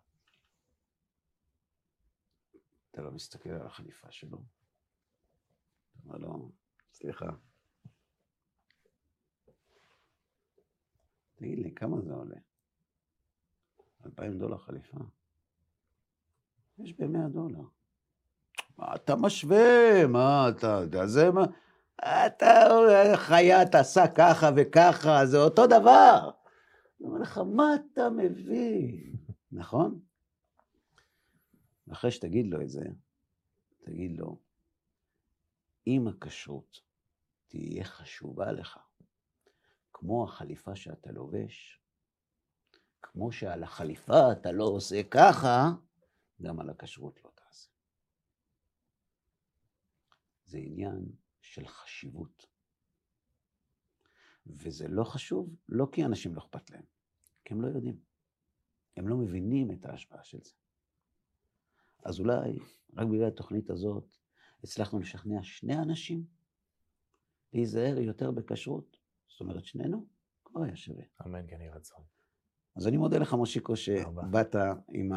אתה 2.90 3.02
לא 3.02 3.10
מסתכל 3.10 3.50
על 3.50 3.66
החליפה 3.66 4.10
שלו. 4.10 4.38
אתה 4.38 5.98
אומר 6.04 6.18
לו, 6.18 6.50
סליחה. 6.92 7.26
תגיד 11.34 11.58
לי, 11.58 11.74
כמה 11.74 12.00
זה 12.00 12.12
עולה? 12.12 12.36
אלפיים 14.06 14.38
דולר 14.38 14.58
חליפה? 14.58 14.98
יש 16.78 16.92
ב-100 16.92 17.28
דולר. 17.32 17.62
מה 18.78 18.94
אתה 18.94 19.16
משווה? 19.16 20.06
מה 20.06 20.48
אתה 20.48 20.66
יודע? 20.66 21.06
זה 21.06 21.30
מה... 21.30 21.44
אתה, 22.26 22.68
חייט 23.16 23.74
עשה 23.74 24.08
ככה 24.08 24.50
וככה, 24.56 25.26
זה 25.26 25.38
אותו 25.38 25.66
דבר. 25.66 26.30
אני 27.00 27.08
אומר 27.08 27.20
לך, 27.20 27.38
מה 27.38 27.74
אתה 27.74 28.10
מבין? 28.10 29.12
נכון? 29.52 30.00
אחרי 31.92 32.10
שתגיד 32.10 32.46
לו 32.46 32.62
את 32.62 32.68
זה, 32.68 32.84
תגיד 33.80 34.18
לו, 34.18 34.38
אם 35.86 36.08
הכשרות 36.08 36.80
תהיה 37.48 37.84
חשובה 37.84 38.52
לך, 38.52 38.78
כמו 39.92 40.24
החליפה 40.24 40.76
שאתה 40.76 41.12
לובש, 41.12 41.80
כמו 43.02 43.32
שעל 43.32 43.62
החליפה 43.62 44.32
אתה 44.32 44.52
לא 44.52 44.64
עושה 44.64 45.02
ככה, 45.10 45.70
גם 46.42 46.60
על 46.60 46.70
הכשרות 46.70 47.24
לא 47.24 47.30
תעשה. 47.34 47.70
זה 50.44 50.58
עניין 50.58 51.12
של 51.40 51.66
חשיבות. 51.66 52.46
וזה 54.46 54.88
לא 54.88 55.04
חשוב, 55.04 55.56
לא 55.68 55.86
כי 55.92 56.04
אנשים 56.04 56.34
לא 56.34 56.40
אכפת 56.40 56.70
להם, 56.70 56.84
כי 57.44 57.54
הם 57.54 57.62
לא 57.62 57.68
יודעים. 57.68 58.00
הם 58.96 59.08
לא 59.08 59.16
מבינים 59.16 59.72
את 59.72 59.86
ההשפעה 59.86 60.24
של 60.24 60.38
זה. 60.42 60.54
אז 62.04 62.20
אולי, 62.20 62.58
רק 62.96 63.06
בגלל 63.06 63.26
התוכנית 63.26 63.70
הזאת, 63.70 64.16
הצלחנו 64.64 64.98
לשכנע 64.98 65.42
שני 65.42 65.78
אנשים 65.78 66.24
להיזהר 67.52 67.98
יותר 67.98 68.30
בכשרות. 68.30 68.96
זאת 69.28 69.40
אומרת, 69.40 69.64
שנינו 69.64 70.06
כבר 70.44 70.62
היה 70.62 70.76
שווה. 70.76 71.04
אמן, 71.26 71.46
כן 71.48 71.60
יהי 71.60 71.70
רצון. 71.70 72.04
אז 72.76 72.88
אני 72.88 72.96
מודה 72.96 73.18
לך, 73.18 73.34
מושיקו, 73.34 73.76
שבאת 73.76 74.56
עם 74.92 75.10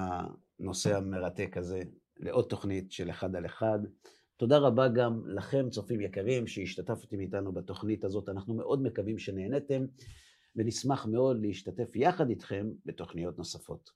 הנושא 0.59 0.97
המרתק 0.97 1.57
הזה 1.57 1.81
לעוד 2.17 2.45
תוכנית 2.49 2.91
של 2.91 3.09
אחד 3.09 3.35
על 3.35 3.45
אחד. 3.45 3.79
תודה 4.37 4.57
רבה 4.57 4.87
גם 4.87 5.27
לכם, 5.27 5.69
צופים 5.69 6.01
יקרים, 6.01 6.47
שהשתתפתם 6.47 7.19
איתנו 7.19 7.51
בתוכנית 7.51 8.03
הזאת. 8.03 8.29
אנחנו 8.29 8.53
מאוד 8.53 8.81
מקווים 8.81 9.17
שנהנתם, 9.17 9.85
ונשמח 10.55 11.05
מאוד 11.05 11.41
להשתתף 11.41 11.95
יחד 11.95 12.29
איתכם 12.29 12.71
בתוכניות 12.85 13.37
נוספות. 13.37 13.89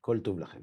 כל 0.00 0.20
טוב 0.24 0.38
לכם. 0.38 0.62